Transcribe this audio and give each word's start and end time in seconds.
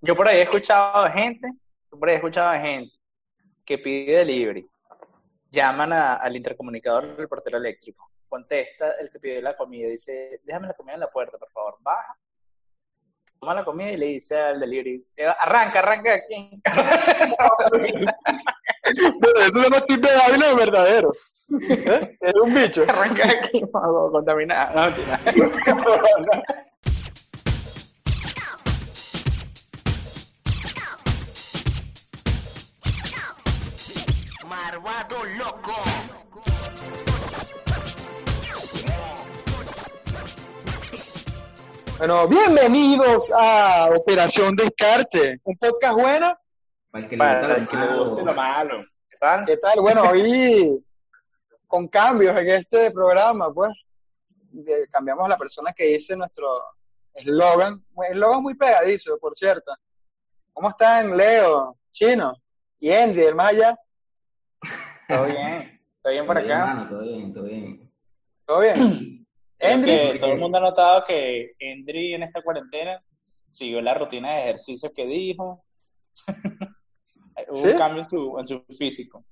Yo 0.00 0.16
por 0.16 0.28
ahí 0.28 0.38
he 0.38 0.42
escuchado 0.42 1.06
gente, 1.10 1.48
yo 1.90 1.98
por 1.98 2.08
ahí 2.08 2.14
he 2.14 2.18
escuchado 2.18 2.52
gente 2.60 2.94
que 3.64 3.78
pide 3.78 4.18
delivery. 4.18 4.66
Llaman 5.50 5.92
a- 5.92 6.14
al 6.16 6.36
intercomunicador 6.36 7.16
del 7.16 7.28
portero 7.28 7.58
eléctrico. 7.58 8.10
Contesta 8.28 8.92
el 9.00 9.10
que 9.10 9.18
pide 9.18 9.40
la 9.42 9.56
comida. 9.56 9.88
Dice, 9.88 10.40
déjame 10.44 10.66
la 10.68 10.74
comida 10.74 10.94
en 10.94 11.00
la 11.00 11.10
puerta, 11.10 11.38
por 11.38 11.50
favor. 11.50 11.76
Baja. 11.80 12.14
Toma 13.40 13.54
la 13.54 13.64
comida 13.64 13.90
y 13.92 13.96
le 13.96 14.06
dice 14.06 14.36
al 14.36 14.58
delivery, 14.60 15.06
"Eh, 15.16 15.26
arranca, 15.26 15.78
arranca 15.78 16.14
aquí. 16.14 16.60
Bueno, 19.20 19.40
eso 19.40 19.62
son 19.62 19.70
los 19.72 19.84
tipos 19.86 20.10
de 20.10 20.16
Ávila 20.16 20.54
verdaderos. 20.54 21.32
¿Eh? 21.60 22.16
Es 22.20 22.34
un 22.34 22.54
bicho. 22.54 22.84
arranca 22.88 23.28
aquí, 23.28 23.62
contaminada. 23.70 24.90
No, 24.90 24.94
loco. 34.82 35.72
Bueno, 41.98 42.28
bienvenidos 42.28 43.32
a 43.36 43.88
Operación 43.96 44.54
Descarte, 44.54 45.40
un 45.44 45.56
podcast 45.56 45.94
bueno. 45.94 46.38
Para 46.90 47.08
que 47.08 47.16
le 47.16 47.24
gusta 47.24 47.40
Para 47.40 47.48
lo 47.48 47.56
el 47.56 47.68
que 47.68 47.76
le 47.76 47.86
malo. 47.86 48.04
guste 48.08 48.24
lo 48.24 48.34
malo. 48.34 48.84
¿Qué 49.10 49.16
tal? 49.18 49.44
¿Qué 49.44 49.56
tal? 49.56 49.80
Bueno, 49.80 50.02
hoy 50.10 50.84
con 51.66 51.88
cambios 51.88 52.36
en 52.38 52.48
este 52.48 52.90
programa, 52.92 53.52
pues, 53.52 53.72
de- 54.52 54.86
cambiamos 54.90 55.26
a 55.26 55.28
la 55.30 55.36
persona 55.38 55.72
que 55.72 55.84
dice 55.86 56.16
nuestro 56.16 56.46
eslogan, 57.14 57.84
eslogan 58.10 58.42
muy 58.42 58.54
pegadizo, 58.54 59.18
por 59.18 59.34
cierto. 59.34 59.72
¿Cómo 60.52 60.70
están, 60.70 61.16
Leo, 61.16 61.76
Chino 61.90 62.32
y 62.78 62.90
Henry, 62.90 63.24
el 63.24 63.34
más 63.34 63.48
allá? 63.48 63.76
Todo 65.08 65.24
bien. 65.24 65.80
Todo 66.02 66.12
bien 66.12 66.26
por 66.26 66.38
acá. 66.38 66.66
mano, 66.66 66.88
todo 66.88 67.00
bien, 67.00 67.32
todo 67.32 67.44
bien. 67.44 67.92
¿Todo 68.46 68.60
bien? 68.60 68.74
Que 69.60 70.18
todo 70.20 70.34
el 70.34 70.38
mundo 70.38 70.58
ha 70.58 70.60
notado 70.60 71.02
que 71.04 71.56
Endry 71.58 72.14
en 72.14 72.22
esta 72.22 72.42
cuarentena 72.42 73.02
siguió 73.50 73.82
la 73.82 73.92
rutina 73.94 74.34
de 74.34 74.42
ejercicio 74.42 74.92
que 74.94 75.04
dijo. 75.04 75.64
Hubo 77.48 77.56
¿Sí? 77.56 77.66
un 77.66 77.76
cambio 77.78 78.02
en 78.02 78.08
su, 78.08 78.38
en 78.38 78.46
su 78.46 78.64
físico. 78.78 79.24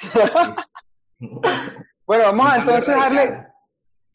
bueno, 2.04 2.24
vamos 2.24 2.46
a 2.50 2.56
entonces 2.56 2.96
darle 2.96 3.46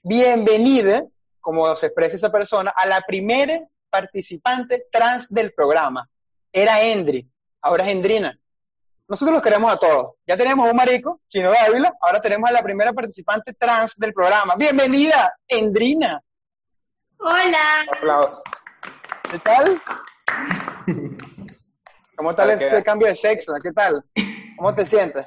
bienvenida, 0.04 1.06
como 1.40 1.74
se 1.78 1.86
expresa 1.86 2.18
esa 2.18 2.32
persona, 2.32 2.74
a 2.76 2.86
la 2.86 3.00
primera 3.08 3.66
participante 3.90 4.88
trans 4.92 5.30
del 5.30 5.54
programa. 5.54 6.10
Era 6.52 6.82
Endry, 6.82 7.26
ahora 7.62 7.86
es 7.86 7.92
Endrina. 7.92 8.38
Nosotros 9.10 9.34
los 9.34 9.42
queremos 9.42 9.74
a 9.74 9.78
todos. 9.78 10.18
Ya 10.28 10.38
tenemos 10.38 10.70
un 10.70 10.78
marico, 10.78 11.22
Chino 11.28 11.50
Dávila, 11.50 11.92
ahora 12.00 12.22
tenemos 12.22 12.48
a 12.48 12.54
la 12.54 12.62
primera 12.62 12.94
participante 12.94 13.54
trans 13.56 13.96
del 13.98 14.14
programa. 14.14 14.54
Bienvenida, 14.56 15.36
Endrina. 15.48 16.22
Hola, 17.18 17.88
Aplausos. 17.92 18.44
¿Qué 19.32 19.40
tal? 19.40 19.82
¿Cómo 22.16 22.36
tal 22.36 22.52
este 22.52 22.84
cambio 22.84 23.08
de 23.08 23.16
sexo? 23.16 23.56
¿Qué 23.64 23.72
tal? 23.72 24.04
¿Cómo 24.56 24.76
te 24.76 24.86
sientes? 24.86 25.26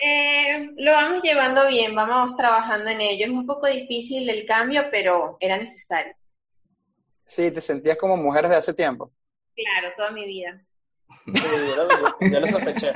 Eh, 0.00 0.70
lo 0.76 0.92
vamos 0.92 1.24
llevando 1.24 1.66
bien, 1.66 1.96
vamos 1.96 2.36
trabajando 2.36 2.90
en 2.90 3.00
ello. 3.00 3.24
Es 3.24 3.32
un 3.32 3.44
poco 3.44 3.66
difícil 3.66 4.30
el 4.30 4.46
cambio, 4.46 4.84
pero 4.92 5.36
era 5.40 5.56
necesario. 5.56 6.14
Sí, 7.26 7.50
te 7.50 7.60
sentías 7.60 7.96
como 7.96 8.16
mujer 8.16 8.46
de 8.46 8.54
hace 8.54 8.72
tiempo. 8.72 9.10
Claro, 9.56 9.94
toda 9.96 10.12
mi 10.12 10.26
vida. 10.26 10.64
Sí, 11.26 11.32
yo, 11.76 11.84
lo, 11.84 11.90
yo- 11.90 12.30
yo 12.32 12.40
lo 12.40 12.46
sospeché. 12.46 12.92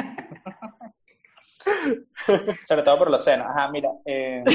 Sobre 2.65 2.83
todo 2.83 2.99
por 2.99 3.11
los 3.11 3.23
senos. 3.25 3.47
Ajá, 3.49 3.69
mira. 3.71 3.91
eh. 4.05 4.43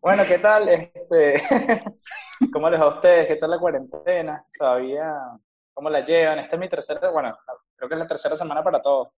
Bueno, 0.00 0.22
¿qué 0.26 0.38
tal? 0.38 0.68
Este, 0.68 1.34
¿Cómo 2.52 2.70
les 2.70 2.80
va 2.80 2.84
a 2.86 2.88
ustedes? 2.88 3.26
¿Qué 3.26 3.36
tal 3.36 3.50
la 3.50 3.58
cuarentena? 3.58 4.44
¿Todavía 4.58 5.14
cómo 5.74 5.90
la 5.90 6.04
llevan? 6.04 6.38
Esta 6.38 6.56
es 6.56 6.60
mi 6.60 6.68
tercera, 6.68 7.10
bueno, 7.10 7.36
creo 7.76 7.88
que 7.88 7.94
es 7.94 7.98
la 8.00 8.06
tercera 8.06 8.36
semana 8.36 8.62
para 8.64 8.80
todos. 8.80 9.08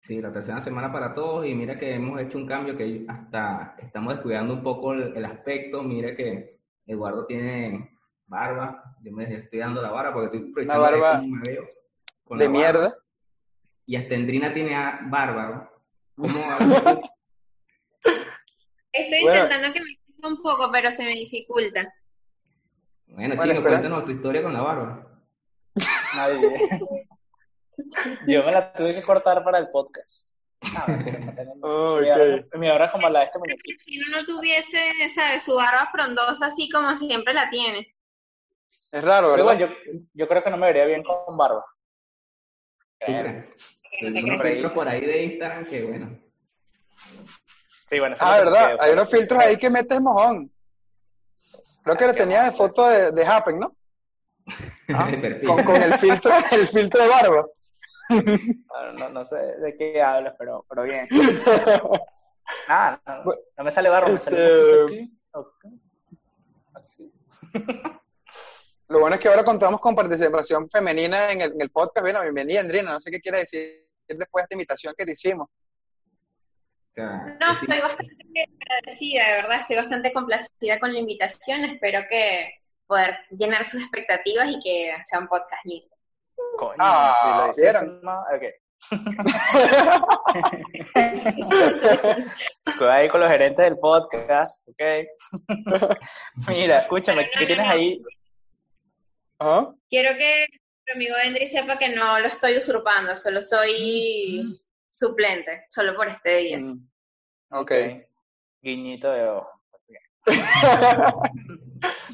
Sí, 0.00 0.20
la 0.20 0.30
tercera 0.32 0.60
semana 0.60 0.92
para 0.92 1.14
todos 1.14 1.46
y 1.46 1.54
mira 1.54 1.78
que 1.78 1.94
hemos 1.94 2.20
hecho 2.20 2.36
un 2.38 2.46
cambio 2.46 2.76
que 2.76 3.04
hasta 3.08 3.76
estamos 3.78 4.14
descuidando 4.14 4.54
un 4.54 4.62
poco 4.62 4.92
el, 4.92 5.16
el 5.16 5.24
aspecto. 5.24 5.82
Mira 5.82 6.14
que 6.14 6.60
Eduardo 6.86 7.24
tiene 7.26 7.95
barba, 8.26 8.82
yo 9.02 9.12
me 9.12 9.24
estoy 9.32 9.58
dando 9.60 9.80
la 9.82 9.90
barba 9.90 10.12
porque 10.12 10.36
estoy 10.36 10.50
aprovechando 10.50 10.80
Una 10.82 10.90
barba 10.90 11.20
de 11.20 11.26
me 11.28 11.40
veo 11.46 11.64
con 12.24 12.38
De 12.38 12.44
la 12.44 12.50
barba. 12.50 12.60
mierda. 12.62 12.96
Y 13.86 13.96
hasta 13.96 14.14
Endrina 14.14 14.52
tiene 14.52 14.74
a- 14.74 15.00
barba. 15.04 15.70
Estoy 18.92 19.22
Bueno. 19.22 19.42
intentando 19.44 19.72
que 19.74 19.80
me 19.80 19.86
quede 19.86 20.28
un 20.28 20.40
poco, 20.40 20.70
pero 20.72 20.90
se 20.90 21.04
me 21.04 21.10
dificulta. 21.10 21.92
Bueno, 23.08 23.36
Bueno, 23.36 23.42
Chino, 23.42 23.54
espera. 23.54 23.70
cuéntanos 23.80 24.04
tu 24.06 24.10
historia 24.12 24.42
con 24.42 24.52
la 24.54 24.60
barba. 24.62 25.06
Nadie. 26.16 26.56
Yo 28.26 28.42
me 28.44 28.52
la 28.52 28.72
tuve 28.72 28.94
que 28.94 29.02
cortar 29.02 29.44
para 29.44 29.58
el 29.58 29.68
podcast. 29.68 30.40
Ah, 30.62 30.86
Oh, 31.60 31.98
mi, 32.00 32.10
ok. 32.10 32.16
barba, 32.18 32.44
mi 32.58 32.68
barba 32.68 32.84
es 32.86 32.92
como 32.92 33.08
la 33.10 33.20
de 33.20 33.24
este 33.26 33.38
muñequito. 33.38 33.84
Si 33.84 34.00
uno 34.00 34.16
no 34.16 34.24
tuviese, 34.24 34.80
¿sabes? 35.14 35.44
Su 35.44 35.54
barba 35.54 35.88
frondosa 35.92 36.46
así 36.46 36.68
como 36.70 36.96
siempre 36.96 37.34
la 37.34 37.50
tiene. 37.50 37.94
Es 38.96 39.04
raro, 39.04 39.32
Pero 39.32 39.44
¿verdad? 39.44 39.58
yo, 39.58 39.68
yo 40.14 40.26
creo 40.26 40.42
que 40.42 40.50
no 40.50 40.56
me 40.56 40.68
vería 40.68 40.86
bien 40.86 41.02
con 41.02 41.36
barba. 41.36 41.62
Hay 43.06 43.44
filtros 44.40 44.72
por 44.72 44.88
ahí 44.88 45.04
de 45.04 45.22
Instagram 45.24 45.66
que 45.66 45.84
bueno. 45.84 46.18
Sí, 47.84 48.00
bueno. 48.00 48.16
Ah, 48.18 48.38
¿verdad? 48.38 48.76
Hay 48.80 48.92
unos 48.92 49.10
filtros 49.10 49.38
ahí 49.38 49.58
que 49.58 49.68
metes 49.68 50.00
mojón. 50.00 50.50
Creo 51.84 51.96
que 51.96 52.06
lo 52.06 52.12
Qué 52.12 52.18
tenía 52.20 52.44
de 52.44 52.52
foto 52.52 52.88
de, 52.88 53.12
de 53.12 53.26
Happen, 53.26 53.58
¿no? 53.60 53.76
Ah, 54.88 55.10
de 55.10 55.18
perfil. 55.18 55.46
Con, 55.46 55.64
con 55.64 55.82
el 55.82 55.94
filtro, 55.94 56.32
el 56.52 56.66
filtro 56.66 57.02
de 57.02 57.08
barba. 57.08 57.46
No, 58.08 58.92
no, 58.92 59.08
no 59.10 59.24
sé 59.26 59.36
de 59.36 59.76
qué 59.76 60.00
hablas, 60.00 60.34
pero, 60.38 60.64
pero 60.68 60.84
bien. 60.84 61.06
Nada, 62.68 63.02
no, 63.58 63.64
me 63.64 63.72
sale 63.72 63.88
barro, 63.90 64.08
me 64.08 64.20
sale 64.20 64.36
este- 64.36 64.78
poquito 64.84 65.52
aquí. 66.78 67.92
Lo 68.88 69.00
bueno 69.00 69.16
es 69.16 69.20
que 69.20 69.28
ahora 69.28 69.44
contamos 69.44 69.80
con 69.80 69.94
participación 69.96 70.70
femenina 70.70 71.32
en 71.32 71.40
el, 71.40 71.52
en 71.52 71.60
el 71.60 71.70
podcast. 71.70 72.02
Bueno, 72.02 72.22
bienvenida, 72.22 72.60
Andrina. 72.60 72.92
No 72.92 73.00
sé 73.00 73.10
qué 73.10 73.20
quieres 73.20 73.40
decir 73.42 73.84
después 74.06 74.42
de 74.42 74.44
esta 74.44 74.54
invitación 74.54 74.94
que 74.96 75.04
te 75.04 75.12
hicimos. 75.12 75.48
No, 76.96 77.52
es- 77.52 77.62
estoy 77.62 77.80
bastante 77.80 78.14
agradecida, 78.60 79.26
de 79.26 79.32
verdad, 79.42 79.60
estoy 79.62 79.76
bastante 79.76 80.12
complacida 80.12 80.78
con 80.78 80.92
la 80.92 80.98
invitación. 81.00 81.64
Espero 81.64 82.00
que 82.08 82.54
poder 82.86 83.18
llenar 83.30 83.66
sus 83.68 83.82
expectativas 83.82 84.48
y 84.48 84.58
que 84.60 84.96
sea 85.04 85.18
un 85.18 85.26
podcast 85.28 85.64
lindo. 85.64 85.94
Coño, 86.58 86.76
Ah, 86.78 87.50
si 87.54 87.62
lo 87.62 87.82
no, 88.02 88.20
ok. 88.20 88.42
Cuidado 92.78 92.92
ahí 92.92 93.08
con 93.08 93.20
los 93.20 93.30
gerentes 93.30 93.64
del 93.64 93.78
podcast, 93.78 94.68
ok. 94.68 94.82
Mira, 96.48 96.80
escúchame, 96.80 97.22
no, 97.24 97.28
¿qué 97.34 97.40
no, 97.40 97.46
tienes 97.46 97.66
no. 97.66 97.72
ahí? 97.72 98.02
Ajá. 99.38 99.74
Quiero 99.90 100.16
que 100.16 100.46
nuestro 100.48 100.94
amigo 100.94 101.14
Endry 101.24 101.46
sepa 101.46 101.78
que 101.78 101.88
no 101.90 102.18
lo 102.20 102.26
estoy 102.28 102.56
usurpando, 102.58 103.14
solo 103.16 103.42
soy 103.42 104.60
suplente, 104.88 105.64
solo 105.68 105.94
por 105.96 106.08
este 106.08 106.36
día. 106.38 106.58
Mm, 106.58 106.88
Ok. 107.50 107.72
Guiñito 108.62 109.10
de 109.12 109.28
ojo. 109.28 109.50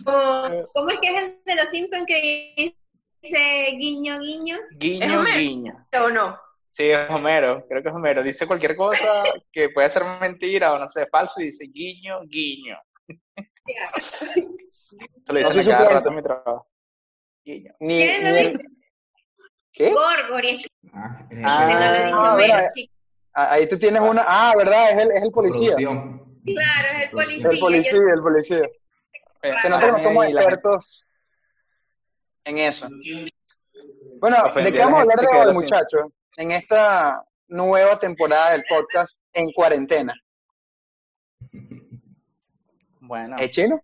¿Cómo, 0.04 0.66
cómo 0.74 0.90
es 0.90 1.00
que 1.00 1.08
es 1.08 1.24
el 1.24 1.44
de 1.44 1.54
los 1.56 1.68
Simpsons 1.70 2.06
que 2.06 2.74
dice 3.22 3.70
guiño, 3.78 4.18
guiño? 4.20 4.56
¿Es 4.72 4.78
Guiño, 4.78 5.20
Homero? 5.20 5.38
guiño. 5.38 5.74
¿O 6.04 6.10
no? 6.10 6.38
Sí, 6.72 6.90
es 6.90 7.08
Homero, 7.10 7.64
creo 7.68 7.82
que 7.82 7.88
es 7.88 7.94
Homero. 7.94 8.22
Dice 8.22 8.46
cualquier 8.46 8.76
cosa 8.76 9.22
que 9.52 9.68
puede 9.70 9.88
ser 9.88 10.02
mentira 10.20 10.72
o 10.72 10.78
no 10.78 10.88
sé, 10.88 11.06
falso 11.06 11.40
y 11.40 11.44
dice 11.46 11.66
guiño, 11.72 12.20
guiño. 12.26 12.76
Eso 13.64 14.26
lo 15.32 15.40
No 15.40 15.50
dicen 15.50 15.72
a 15.74 15.78
cada 15.78 15.90
rato 15.90 16.10
en 16.10 16.16
mi 16.16 16.22
trabajo. 16.22 16.66
Ni, 17.44 17.62
¿Quién 17.62 17.74
lo 17.80 17.86
ni 17.86 18.02
el- 18.02 18.52
dice? 18.52 18.64
¿Qué? 19.72 19.92
Ah, 20.92 21.26
es 21.30 21.38
Ah, 21.44 21.66
no 21.66 21.80
lo 21.80 21.92
dice 21.92 22.10
Ah, 22.12 22.34
Homero. 22.34 22.36
mira. 22.54 22.72
Ah, 23.34 23.52
Ahí 23.54 23.66
tú 23.68 23.78
tienes 23.78 24.02
una. 24.02 24.22
Ah, 24.26 24.52
¿verdad? 24.56 24.90
Es 24.92 24.98
el, 24.98 25.10
es 25.12 25.22
el 25.22 25.30
policía. 25.30 25.74
producción. 25.74 26.40
Claro, 26.44 26.88
es 26.98 27.04
el 27.04 27.10
policía. 27.10 27.50
El 27.50 27.58
policía, 27.58 28.00
el 28.14 28.20
policía. 28.22 28.68
Se 29.62 29.68
nota 29.70 29.86
que 29.86 29.92
no 29.92 30.00
somos 30.00 30.26
expertos 30.26 31.04
en 32.44 32.58
eso. 32.58 32.88
Bueno, 34.20 34.36
¿de 34.54 34.72
qué 34.72 34.78
vamos 34.78 34.98
a 34.98 35.02
hablar 35.02 35.18
de 35.18 35.26
hoy, 35.26 35.46
los 35.46 35.54
muchachos? 35.56 36.02
En 36.36 36.52
esta 36.52 37.20
nueva 37.48 37.98
temporada 37.98 38.52
del 38.52 38.64
podcast 38.68 39.22
en 39.32 39.50
cuarentena. 39.52 40.14
Bueno, 43.04 43.36
¿Es 43.38 43.50
chino? 43.50 43.80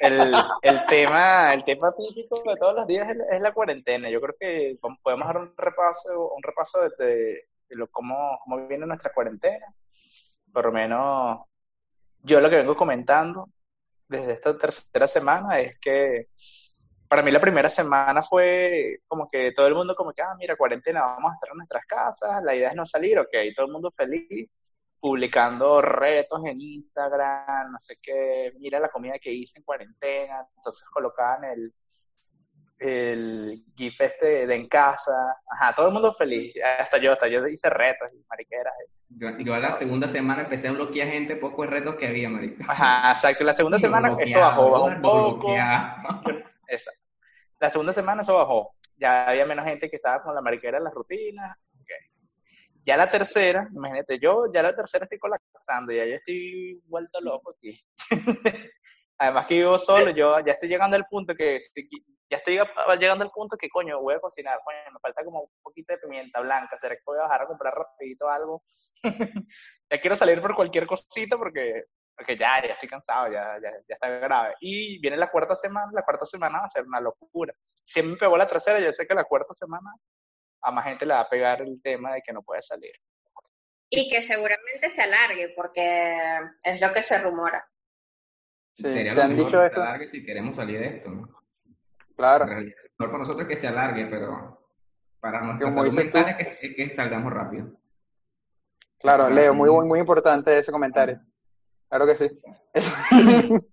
el, 0.00 0.34
el 0.62 0.86
tema, 0.86 1.52
el 1.52 1.64
tema 1.64 1.92
típico 1.94 2.40
de 2.50 2.56
todos 2.56 2.74
los 2.76 2.86
días 2.86 3.10
es, 3.10 3.16
es 3.30 3.40
la 3.42 3.52
cuarentena. 3.52 4.08
Yo 4.08 4.20
creo 4.22 4.34
que 4.40 4.78
podemos 5.02 5.26
dar 5.26 5.36
un 5.36 5.54
repaso, 5.56 6.32
un 6.34 6.42
repaso 6.42 6.80
de, 6.80 7.04
de- 7.04 7.42
de 7.68 7.76
lo, 7.76 7.86
cómo, 7.88 8.38
cómo 8.42 8.66
viene 8.66 8.86
nuestra 8.86 9.12
cuarentena. 9.12 9.66
Por 10.52 10.64
lo 10.66 10.72
menos, 10.72 11.40
yo 12.22 12.40
lo 12.40 12.48
que 12.48 12.56
vengo 12.56 12.74
comentando 12.76 13.48
desde 14.08 14.32
esta 14.32 14.56
tercera 14.56 15.06
semana 15.06 15.58
es 15.60 15.78
que 15.78 16.28
para 17.08 17.22
mí 17.22 17.30
la 17.30 17.40
primera 17.40 17.68
semana 17.68 18.22
fue 18.22 19.00
como 19.06 19.28
que 19.28 19.52
todo 19.52 19.66
el 19.66 19.74
mundo 19.74 19.94
como 19.94 20.12
que, 20.12 20.22
ah, 20.22 20.34
mira, 20.38 20.56
cuarentena, 20.56 21.02
vamos 21.02 21.32
a 21.32 21.34
estar 21.34 21.50
en 21.50 21.56
nuestras 21.58 21.84
casas, 21.86 22.42
la 22.42 22.54
idea 22.54 22.70
es 22.70 22.76
no 22.76 22.86
salir, 22.86 23.18
ok, 23.18 23.28
todo 23.54 23.66
el 23.66 23.72
mundo 23.72 23.90
feliz, 23.90 24.70
publicando 25.04 25.82
retos 25.82 26.40
en 26.46 26.58
Instagram, 26.62 27.72
no 27.72 27.78
sé 27.78 27.96
qué, 28.02 28.54
mira 28.58 28.80
la 28.80 28.88
comida 28.88 29.18
que 29.20 29.30
hice 29.30 29.58
en 29.58 29.64
cuarentena, 29.64 30.46
entonces 30.56 30.88
colocaban 30.88 31.44
el, 31.44 31.74
el 32.78 33.62
GIF 33.76 34.00
este 34.00 34.46
de 34.46 34.54
en 34.54 34.66
casa, 34.66 35.12
ajá, 35.46 35.74
todo 35.74 35.88
el 35.88 35.92
mundo 35.92 36.10
feliz, 36.10 36.54
hasta 36.78 36.96
yo, 36.96 37.12
hasta 37.12 37.28
yo 37.28 37.46
hice 37.46 37.68
retos 37.68 38.08
y 38.14 38.24
mariqueras. 38.30 38.72
Yo, 39.10 39.28
yo 39.40 39.52
a 39.52 39.58
la 39.58 39.78
segunda 39.78 40.08
semana 40.08 40.44
empecé 40.44 40.68
a 40.68 40.72
bloquear 40.72 41.08
gente, 41.08 41.36
pocos 41.36 41.68
retos 41.68 41.96
que 41.96 42.08
había, 42.08 42.30
marica. 42.30 42.64
Ajá, 42.66 43.10
exacto, 43.10 43.44
la 43.44 43.52
segunda 43.52 43.78
semana 43.78 44.16
eso 44.18 44.40
bajó, 44.40 44.70
bajó 44.70 44.84
un 44.84 45.02
poco. 45.02 45.54
Exacto. 46.66 47.02
La 47.60 47.68
segunda 47.68 47.92
semana 47.92 48.22
eso 48.22 48.36
bajó. 48.36 48.74
Ya 48.96 49.28
había 49.28 49.44
menos 49.44 49.66
gente 49.66 49.90
que 49.90 49.96
estaba 49.96 50.22
con 50.22 50.34
la 50.34 50.40
mariquera 50.40 50.78
en 50.78 50.84
las 50.84 50.94
rutinas. 50.94 51.58
Ya 52.86 52.96
la 52.98 53.10
tercera, 53.10 53.66
imagínate, 53.74 54.18
yo 54.18 54.44
ya 54.52 54.62
la 54.62 54.76
tercera 54.76 55.04
estoy 55.04 55.18
colapsando, 55.18 55.92
ya 55.92 56.04
yo 56.04 56.16
estoy 56.16 56.82
vuelto 56.86 57.18
loco 57.20 57.52
aquí. 57.52 57.72
Además 59.18 59.46
que 59.46 59.54
vivo 59.54 59.78
solo, 59.78 60.10
yo 60.10 60.38
ya 60.44 60.52
estoy 60.52 60.68
llegando 60.68 60.96
al 60.96 61.06
punto 61.06 61.34
que, 61.34 61.58
ya 62.30 62.38
estoy 62.38 62.58
llegando 62.98 63.24
al 63.24 63.30
punto 63.30 63.56
que, 63.56 63.70
coño, 63.70 64.00
voy 64.00 64.14
a 64.14 64.20
cocinar, 64.20 64.58
coño, 64.64 64.78
me 64.92 65.00
falta 65.00 65.24
como 65.24 65.42
un 65.42 65.50
poquito 65.62 65.94
de 65.94 65.98
pimienta 65.98 66.40
blanca, 66.40 66.76
¿será 66.76 66.94
que 66.94 67.02
voy 67.06 67.18
a 67.18 67.22
bajar 67.22 67.42
a 67.42 67.46
comprar 67.46 67.74
rapidito 67.74 68.28
algo? 68.28 68.62
ya 69.90 70.00
quiero 70.00 70.16
salir 70.16 70.42
por 70.42 70.54
cualquier 70.54 70.86
cosita 70.86 71.38
porque, 71.38 71.84
porque 72.14 72.36
ya, 72.36 72.60
ya 72.62 72.72
estoy 72.74 72.88
cansado, 72.88 73.32
ya, 73.32 73.58
ya, 73.62 73.70
ya 73.70 73.94
está 73.94 74.08
grave. 74.08 74.54
Y 74.60 74.98
viene 74.98 75.16
la 75.16 75.30
cuarta 75.30 75.56
semana, 75.56 75.90
la 75.92 76.02
cuarta 76.02 76.26
semana 76.26 76.58
va 76.58 76.64
a 76.66 76.68
ser 76.68 76.84
una 76.84 77.00
locura. 77.00 77.54
Si 77.84 78.00
a 78.00 78.02
mí 78.02 78.10
me 78.10 78.16
pegó 78.16 78.36
la 78.36 78.46
tercera, 78.46 78.78
yo 78.78 78.92
sé 78.92 79.06
que 79.06 79.14
la 79.14 79.24
cuarta 79.24 79.54
semana 79.54 79.90
a 80.64 80.70
más 80.70 80.84
gente 80.84 81.06
le 81.06 81.14
va 81.14 81.20
a 81.20 81.28
pegar 81.28 81.62
el 81.62 81.80
tema 81.82 82.14
de 82.14 82.22
que 82.22 82.32
no 82.32 82.42
puede 82.42 82.62
salir. 82.62 82.92
Y 83.90 84.10
que 84.10 84.22
seguramente 84.22 84.90
se 84.90 85.02
alargue, 85.02 85.52
porque 85.54 86.16
es 86.62 86.80
lo 86.80 86.92
que 86.92 87.02
se 87.02 87.18
rumora. 87.18 87.64
Sí, 88.76 88.82
Sería 88.82 89.14
se 89.14 89.22
han 89.22 89.36
dicho 89.36 89.60
que 89.60 89.66
eso. 89.66 89.74
se 89.74 89.80
alargue 89.80 90.10
si 90.10 90.24
queremos 90.24 90.56
salir 90.56 90.80
de 90.80 90.86
esto, 90.96 91.10
¿no? 91.10 91.28
Claro. 92.16 92.46
Mejor 92.46 92.72
para 92.98 93.18
nosotros 93.18 93.42
es 93.42 93.48
que 93.48 93.60
se 93.60 93.68
alargue, 93.68 94.06
pero 94.06 94.72
para 95.20 95.42
nuestra 95.42 95.72
salud 95.72 95.92
mental 95.92 96.36
es 96.38 96.60
que, 96.60 96.90
salgamos 96.94 97.32
rápido. 97.32 97.70
Claro, 98.98 99.28
Leo, 99.28 99.52
muy, 99.52 99.70
muy 99.86 100.00
importante 100.00 100.58
ese 100.58 100.72
comentario. 100.72 101.20
Claro 101.88 102.06
que 102.06 102.16
sí. 102.16 102.40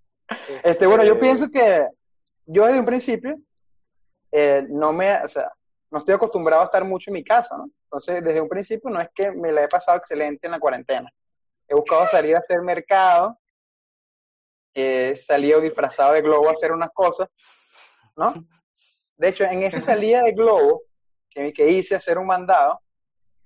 Este, 0.63 0.87
bueno, 0.87 1.03
yo 1.03 1.19
pienso 1.19 1.51
que 1.51 1.87
yo 2.45 2.65
desde 2.65 2.79
un 2.79 2.85
principio 2.85 3.37
eh, 4.31 4.65
no 4.69 4.93
me, 4.93 5.21
o 5.21 5.27
sea, 5.27 5.51
no 5.91 5.97
estoy 5.97 6.15
acostumbrado 6.15 6.61
a 6.61 6.65
estar 6.65 6.83
mucho 6.85 7.09
en 7.09 7.15
mi 7.15 7.23
casa, 7.23 7.57
¿no? 7.57 7.69
Entonces, 7.83 8.23
desde 8.23 8.41
un 8.41 8.47
principio 8.47 8.89
no 8.89 9.01
es 9.01 9.09
que 9.13 9.31
me 9.31 9.51
la 9.51 9.63
he 9.63 9.67
pasado 9.67 9.97
excelente 9.97 10.47
en 10.47 10.51
la 10.51 10.59
cuarentena. 10.59 11.11
He 11.67 11.75
buscado 11.75 12.07
salir 12.07 12.35
a 12.35 12.39
hacer 12.39 12.61
mercado, 12.61 13.37
he 14.73 15.15
salido 15.17 15.59
disfrazado 15.59 16.13
de 16.13 16.21
globo 16.21 16.47
a 16.47 16.53
hacer 16.53 16.71
unas 16.71 16.91
cosas, 16.93 17.27
¿no? 18.15 18.33
De 19.17 19.27
hecho, 19.27 19.43
en 19.43 19.63
esa 19.63 19.81
salida 19.81 20.23
de 20.23 20.31
globo 20.31 20.83
que, 21.29 21.51
que 21.51 21.69
hice 21.69 21.95
hacer 21.95 22.17
un 22.17 22.27
mandado 22.27 22.79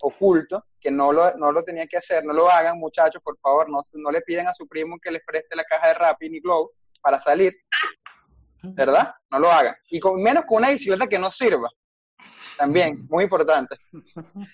oculto, 0.01 0.63
que 0.79 0.91
no 0.91 1.11
lo, 1.11 1.35
no 1.37 1.51
lo 1.51 1.63
tenía 1.63 1.87
que 1.87 1.97
hacer, 1.97 2.23
no 2.23 2.31
lo 2.31 2.49
hagan, 2.49 2.77
muchachos, 2.77 3.21
por 3.23 3.39
favor, 3.39 3.69
no, 3.69 3.81
no 3.95 4.11
le 4.11 4.21
piden 4.21 4.47
a 4.47 4.53
su 4.53 4.67
primo 4.67 4.99
que 5.01 5.09
les 5.09 5.23
preste 5.25 5.55
la 5.55 5.63
caja 5.63 5.87
de 5.87 5.93
Rappi 5.95 6.29
ni 6.29 6.39
Globo 6.39 6.73
para 7.01 7.19
salir, 7.19 7.55
¿verdad? 8.61 9.15
No 9.31 9.39
lo 9.39 9.51
hagan. 9.51 9.75
Y 9.89 9.99
con, 9.99 10.21
menos 10.21 10.45
con 10.45 10.57
una 10.57 10.69
bicicleta 10.69 11.07
que 11.07 11.17
no 11.17 11.31
sirva. 11.31 11.69
También, 12.57 13.05
muy 13.09 13.23
importante. 13.25 13.75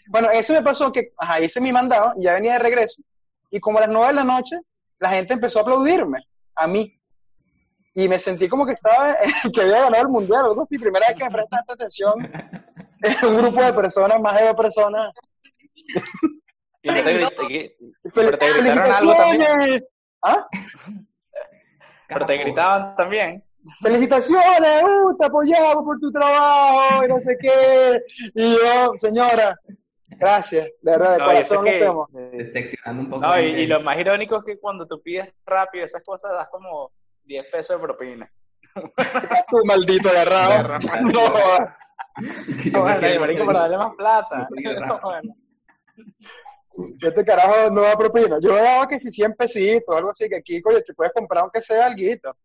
Bueno, 0.08 0.30
eso 0.32 0.54
me 0.54 0.62
pasó 0.62 0.92
que, 0.92 1.14
ajá, 1.18 1.40
hice 1.40 1.62
mi 1.62 1.72
mandado 1.72 2.14
y 2.18 2.24
ya 2.24 2.34
venía 2.34 2.54
de 2.54 2.60
regreso. 2.60 3.02
Y 3.50 3.60
como 3.60 3.78
a 3.78 3.82
las 3.82 3.90
nueve 3.90 4.08
de 4.08 4.14
la 4.14 4.24
noche, 4.24 4.58
la 5.00 5.10
gente 5.10 5.34
empezó 5.34 5.60
a 5.60 5.62
aplaudirme, 5.64 6.20
a 6.56 6.68
mí. 6.68 6.98
Y 7.94 8.08
me 8.08 8.18
sentí 8.18 8.48
como 8.48 8.66
que 8.66 8.74
estaba, 8.74 9.16
que 9.54 9.62
había 9.62 9.82
ganado 9.82 10.04
el 10.04 10.10
mundial, 10.10 10.46
algo 10.46 10.64
así. 10.64 10.78
Primera 10.78 11.08
vez 11.08 11.18
que 11.18 11.26
me 11.26 11.32
presta 11.32 11.58
tanta 11.58 11.74
atención 11.74 12.32
en 13.02 13.28
un 13.28 13.38
grupo 13.38 13.64
de 13.64 13.74
personas, 13.74 14.22
más 14.22 14.40
de 14.40 14.48
dos 14.48 14.56
personas. 14.56 15.14
Y 16.84 16.90
te 16.90 17.76
Pero 18.16 18.38
te 18.38 18.54
gritaron 18.54 18.92
algo. 18.92 19.14
¿Ah? 20.24 20.48
pero 22.08 22.26
te 22.26 22.38
gritaban 22.38 22.96
también. 22.96 23.44
¡Felicitaciones! 23.82 24.84
¡Uh, 24.84 25.18
te 25.18 25.26
apoyamos 25.26 25.84
por 25.84 26.00
tu 26.00 26.12
trabajo! 26.12 27.06
Y 27.06 27.08
no 27.08 27.20
sé 27.20 27.38
qué. 27.40 28.02
Y 28.34 28.54
yo, 28.54 28.94
señora, 28.98 29.60
gracias. 30.10 30.66
De 30.82 30.92
verdad, 30.92 31.14
de 31.14 31.18
No, 31.20 31.26
corazón 31.26 31.66
lo 31.66 31.72
hacemos. 31.72 32.10
Un 32.88 33.10
poco. 33.10 33.22
No, 33.22 33.40
y, 33.40 33.44
y 33.44 33.68
lo 33.68 33.82
más 33.82 34.00
irónico 34.00 34.38
es 34.38 34.44
que 34.46 34.60
cuando 34.60 34.88
tú 34.88 35.02
pides 35.02 35.30
rápido 35.46 35.86
esas 35.86 36.02
cosas 36.04 36.32
das 36.32 36.50
como 36.50 36.92
10 37.26 37.46
pesos 37.52 37.78
de 37.78 37.84
propina. 37.84 38.32
Tú, 39.50 39.66
maldito 39.66 40.10
agarrado. 40.10 40.54
Agarra, 40.54 40.78
No, 41.02 41.12
No, 42.72 42.82
bueno, 42.82 43.20
marico, 43.20 43.46
para 43.46 43.60
darle 43.62 43.78
más 43.78 43.96
plata. 43.96 44.48
Este 47.02 47.26
carajo 47.26 47.70
no 47.70 47.82
da 47.82 47.98
propina. 47.98 48.38
Yo 48.42 48.58
he 48.58 48.62
dado 48.62 48.88
que 48.88 48.98
si 48.98 49.12
100 49.12 49.34
pesitos, 49.34 49.96
algo 49.96 50.12
así, 50.12 50.30
que 50.30 50.38
aquí, 50.38 50.62
coño, 50.62 50.80
te 50.80 50.94
puedes 50.94 51.12
comprar 51.14 51.44
aunque 51.44 51.62
sea 51.62 51.86
alguito. 51.86 52.36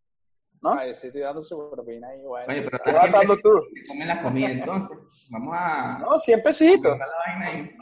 ¿No? 0.63 0.73
Ay, 0.73 0.95
sí, 0.95 1.09
estoy 1.09 1.21
dando 1.23 1.41
su 1.43 1.71
propina 1.71 2.09
ahí, 2.09 2.23
bueno. 2.23 2.47
Oye, 2.53 2.63
pero 2.63 2.79
Te 2.83 2.91
está 2.91 3.03
vas 3.03 3.13
dando 3.13 3.37
tú. 3.37 3.51
se 3.75 3.87
come 3.87 4.07
la 4.07 4.23
comida, 4.23 4.49
entonces. 4.49 4.99
Vamos 5.31 5.55
a. 5.57 5.99
No, 5.99 6.19
100 6.19 6.43
pesitos. 6.43 6.99
la 6.99 7.07
vaina 7.07 7.47
ahí. 7.49 7.77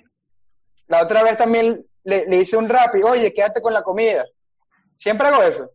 La 0.88 1.02
otra 1.02 1.22
vez 1.22 1.36
también 1.36 1.84
le, 2.04 2.26
le 2.26 2.36
hice 2.36 2.56
un 2.56 2.68
rap 2.68 2.94
y, 2.96 3.02
oye, 3.02 3.32
quédate 3.32 3.62
con 3.62 3.72
la 3.72 3.82
comida. 3.82 4.24
Siempre 4.96 5.28
hago 5.28 5.42
eso. 5.42 5.70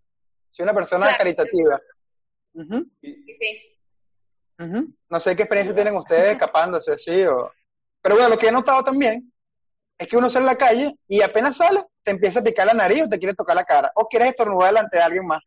Soy 0.52 0.64
una 0.64 0.74
persona 0.74 1.06
Claro. 1.08 1.18
caritativa. 1.18 1.80
Sí, 3.02 3.26
sí. 3.40 3.80
ujú. 4.60 4.94
No 5.10 5.20
sé 5.20 5.36
qué 5.36 5.44
experiencia 5.44 5.74
tienen 5.74 5.96
ustedes 5.96 6.34
escapándose 6.34 6.92
así 6.94 7.24
o... 7.24 7.52
Pero 8.02 8.16
bueno, 8.16 8.30
lo 8.30 8.38
que 8.38 8.48
he 8.48 8.52
notado 8.52 8.84
también 8.84 9.32
es 9.98 10.08
que 10.08 10.18
uno 10.18 10.30
sale 10.30 10.46
a 10.46 10.52
la 10.54 10.58
calle 10.58 10.96
y 11.08 11.22
apenas 11.22 11.58
sale, 11.58 11.84
te 12.04 12.12
empieza 12.12 12.40
a 12.40 12.44
picar 12.44 12.66
la 12.68 12.74
nariz 12.74 13.04
o 13.06 13.10
te 13.10 13.20
quiere 13.20 13.34
tocar 13.36 13.56
la 13.56 13.64
cara. 13.64 13.92
O 13.96 14.08
quieres 14.08 14.30
estornudar 14.30 14.70
delante 14.74 14.98
de 14.98 15.04
alguien 15.04 15.26
más. 15.26 15.42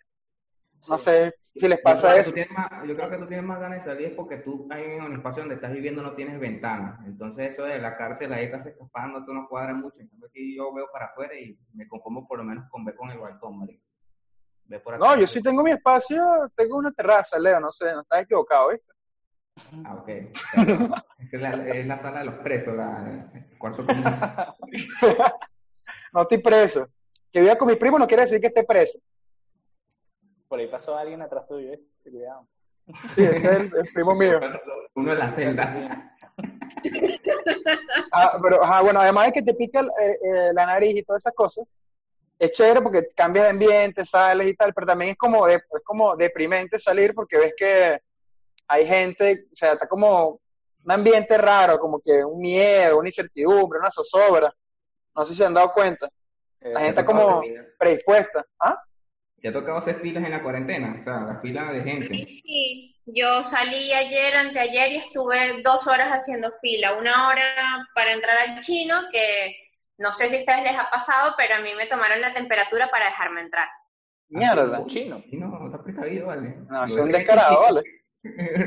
No 0.88 0.98
Sí. 0.98 1.04
sé 1.04 1.34
si 1.54 1.68
les 1.68 1.80
pasa 1.80 2.16
eso. 2.16 2.32
más, 2.50 2.70
yo 2.86 2.96
creo 2.96 3.10
que 3.10 3.18
tú 3.18 3.26
tienes 3.26 3.44
más 3.44 3.60
ganas 3.60 3.84
de 3.84 3.84
salir 3.84 4.16
porque 4.16 4.38
tú 4.38 4.66
ahí 4.70 4.84
en 4.84 5.04
el 5.04 5.12
espacio 5.12 5.42
donde 5.42 5.56
estás 5.56 5.72
viviendo 5.72 6.02
no 6.02 6.14
tienes 6.14 6.40
ventana. 6.40 6.98
Entonces 7.06 7.52
eso 7.52 7.64
de 7.64 7.78
la 7.78 7.96
cárcel 7.96 8.32
ahí 8.32 8.46
estás 8.46 8.66
escapando, 8.66 9.20
eso 9.20 9.32
no 9.32 9.48
cuadra 9.48 9.74
mucho. 9.74 9.98
En 9.98 10.08
cambio 10.08 10.28
aquí 10.28 10.56
yo 10.56 10.72
veo 10.72 10.86
para 10.92 11.06
afuera 11.06 11.38
y 11.38 11.58
me 11.74 11.86
conformo 11.88 12.26
por 12.26 12.38
lo 12.38 12.44
menos 12.44 12.68
con 12.70 12.84
ver 12.84 12.96
con 12.96 13.10
el 13.10 13.18
balcón, 13.18 13.58
marico. 13.58 13.84
Ve 14.64 14.80
por 14.80 14.94
acá. 14.94 15.04
No, 15.04 15.20
yo 15.20 15.26
sí 15.26 15.42
tengo 15.42 15.62
mi 15.62 15.72
espacio, 15.72 16.50
tengo 16.54 16.76
una 16.76 16.92
terraza, 16.92 17.38
Leo, 17.38 17.60
no 17.60 17.70
sé, 17.70 17.92
no 17.92 18.00
estás 18.00 18.22
equivocado, 18.22 18.70
¿viste? 18.70 18.92
Ah, 19.84 19.96
ok. 19.96 20.08
Es, 21.32 21.40
la, 21.40 21.66
es 21.68 21.86
la 21.86 21.98
sala 21.98 22.18
de 22.18 22.24
los 22.26 22.34
presos, 22.36 22.74
la, 22.74 23.30
el 23.34 23.58
cuarto 23.58 23.86
común. 23.86 24.04
No 26.12 26.22
estoy 26.22 26.38
preso. 26.38 26.88
Que 27.32 27.40
viva 27.40 27.56
con 27.56 27.68
mi 27.68 27.76
primo 27.76 27.98
no 27.98 28.06
quiere 28.06 28.24
decir 28.24 28.40
que 28.40 28.48
esté 28.48 28.64
preso. 28.64 28.98
Por 30.52 30.60
ahí 30.60 30.66
pasó 30.66 30.94
alguien 30.98 31.22
atrás 31.22 31.48
tuyo, 31.48 31.72
¿eh? 31.72 31.80
Cuidado. 32.02 32.46
Sí, 33.14 33.24
ese 33.24 33.36
es 33.38 33.42
el, 33.44 33.72
el 33.74 33.90
primo 33.94 34.14
mío. 34.14 34.38
Uno 34.94 35.12
en 35.14 35.18
la 35.18 35.30
celda. 35.32 36.14
Ah, 38.12 38.38
pero, 38.42 38.62
ajá, 38.62 38.82
bueno, 38.82 39.00
además 39.00 39.28
de 39.28 39.32
que 39.32 39.42
te 39.42 39.54
pica 39.54 39.80
el- 39.80 39.86
eh, 39.86 40.12
eh, 40.22 40.50
la 40.52 40.66
nariz 40.66 40.94
y 40.94 41.02
todas 41.04 41.22
esas 41.22 41.32
cosas, 41.32 41.64
es 42.38 42.52
chévere 42.52 42.82
porque 42.82 43.06
cambias 43.16 43.46
de 43.46 43.50
ambiente, 43.52 44.04
sales 44.04 44.46
y 44.46 44.54
tal, 44.54 44.74
pero 44.74 44.88
también 44.88 45.12
es 45.12 45.16
como, 45.16 45.46
de- 45.46 45.54
es 45.54 45.82
como 45.84 46.16
deprimente 46.16 46.78
salir 46.78 47.14
porque 47.14 47.38
ves 47.38 47.54
que 47.56 47.98
hay 48.68 48.86
gente, 48.86 49.46
o 49.50 49.56
sea, 49.56 49.72
está 49.72 49.88
como 49.88 50.38
un 50.84 50.92
ambiente 50.92 51.38
raro, 51.38 51.78
como 51.78 51.98
que 51.98 52.22
un 52.22 52.38
miedo, 52.38 52.98
una 52.98 53.08
incertidumbre, 53.08 53.78
una 53.78 53.90
zozobra. 53.90 54.52
No 55.16 55.24
sé 55.24 55.32
si 55.32 55.38
se 55.38 55.46
han 55.46 55.54
dado 55.54 55.72
cuenta. 55.72 56.10
La 56.60 56.80
gente 56.80 57.00
está 57.00 57.06
como 57.06 57.42
predispuesta. 57.78 58.44
¿Ah? 58.60 58.78
¿Te 59.42 59.48
ha 59.48 59.52
tocado 59.52 59.78
hacer 59.78 60.00
filas 60.00 60.24
en 60.24 60.30
la 60.30 60.42
cuarentena? 60.42 60.96
O 61.00 61.04
sea, 61.04 61.20
la 61.34 61.40
fila 61.40 61.72
de 61.72 61.82
gente. 61.82 62.14
Sí, 62.14 62.26
sí. 62.46 62.96
Yo 63.06 63.42
salí 63.42 63.92
ayer, 63.92 64.36
anteayer 64.36 64.92
y 64.92 64.96
estuve 64.96 65.36
dos 65.64 65.86
horas 65.88 66.08
haciendo 66.10 66.48
fila. 66.60 66.92
Una 66.96 67.26
hora 67.28 67.42
para 67.94 68.12
entrar 68.12 68.36
al 68.38 68.60
chino, 68.60 68.94
que 69.10 69.56
no 69.98 70.12
sé 70.12 70.28
si 70.28 70.36
a 70.36 70.38
ustedes 70.38 70.62
les 70.62 70.78
ha 70.78 70.88
pasado, 70.88 71.34
pero 71.36 71.56
a 71.56 71.60
mí 71.60 71.70
me 71.76 71.86
tomaron 71.86 72.20
la 72.20 72.32
temperatura 72.32 72.88
para 72.90 73.06
dejarme 73.06 73.40
entrar. 73.40 73.68
Mierda. 74.28 74.86
Chino. 74.86 75.22
Y 75.26 75.36
no, 75.36 75.66
está 75.66 75.82
precavido, 75.82 76.28
vale. 76.28 76.54
No, 76.70 76.78
Lo 76.78 76.84
es 76.86 76.92
un 76.94 77.00
hubiese- 77.10 77.18
descarado, 77.18 77.60
¿vale? 77.62 77.82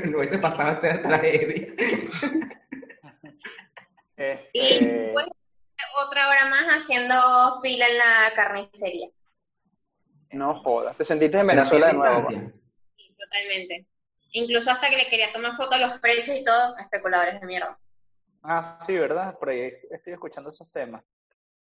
Lo 0.05 0.17
hubiese 0.19 0.37
pasado 0.39 0.71
esta 0.73 1.01
tragedia. 1.01 1.67
Y 4.17 4.21
Este, 4.21 4.85
después 4.85 5.25
otra 6.05 6.29
hora 6.29 6.45
más 6.45 6.65
haciendo 6.75 7.15
fila 7.61 7.85
en 7.87 7.97
la 7.97 8.33
carnicería. 8.35 9.09
No 10.31 10.55
jodas. 10.55 10.97
Te 10.97 11.05
sentiste 11.05 11.39
en 11.39 11.47
Venezuela 11.47 11.87
de 11.87 11.93
nuevo. 11.93 12.29
Sí, 12.29 13.15
totalmente. 13.17 13.85
Incluso 14.31 14.71
hasta 14.71 14.89
que 14.89 14.97
le 14.97 15.07
quería 15.07 15.31
tomar 15.31 15.55
fotos 15.55 15.75
a 15.75 15.87
los 15.87 15.99
precios 15.99 16.37
y 16.37 16.43
todo, 16.43 16.77
especuladores 16.77 17.39
de 17.39 17.47
mierda. 17.47 17.77
ah, 18.43 18.77
sí, 18.85 18.97
¿verdad? 18.97 19.37
Por 19.39 19.49
ahí 19.49 19.71
estoy 19.89 20.13
escuchando 20.13 20.49
esos 20.49 20.71
temas. 20.71 21.03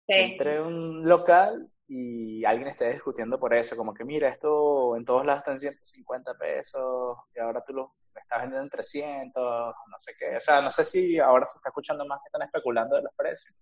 Sí. 0.07 0.13
Entré 0.15 0.57
a 0.57 0.63
un 0.63 1.07
local 1.07 1.69
y 1.87 2.43
alguien 2.45 2.67
está 2.69 2.87
discutiendo 2.89 3.39
por 3.39 3.53
eso, 3.53 3.75
como 3.75 3.93
que 3.93 4.03
mira, 4.05 4.29
esto 4.29 4.95
en 4.95 5.03
todos 5.05 5.25
lados 5.25 5.41
está 5.41 5.51
en 5.51 5.59
150 5.59 6.33
pesos 6.35 7.17
y 7.35 7.39
ahora 7.39 7.61
tú 7.65 7.73
lo 7.73 7.93
estás 8.15 8.41
vendiendo 8.41 8.63
en 8.63 8.69
300, 8.69 9.43
no 9.43 9.99
sé 9.99 10.13
qué. 10.17 10.37
O 10.37 10.41
sea, 10.41 10.61
no 10.61 10.71
sé 10.71 10.83
si 10.85 11.19
ahora 11.19 11.45
se 11.45 11.57
está 11.57 11.69
escuchando 11.69 12.05
más 12.05 12.19
que 12.21 12.27
están 12.27 12.41
especulando 12.43 12.95
de 12.95 13.03
los 13.03 13.13
precios. 13.15 13.53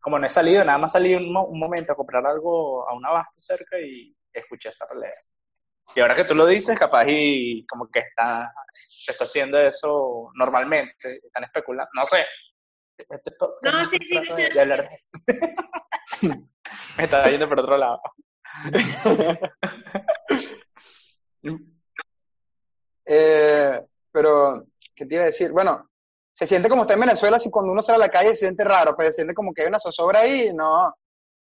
Como 0.00 0.18
no 0.18 0.26
he 0.26 0.30
salido, 0.30 0.64
nada 0.64 0.78
más 0.78 0.92
salí 0.92 1.14
un, 1.14 1.32
mo- 1.32 1.46
un 1.46 1.58
momento 1.58 1.92
a 1.92 1.96
comprar 1.96 2.24
algo 2.26 2.88
a 2.88 2.94
un 2.94 3.04
abasto 3.04 3.40
cerca 3.40 3.78
y 3.80 4.14
escuché 4.40 4.68
esa 4.70 4.86
pelea. 4.86 5.12
Y 5.94 6.00
ahora 6.00 6.14
que 6.14 6.24
tú 6.24 6.34
lo 6.34 6.46
dices, 6.46 6.78
capaz 6.78 7.06
y 7.08 7.64
como 7.66 7.88
que 7.88 8.00
está, 8.00 8.52
se 8.88 9.12
está 9.12 9.24
haciendo 9.24 9.58
eso 9.58 10.30
normalmente, 10.34 11.20
están 11.24 11.44
especulando, 11.44 11.90
no 11.94 12.04
sé. 12.06 12.24
Este 12.98 13.30
No, 13.62 13.84
sí, 13.86 13.96
sí, 14.00 14.06
sí, 14.08 14.18
de- 14.34 14.48
sí. 14.48 14.54
de 14.54 14.60
hablar 14.60 14.88
de 14.88 14.94
eso. 14.96 15.10
Me 16.96 17.04
estaba 17.04 17.30
yendo 17.30 17.48
por 17.48 17.60
otro 17.60 17.76
lado. 17.76 18.00
Eh, 23.04 23.80
pero, 24.10 24.66
¿qué 24.94 25.06
te 25.06 25.14
iba 25.14 25.22
a 25.24 25.26
decir? 25.26 25.52
Bueno, 25.52 25.88
se 26.32 26.46
siente 26.46 26.68
como 26.68 26.82
está 26.82 26.94
en 26.94 27.00
Venezuela, 27.00 27.38
si 27.38 27.50
cuando 27.50 27.72
uno 27.72 27.80
sale 27.82 27.96
a 27.96 28.06
la 28.06 28.08
calle 28.08 28.30
se 28.30 28.36
siente 28.46 28.64
raro, 28.64 28.94
pues 28.96 29.08
se 29.08 29.14
siente 29.14 29.34
como 29.34 29.52
que 29.54 29.62
hay 29.62 29.68
una 29.68 29.78
zozobra 29.80 30.20
ahí, 30.20 30.52
no. 30.52 30.94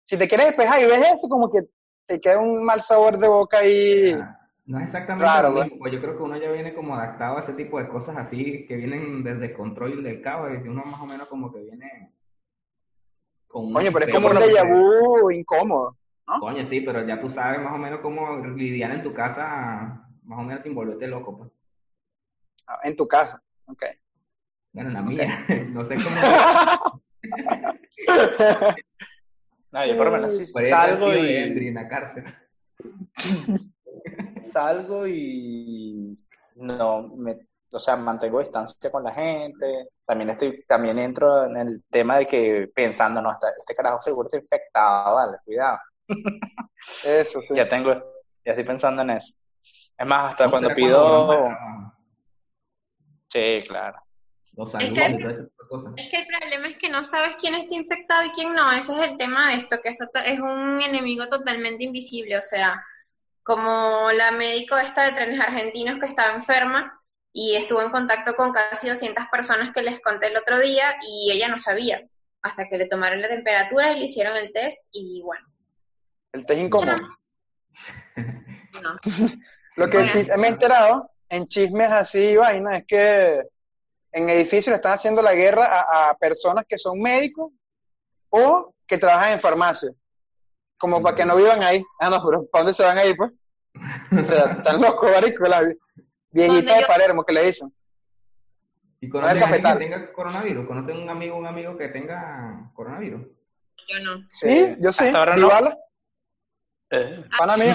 Si 0.05 0.17
te 0.17 0.29
quieres 0.29 0.47
despejar 0.49 0.81
y 0.81 0.87
ves 0.87 1.09
eso, 1.15 1.29
como 1.29 1.51
que 1.51 1.63
te 2.09 2.21
queda 2.21 2.41
un 2.41 2.65
mal 2.65 2.81
sabor 2.81 3.19
de 3.19 3.29
boca 3.29 3.59
ahí. 3.59 4.13
Ah, 4.19 4.41
No 4.65 4.79
es 4.79 4.85
exactamente 4.85 5.43
lo 5.43 5.53
pues. 5.53 5.65
mismo, 5.67 5.79
pues 5.79 5.93
yo 5.93 6.01
creo 6.01 6.17
que 6.17 6.23
uno 6.23 6.37
ya 6.39 6.51
viene 6.51 6.75
como 6.75 6.95
adaptado 6.97 7.37
a 7.37 7.41
ese 7.41 7.53
tipo 7.53 7.79
de 7.79 7.87
cosas 7.89 8.17
así, 8.17 8.67
que 8.67 8.77
vienen 8.77 9.23
del 9.23 9.39
descontrol 9.39 9.99
y 9.99 10.03
del 10.03 10.23
caos, 10.23 10.51
y 10.59 10.63
que 10.63 10.69
uno 10.71 10.85
más 10.85 11.01
o 11.01 11.07
menos 11.07 11.29
como 11.29 11.53
que 11.53 11.61
viene 11.61 12.13
con 13.47 13.67
un 13.67 13.75
Coño, 13.75 13.91
pero 13.93 14.07
es 14.07 14.15
como 14.15 14.29
un 14.29 14.37
déjà 14.37 14.65
vu 14.67 15.31
incómodo. 15.31 15.97
Coño, 16.41 16.67
sí, 16.67 16.81
pero 16.81 17.07
ya 17.07 17.21
tú 17.21 17.31
sabes 17.31 17.61
más 17.61 17.75
o 17.75 17.79
menos 17.79 18.01
cómo 18.01 18.37
lidiar 18.47 18.91
en 18.93 19.03
tu 19.03 19.13
casa, 19.13 20.09
más 20.25 20.39
o 20.39 20.43
menos 20.43 20.63
sin 20.63 20.75
volverte 20.75 21.07
loco, 21.07 21.39
pues. 21.39 21.51
Ah, 22.67 22.81
En 22.85 22.97
tu 22.97 23.07
casa. 23.07 23.43
Ok. 23.67 23.85
Bueno, 24.73 24.91
en 24.91 24.95
la 24.95 25.03
mía, 25.03 25.47
no 25.71 25.85
sé 25.85 25.97
cómo... 25.97 27.03
No, 29.71 29.87
yo 29.87 29.97
por 29.97 30.07
lo 30.07 30.13
menos 30.13 30.35
sí 30.37 30.47
salgo 30.47 31.15
y 31.15 31.37
Endry 31.37 31.69
en 31.69 31.75
la 31.75 31.89
cárcel. 31.89 32.25
salgo 34.41 35.07
y 35.07 36.13
no 36.57 37.09
me, 37.17 37.39
o 37.71 37.79
sea, 37.79 37.97
mantengo 37.97 38.41
distancia 38.41 38.91
con 38.91 39.05
la 39.05 39.13
gente. 39.13 39.89
También 40.07 40.31
estoy, 40.31 40.65
también 40.67 40.99
entro 40.99 41.45
en 41.45 41.57
el 41.57 41.85
tema 41.91 42.19
de 42.19 42.27
que 42.27 42.71
pensando, 42.75 43.21
no, 43.21 43.31
esta- 43.31 43.51
este 43.59 43.75
carajo 43.75 44.01
seguro 44.01 44.27
está 44.29 44.39
infectado, 44.39 45.15
vale, 45.15 45.39
cuidado. 45.45 45.79
Eso, 47.05 47.41
sí. 47.43 47.55
Ya 47.55 47.69
tengo, 47.69 47.93
ya 48.45 48.53
estoy 48.53 48.65
pensando 48.65 49.03
en 49.03 49.11
eso. 49.11 49.35
Es 49.99 50.07
más, 50.07 50.31
hasta 50.31 50.45
¿Cómo 50.45 50.53
cuando 50.53 50.75
pido, 50.75 51.35
sí, 53.29 53.63
claro. 53.67 53.99
Es 54.81 54.91
que- 54.93 55.11
y 55.11 55.67
cosas. 55.69 55.93
Es 55.97 56.13
el 56.15 56.27
problema 56.27 56.69
es 56.69 56.77
que 56.79 56.89
no 56.89 57.05
sabes 57.05 57.37
quién 57.39 57.55
está 57.55 57.75
infectado 57.75 58.25
y 58.25 58.31
quién 58.31 58.55
no. 58.55 58.71
Ese 58.73 58.93
es 59.01 59.09
el 59.09 59.17
tema 59.17 59.49
de 59.51 59.57
esto, 59.57 59.81
que 59.83 59.91
esto 59.91 60.07
es 60.25 60.41
un 60.41 60.81
enemigo 60.83 61.27
totalmente 61.29 61.85
invisible. 61.85 62.39
O 62.39 62.43
sea, 62.43 62.83
como 63.43 64.11
la 64.13 64.31
médico 64.33 64.77
esta 64.79 65.05
de 65.05 65.13
trenes 65.13 65.41
argentinos 65.41 65.99
que 65.99 66.07
estaba 66.07 66.35
enferma 66.35 67.01
y 67.33 67.55
estuvo 67.57 67.83
en 67.83 67.91
contacto 67.91 68.35
con 68.35 68.53
casi 68.53 68.89
200 68.89 69.27
personas 69.31 69.71
que 69.73 69.83
les 69.83 70.01
conté 70.01 70.29
el 70.29 70.37
otro 70.37 70.59
día 70.59 70.97
y 71.07 71.31
ella 71.33 71.49
no 71.49 71.59
sabía. 71.59 72.03
Hasta 72.43 72.67
que 72.67 72.79
le 72.79 72.87
tomaron 72.87 73.21
la 73.21 73.29
temperatura 73.29 73.93
y 73.93 73.99
le 73.99 74.05
hicieron 74.07 74.37
el 74.37 74.51
test 74.53 74.79
y 74.93 75.21
bueno, 75.23 75.47
El 76.33 76.47
test 76.47 76.61
incómodo. 76.61 76.97
no. 78.83 78.97
Lo 79.77 79.89
que 79.91 79.99
Bueno, 79.99 80.13
sí 80.13 80.31
me 80.37 80.47
he 80.49 80.51
enterado 80.51 81.11
en 81.29 81.47
chismes 81.49 81.91
así 81.91 82.19
y 82.31 82.37
vaina 82.37 82.79
es 82.79 82.85
que 82.87 83.43
en 84.13 84.29
edificios 84.29 84.69
le 84.73 84.77
están 84.77 84.93
haciendo 84.93 85.23
la 85.23 85.35
guerra 85.35 85.67
a, 85.67 86.11
a 86.11 86.15
personas 86.17 86.65
que 86.69 86.79
son 86.79 87.01
médicos 87.01 87.53
o 88.31 88.75
que 88.87 88.99
trabajan 88.99 89.33
en 89.33 89.41
farmacia. 89.41 89.91
Como 90.79 91.03
para 91.03 91.17
que 91.17 91.25
no 91.25 91.37
vivan 91.37 91.63
ahí. 91.63 91.83
Ah, 92.01 92.09
no, 92.11 92.23
pero 92.25 92.47
¿para 92.47 92.65
dónde 92.65 92.75
se 92.75 92.85
van 92.85 92.99
a 92.99 93.05
ir, 93.05 93.17
pues? 93.17 93.33
O 94.19 94.23
sea, 94.23 94.45
están 94.59 94.81
locos, 94.81 95.11
marico, 95.11 95.45
la 95.45 95.63
viejita 96.31 96.75
de 96.77 96.81
yo- 96.83 96.87
Palermo 96.87 97.25
que 97.25 97.33
le 97.33 97.45
dicen. 97.47 97.75
¿Y 99.01 99.09
conocen 99.09 99.37
el 99.37 99.43
a 99.43 99.47
que 99.47 99.51
cafetal. 99.53 99.79
tenga 99.79 100.13
coronavirus? 100.13 100.67
¿Conocen 100.67 100.97
un 100.99 101.09
amigo, 101.11 101.37
un 101.37 101.47
amigo 101.47 101.77
que 101.77 101.89
tenga 101.89 102.71
coronavirus? 102.75 103.27
Yo 103.89 104.01
no. 104.01 104.27
Sí, 104.31 104.77
yo 104.81 104.93
sí. 104.93 105.07
Hasta 105.07 105.19
ahora 105.19 105.37
no. 105.37 105.43
Dybala, 105.49 105.79
Eh. 106.91 107.25
pana 107.39 107.57
mío. 107.57 107.75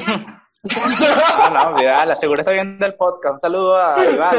Ah, 0.76 1.50
no, 1.72 1.76
Vidal, 1.76 2.08
la 2.10 2.16
seguro 2.16 2.42
está 2.42 2.52
viendo 2.52 2.86
el 2.86 2.96
podcast. 2.96 3.34
Un 3.34 3.40
saludo 3.40 3.78
a 3.78 4.04
Iván. 4.06 4.36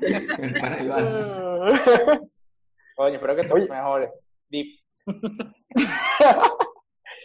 El 0.00 0.54
pana 0.60 0.82
Iván. 0.82 1.04
Oye, 2.96 3.14
espero 3.14 3.36
que 3.36 3.44
te 3.44 3.54
mejores. 3.54 4.10
Deep. 4.48 4.80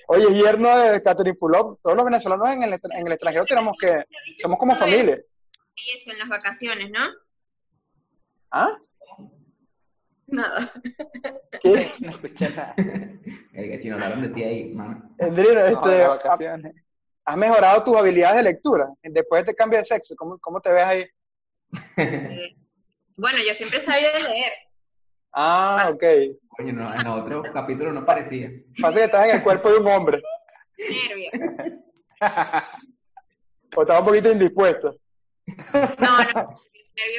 Oye, 0.08 0.34
yerno 0.34 0.78
de 0.78 1.02
Catherine 1.02 1.38
Fulop, 1.38 1.80
todos 1.82 1.96
los 1.96 2.06
venezolanos 2.06 2.48
en 2.50 2.64
el, 2.64 2.74
en 2.74 3.08
el 3.08 3.14
extranjero 3.14 3.46
tenemos 3.46 3.78
que, 3.80 4.04
somos 4.42 4.60
como 4.60 4.76
familia. 4.76 5.20
Y 5.76 5.96
eso 5.96 6.12
en 6.12 6.20
las 6.20 6.30
vacaciones, 6.30 6.92
¿no? 6.92 7.00
¿Ah? 8.52 8.78
Nada. 10.28 10.72
¿Qué? 11.62 11.88
No 12.02 12.12
escuché 12.12 12.50
nada. 12.50 12.76
El 12.78 13.70
que 13.70 13.80
chino 13.82 13.96
hablaron 13.96 14.22
de 14.22 14.30
ti 14.30 14.44
ahí, 14.44 14.74
mano. 14.74 15.16
Endrino, 15.18 15.54
No, 15.54 15.66
este, 15.66 16.08
vacaciones. 16.08 16.76
¿has 17.26 17.38
mejorado 17.38 17.84
tus 17.84 17.96
habilidades 17.96 18.38
de 18.38 18.44
lectura 18.44 18.90
después 19.02 19.40
de 19.46 19.52
este 19.52 19.56
cambio 19.56 19.80
de 19.80 19.86
sexo? 19.86 20.16
¿Cómo, 20.16 20.38
cómo 20.40 20.60
te 20.60 20.72
ves 20.74 20.84
ahí? 20.84 21.06
Eh, 21.98 22.56
Bueno, 23.16 23.38
yo 23.46 23.54
siempre 23.54 23.78
he 23.78 23.82
sabido 23.82 24.12
leer. 24.14 24.54
Ah, 25.34 25.90
ok. 25.94 26.04
Coño, 26.50 26.74
no, 26.74 26.94
en 26.94 27.08
otros 27.08 27.50
capítulos 27.50 27.94
no 27.94 28.06
parecía. 28.06 28.52
Pasa 28.82 28.98
que 28.98 29.04
estás 29.06 29.28
en 29.28 29.36
el 29.38 29.44
cuerpo 29.44 29.70
de 29.72 29.78
un 29.78 29.88
hombre, 29.88 30.22
Nervio. 30.78 31.32
o 33.76 33.82
estás 33.82 34.00
un 34.00 34.06
poquito 34.06 34.32
indispuesto. 34.32 34.96
No, 36.00 36.18
no. 36.36 36.54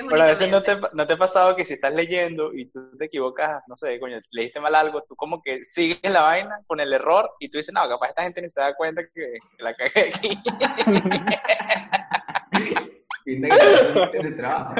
Pero 0.09 0.23
a 0.23 0.27
veces 0.27 0.49
no 0.49 0.63
te, 0.63 0.77
no 0.93 1.05
te 1.07 1.13
ha 1.15 1.17
pasado 1.19 1.57
que 1.57 1.65
si 1.65 1.75
estás 1.75 1.93
leyendo 1.93 2.55
y 2.55 2.67
tú 2.71 2.97
te 2.97 3.07
equivocas, 3.07 3.61
no 3.67 3.77
sé, 3.77 3.99
coño, 3.99 4.21
leíste 4.31 4.61
mal 4.61 4.75
algo, 4.77 5.03
tú 5.03 5.17
como 5.17 5.43
que 5.43 5.65
sigues 5.65 5.99
la 6.13 6.23
vaina 6.23 6.61
con 6.69 6.79
el 6.79 6.93
error 6.93 7.33
y 7.41 7.49
tú 7.51 7.59
dices, 7.59 7.75
no, 7.75 7.89
capaz 7.89 8.11
esta 8.11 8.23
gente 8.23 8.41
ni 8.41 8.49
se 8.49 8.61
da 8.61 8.77
cuenta 8.77 9.03
que, 9.13 9.39
que 9.57 9.63
la 9.63 9.75
cagué 9.75 10.13
aquí. 10.15 10.39
Pinta 13.25 13.49
que 14.13 14.19
el 14.19 14.37
trabajo. 14.37 14.75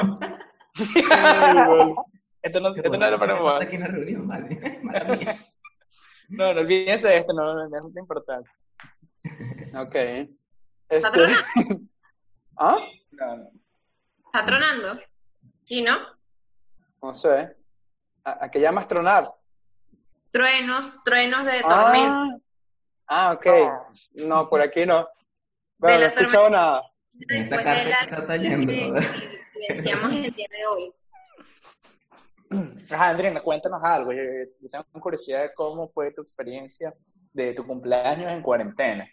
esto 2.41 2.59
no, 2.59 2.69
esto 2.69 2.89
no 2.89 3.09
lo 3.09 3.17
mover. 3.17 3.63
aquí 3.63 3.75
en 3.75 3.81
la 3.81 3.87
reunión, 3.87 4.27
vale. 4.27 4.79
Mala 4.83 5.15
mía. 5.15 5.39
No, 6.29 6.53
no 6.53 6.61
olvídense 6.61 7.07
de 7.07 7.17
esto, 7.17 7.33
no, 7.33 7.53
no, 7.53 7.67
no 7.67 7.77
es 7.77 7.83
muy 7.83 7.99
importante. 7.99 8.49
Ok. 9.75 9.95
¿Está 9.95 10.29
Este, 10.89 11.11
tronando? 11.11 11.45
¿Ah? 12.57 12.77
No, 13.11 13.35
no. 13.37 13.49
¿Está 14.27 14.45
tronando? 14.45 14.99
Sí, 15.65 15.81
¿no? 15.81 15.97
No 17.01 17.13
sé. 17.13 17.55
¿A, 18.23 18.45
a 18.45 18.51
qué 18.51 18.59
llamas 18.61 18.87
tronar? 18.87 19.33
Truenos, 20.31 21.03
truenos 21.03 21.43
de 21.45 21.61
tormenta. 21.61 22.37
Ah, 23.07 23.29
ah, 23.29 23.33
ok. 23.33 23.45
No, 24.27 24.47
por 24.49 24.61
aquí 24.61 24.85
no. 24.85 25.07
Bueno, 25.77 25.97
no 25.99 26.03
he 26.03 26.07
escuchado 26.07 26.49
nada. 26.49 26.83
En 27.19 27.45
esa 27.45 27.55
Después 27.55 27.63
cárcel 27.63 28.41
de 28.41 28.49
la 28.49 29.01
que 29.01 29.37
vivenciamos 29.59 30.11
el 30.11 30.31
día 30.31 30.47
de 30.49 30.65
hoy. 30.65 30.93
Ajá, 32.91 33.09
Andrina, 33.09 33.41
cuéntanos 33.41 33.81
algo. 33.83 34.11
Yo, 34.11 34.21
yo 34.21 34.67
tengo 34.69 35.01
curiosidad 35.01 35.43
de 35.43 35.53
cómo 35.53 35.87
fue 35.87 36.11
tu 36.11 36.21
experiencia 36.21 36.93
de 37.33 37.53
tu 37.53 37.65
cumpleaños 37.65 38.31
en 38.31 38.41
cuarentena. 38.41 39.09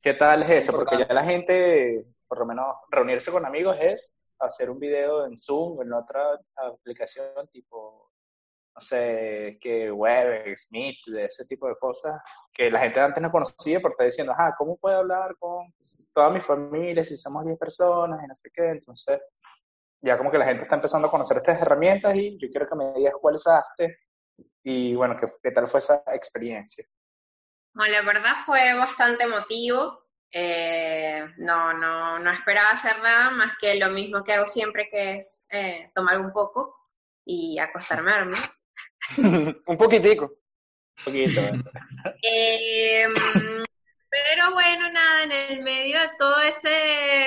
¿Qué 0.00 0.14
tal 0.14 0.42
es 0.42 0.50
eso? 0.50 0.72
Porque 0.72 0.98
ya 0.98 1.12
la 1.12 1.24
gente, 1.24 2.06
por 2.26 2.38
lo 2.38 2.46
menos 2.46 2.66
reunirse 2.90 3.32
con 3.32 3.44
amigos 3.44 3.76
es 3.80 4.16
hacer 4.38 4.70
un 4.70 4.78
video 4.78 5.26
en 5.26 5.36
Zoom 5.36 5.78
o 5.78 5.82
en 5.82 5.92
otra 5.92 6.38
aplicación 6.56 7.26
tipo, 7.50 8.12
no 8.74 8.80
sé, 8.80 9.58
que 9.60 9.90
Webex, 9.90 10.68
Meet, 10.70 10.96
de 11.06 11.24
ese 11.24 11.44
tipo 11.46 11.66
de 11.68 11.76
cosas, 11.76 12.20
que 12.52 12.70
la 12.70 12.80
gente 12.80 13.00
antes 13.00 13.22
no 13.22 13.30
conocía, 13.30 13.80
porque 13.80 13.94
está 13.94 14.04
diciendo, 14.04 14.32
ah, 14.36 14.54
¿cómo 14.56 14.76
puedo 14.76 14.98
hablar 14.98 15.34
con 15.38 15.66
toda 16.12 16.30
mi 16.30 16.40
familia 16.40 17.04
si 17.04 17.16
somos 17.16 17.44
10 17.44 17.58
personas 17.58 18.20
y 18.24 18.26
no 18.26 18.34
sé 18.34 18.50
qué? 18.52 18.66
Entonces, 18.66 19.20
ya 20.00 20.16
como 20.16 20.30
que 20.30 20.38
la 20.38 20.46
gente 20.46 20.62
está 20.62 20.76
empezando 20.76 21.08
a 21.08 21.10
conocer 21.10 21.36
estas 21.38 21.60
herramientas 21.60 22.14
y 22.16 22.38
yo 22.38 22.48
quiero 22.50 22.68
que 22.68 22.76
me 22.76 22.92
digas 22.94 23.14
cuál 23.20 23.34
usaste 23.36 23.98
y 24.62 24.94
bueno, 24.94 25.16
qué, 25.20 25.26
qué 25.42 25.50
tal 25.50 25.66
fue 25.68 25.80
esa 25.80 26.02
experiencia. 26.14 26.84
Bueno, 27.74 27.92
la 27.92 28.02
verdad 28.02 28.36
fue 28.44 28.74
bastante 28.74 29.24
emotivo. 29.24 30.08
Eh, 30.30 31.24
no, 31.38 31.72
no, 31.72 32.18
no 32.18 32.30
esperaba 32.30 32.70
hacer 32.70 32.98
nada 33.00 33.30
más 33.30 33.52
que 33.58 33.76
lo 33.76 33.88
mismo 33.90 34.22
que 34.22 34.32
hago 34.32 34.46
siempre, 34.46 34.88
que 34.90 35.16
es 35.16 35.42
eh, 35.50 35.90
tomar 35.94 36.20
un 36.20 36.32
poco 36.32 36.76
y 37.24 37.58
acostarme 37.58 38.12
a 38.12 38.18
dormir. 38.18 38.38
Un 39.66 39.76
poquitico. 39.76 40.24
Un 40.98 41.04
poquito. 41.04 41.40
¿eh? 42.22 43.06
Pero 44.10 44.52
bueno, 44.54 44.90
nada, 44.90 45.24
en 45.24 45.32
el 45.32 45.62
medio 45.62 45.98
de 46.00 46.08
todo 46.18 46.40
ese, 46.40 46.68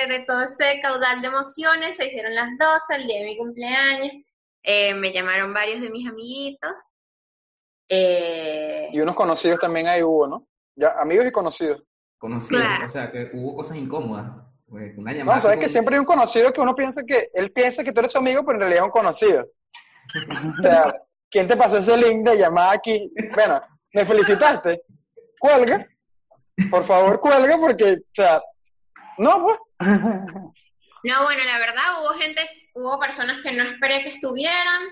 de 0.08 0.24
todo 0.26 0.42
ese 0.42 0.80
caudal 0.80 1.20
de 1.22 1.28
emociones, 1.28 1.96
se 1.96 2.06
hicieron 2.06 2.34
las 2.34 2.48
12, 2.58 2.96
el 3.02 3.06
día 3.06 3.18
de 3.20 3.24
mi 3.24 3.36
cumpleaños. 3.36 4.10
Eh, 4.64 4.94
me 4.94 5.12
llamaron 5.12 5.52
varios 5.54 5.80
de 5.80 5.90
mis 5.90 6.08
amiguitos. 6.08 6.72
Eh, 7.88 8.88
Y 8.92 9.00
unos 9.00 9.14
conocidos 9.14 9.60
también 9.60 9.86
ahí 9.86 10.02
hubo, 10.02 10.26
¿no? 10.26 10.46
Ya, 10.74 10.94
amigos 10.98 11.26
y 11.26 11.30
conocidos. 11.32 11.82
Conocido, 12.18 12.60
Claro. 12.60 12.86
o 12.86 12.90
sea, 12.90 13.10
que 13.10 13.30
hubo 13.34 13.56
cosas 13.56 13.76
incómodas. 13.76 14.30
Pues, 14.68 14.96
una 14.96 15.12
llamada. 15.12 15.36
No, 15.36 15.40
sabes 15.42 15.58
que 15.58 15.66
tipo- 15.66 15.72
siempre 15.72 15.96
hay 15.96 16.00
un 16.00 16.06
conocido 16.06 16.52
que 16.52 16.60
uno 16.60 16.74
piensa 16.74 17.02
que, 17.06 17.28
él 17.34 17.52
piensa 17.52 17.84
que 17.84 17.92
tú 17.92 18.00
eres 18.00 18.12
su 18.12 18.18
amigo, 18.18 18.42
pero 18.44 18.54
en 18.54 18.60
realidad 18.60 18.78
es 18.84 18.86
un 18.86 18.90
conocido. 18.90 19.46
O 20.58 20.62
sea, 20.62 20.94
¿quién 21.30 21.46
te 21.46 21.56
pasó 21.56 21.78
ese 21.78 21.96
link 21.96 22.26
de 22.26 22.38
llamada 22.38 22.72
aquí? 22.72 23.12
Bueno, 23.34 23.60
¿me 23.92 24.06
felicitaste? 24.06 24.82
Cuelga. 25.38 25.86
Por 26.70 26.84
favor, 26.84 27.20
cuelga 27.20 27.58
porque, 27.58 27.92
o 27.94 28.14
sea, 28.14 28.42
no, 29.18 29.42
pues. 29.44 29.58
No, 31.04 31.22
bueno, 31.24 31.42
la 31.44 31.58
verdad 31.58 31.82
hubo 32.00 32.10
gente, 32.18 32.42
hubo 32.74 32.98
personas 32.98 33.40
que 33.42 33.52
no 33.52 33.64
esperé 33.64 34.02
que 34.02 34.10
estuvieran 34.10 34.82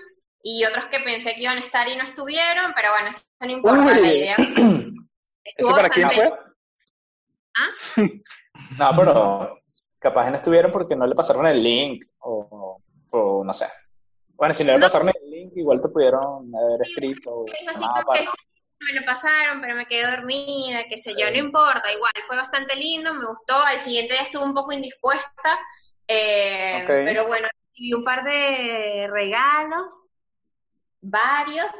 y 0.43 0.65
otros 0.65 0.85
que 0.87 0.99
pensé 0.99 1.33
que 1.35 1.43
iban 1.43 1.57
a 1.57 1.61
estar 1.61 1.87
y 1.87 1.95
no 1.95 2.03
estuvieron, 2.03 2.73
pero 2.75 2.89
bueno, 2.91 3.09
eso 3.09 3.21
no 3.39 3.49
importa, 3.51 3.83
Uy. 3.85 4.01
la 4.01 4.13
idea. 4.13 4.35
¿Eso 5.57 5.75
para 5.75 5.89
quién 5.89 6.11
fue? 6.11 6.31
No, 8.77 8.91
pero 8.95 9.59
capaz 9.99 10.29
no 10.29 10.35
estuvieron 10.37 10.71
porque 10.71 10.95
no 10.95 11.05
le 11.05 11.15
pasaron 11.15 11.45
el 11.47 11.61
link 11.61 12.03
o, 12.19 12.81
o 13.11 13.43
no 13.43 13.53
sé. 13.53 13.65
Bueno, 14.35 14.53
si 14.53 14.63
no 14.63 14.73
le 14.73 14.79
No. 14.79 14.85
pasaron 14.85 15.09
el 15.09 15.29
link, 15.29 15.53
igual 15.55 15.81
te 15.81 15.89
pudieron 15.89 16.49
haber 16.55 16.81
escrito. 16.81 17.31
o 17.31 17.45
Es 17.47 17.67
así 17.67 17.83
me 18.81 18.93
lo 18.93 19.05
pasaron, 19.05 19.61
pero 19.61 19.75
me 19.75 19.85
quedé 19.85 20.09
dormida, 20.09 20.87
qué 20.89 20.97
sé 20.97 21.13
yo, 21.17 21.29
no 21.29 21.37
importa, 21.37 21.91
igual, 21.91 22.11
fue 22.27 22.35
bastante 22.35 22.75
lindo, 22.75 23.13
me 23.13 23.25
gustó, 23.25 23.59
al 23.59 23.79
siguiente 23.79 24.13
día 24.13 24.23
estuve 24.23 24.43
un 24.43 24.53
poco 24.53 24.71
indispuesta, 24.71 25.59
eh, 26.07 26.83
pero 26.87 27.27
bueno, 27.27 27.47
recibí 27.69 27.93
un 27.93 28.03
par 28.03 28.23
de 28.23 29.07
regalos, 29.11 30.07
varios, 30.99 31.71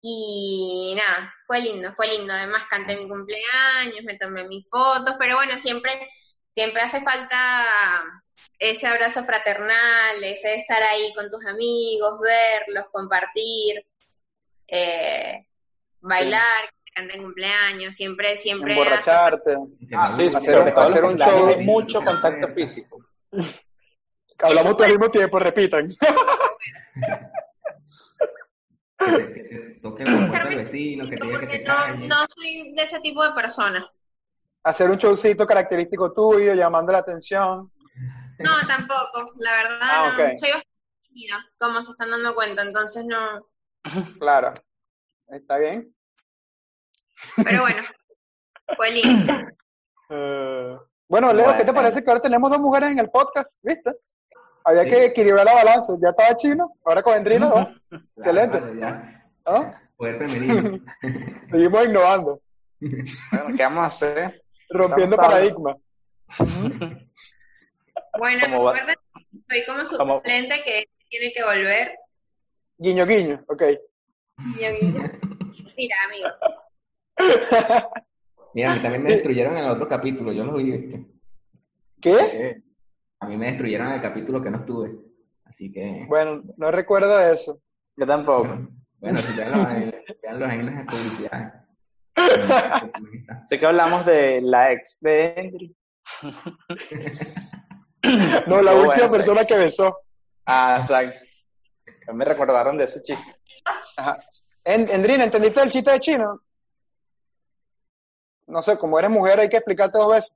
y 0.00 0.94
nada, 0.96 1.32
fue 1.46 1.60
lindo, 1.60 1.92
fue 1.94 2.08
lindo, 2.08 2.32
además 2.32 2.66
canté 2.66 2.96
mi 2.96 3.08
cumpleaños, 3.08 4.04
me 4.04 4.16
tomé 4.16 4.44
mis 4.44 4.68
fotos, 4.68 5.14
pero 5.18 5.36
bueno, 5.36 5.58
siempre, 5.58 6.08
siempre 6.48 6.82
hace 6.82 7.02
falta 7.02 8.02
ese 8.58 8.86
abrazo 8.86 9.24
fraternal, 9.24 10.22
ese 10.22 10.56
estar 10.56 10.82
ahí 10.82 11.12
con 11.14 11.30
tus 11.30 11.44
amigos, 11.46 12.18
verlos, 12.20 12.86
compartir, 12.90 13.86
eh, 14.66 15.46
bailar, 16.02 16.70
que 16.84 16.92
canten 16.92 17.22
cumpleaños, 17.22 17.94
siempre, 17.94 18.36
siempre 18.36 18.72
Emborracharte. 18.74 19.54
Ah, 19.96 20.08
no 20.10 20.16
sí, 20.16 20.26
hacer 20.26 20.98
en 20.98 21.04
un 21.04 21.16
show. 21.18 21.60
mucho 21.62 22.02
contacto 22.04 22.48
físico. 22.48 23.04
Hablamos 24.38 24.72
todo 24.76 24.84
al 24.84 24.90
mismo 24.98 25.10
tiempo, 25.10 25.38
repitan. 25.38 25.88
Que 28.98 29.06
te, 29.08 29.32
que 29.32 29.42
te 29.42 29.80
toque 29.80 30.04
la 30.04 30.28
puerta 30.28 30.48
del 30.48 30.58
vecino, 30.64 31.08
que 31.08 31.16
te 31.16 31.26
diga 31.26 31.40
que 31.40 31.46
porque 31.46 31.58
te 31.58 31.64
no, 31.64 31.74
calles. 31.74 32.08
no 32.08 32.16
soy 32.34 32.72
de 32.74 32.82
ese 32.82 33.00
tipo 33.00 33.24
de 33.24 33.32
persona. 33.32 33.90
Hacer 34.64 34.90
un 34.90 34.96
showcito 34.96 35.44
característico 35.44 36.12
tuyo, 36.12 36.54
llamando 36.54 36.92
la 36.92 36.98
atención. 36.98 37.72
No, 38.38 38.66
tampoco, 38.66 39.32
la 39.38 39.52
verdad, 39.56 39.78
Ah, 39.82 40.14
no, 40.16 40.38
soy 40.38 40.50
bastante 40.50 40.68
tímida, 41.02 41.44
como 41.58 41.82
se 41.82 41.90
están 41.90 42.10
dando 42.10 42.34
cuenta, 42.34 42.62
entonces 42.62 43.04
no, 43.04 43.48
Claro. 44.20 44.52
Está 45.32 45.58
bien. 45.58 45.92
pero 47.44 47.62
bueno, 47.62 47.82
fue 48.76 48.90
lindo. 48.92 49.32
Eh, 50.14 50.76
bueno, 51.08 51.32
Leo, 51.32 51.56
¿qué 51.56 51.64
te 51.64 51.72
parece 51.72 52.04
que 52.04 52.10
ahora 52.10 52.20
tenemos 52.20 52.50
dos 52.50 52.60
mujeres 52.60 52.90
en 52.90 52.98
el 52.98 53.08
podcast? 53.08 53.58
¿Viste? 53.64 53.92
Había 54.62 54.82
Sí. 54.82 54.90
que 54.90 55.04
equilibrar 55.06 55.46
la 55.46 55.54
balanza. 55.54 55.94
Ya 56.02 56.10
estaba 56.10 56.36
chino, 56.36 56.74
ahora 56.84 57.02
con 57.02 57.14
Endrino, 57.16 57.48
¿no? 57.48 57.54
Claro, 57.88 58.04
excelente. 58.18 58.60
vale, 58.60 58.78
ya. 58.80 59.24
¿no? 59.46 59.72
Poder 59.96 60.18
femenino. 60.18 60.78
Seguimos 61.50 61.84
innovando, 61.86 62.42
Bueno, 62.78 63.56
¿qué 63.56 63.62
vamos 63.62 63.84
a 63.84 63.86
hacer? 63.86 64.42
rompiendo 64.68 65.16
Estamos 65.16 65.32
paradigmas. 65.34 65.84
Bueno, 68.18 68.40
recuerden, 68.46 68.96
soy 69.48 69.64
como 69.66 69.86
su 69.86 69.96
¿Cómo? 69.96 70.14
suplente 70.16 70.60
que 70.62 70.90
tiene 71.08 71.32
que 71.32 71.42
volver. 71.42 71.96
Guiño, 72.76 73.06
guiño, 73.06 73.42
ok. 73.48 73.62
Guiño, 74.36 74.70
guiño. 74.78 75.10
Mira, 75.76 75.96
amigo. 76.06 76.28
Mira, 78.54 78.72
a 78.72 78.74
mí 78.76 78.82
también 78.82 79.02
me 79.02 79.12
destruyeron 79.12 79.56
en 79.56 79.64
el 79.64 79.70
otro 79.70 79.88
capítulo, 79.88 80.32
yo 80.32 80.44
lo 80.44 80.54
vi. 80.56 80.72
¿viste? 80.72 81.06
¿Qué? 82.00 82.62
A 83.20 83.26
mí 83.26 83.36
me 83.36 83.46
destruyeron 83.46 83.88
en 83.88 83.92
el 83.94 84.02
capítulo 84.02 84.42
que 84.42 84.50
no 84.50 84.58
estuve. 84.58 84.92
Así 85.44 85.70
que, 85.72 86.04
Bueno, 86.08 86.42
no 86.56 86.70
recuerdo 86.70 87.20
eso. 87.20 87.60
Yo 87.96 88.06
tampoco. 88.06 88.56
bueno, 88.98 89.18
si 89.18 89.36
veanlo 89.38 89.70
en, 89.70 89.94
veanlo 90.22 90.46
en 90.50 90.66
las 90.66 90.86
publicidades. 90.86 91.52
Sé 93.50 93.58
que 93.60 93.66
hablamos 93.66 94.04
de 94.06 94.40
la 94.42 94.72
ex 94.72 95.00
de 95.00 95.34
Endry. 95.36 95.76
No, 98.48 98.60
la 98.60 98.72
Qué 98.72 98.78
última 98.78 98.86
bueno, 99.06 99.10
sí. 99.10 99.16
persona 99.16 99.44
que 99.46 99.58
besó. 99.58 99.96
Ah, 100.44 100.78
exacto. 100.82 101.20
Me 102.12 102.24
recordaron 102.24 102.76
de 102.76 102.84
ese 102.84 103.00
chiste. 103.00 103.36
Ajá. 103.96 104.16
En- 104.64 104.88
Endrina, 104.90 105.24
¿entendiste 105.24 105.60
el 105.62 105.70
chiste 105.70 105.90
de 105.92 106.00
chino? 106.00 106.40
No 108.46 108.62
sé, 108.62 108.76
como 108.78 108.98
eres 108.98 109.10
mujer 109.10 109.40
hay 109.40 109.48
que 109.48 109.56
explicarte 109.56 109.98
dos 109.98 110.12
veces. 110.12 110.34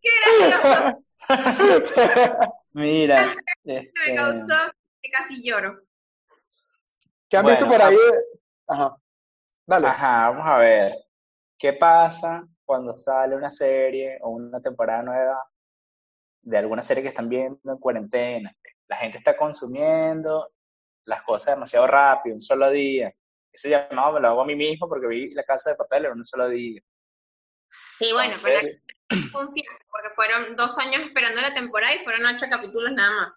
Qué 0.00 0.10
gracioso, 0.40 1.02
Mira. 2.72 3.16
me 3.64 3.78
este, 3.78 4.14
causó 4.14 4.72
que 5.00 5.10
casi 5.10 5.42
lloro. 5.42 5.80
¿Qué 7.28 7.36
han 7.36 7.44
Bueno, 7.44 7.58
visto 7.58 7.72
por 7.72 7.82
ahí? 7.82 7.96
Ajá. 8.66 8.96
Dale. 9.66 9.86
Ajá, 9.88 10.30
vamos 10.30 10.46
a 10.48 10.56
ver. 10.58 10.94
¿Qué 11.58 11.72
pasa 11.74 12.46
cuando 12.64 12.96
sale 12.96 13.36
una 13.36 13.50
serie 13.50 14.18
o 14.20 14.30
una 14.30 14.60
temporada 14.60 15.02
nueva 15.02 15.42
de 16.44 16.58
alguna 16.58 16.82
serie 16.82 17.02
que 17.02 17.08
están 17.10 17.28
viendo 17.28 17.58
en 17.64 17.78
cuarentena? 17.78 18.54
La 18.88 18.96
gente 18.96 19.18
está 19.18 19.36
consumiendo 19.36 20.50
las 21.06 21.22
cosas 21.22 21.54
demasiado 21.56 21.86
rápido, 21.86 22.34
un 22.36 22.42
solo 22.42 22.70
día. 22.70 23.12
Ese 23.52 23.68
llamado 23.70 24.14
me 24.14 24.20
lo 24.20 24.28
hago 24.28 24.42
a 24.42 24.46
mí 24.46 24.56
mismo 24.56 24.88
porque 24.88 25.06
vi 25.06 25.30
La 25.32 25.44
Casa 25.44 25.70
de 25.70 25.76
Papel 25.76 26.06
en 26.06 26.12
un 26.12 26.24
solo 26.24 26.48
día. 26.48 26.80
Sí, 27.98 28.12
bueno, 28.12 28.34
¿En 28.34 28.42
pero 28.42 28.60
serio? 28.60 28.76
fue 29.30 29.46
un 29.46 29.54
tiempo, 29.54 29.78
porque 29.90 30.10
fueron 30.14 30.56
dos 30.56 30.76
años 30.78 31.02
esperando 31.06 31.40
la 31.40 31.54
temporada 31.54 31.94
y 31.94 32.04
fueron 32.04 32.26
ocho 32.26 32.46
capítulos 32.50 32.92
nada 32.92 33.10
más. 33.16 33.32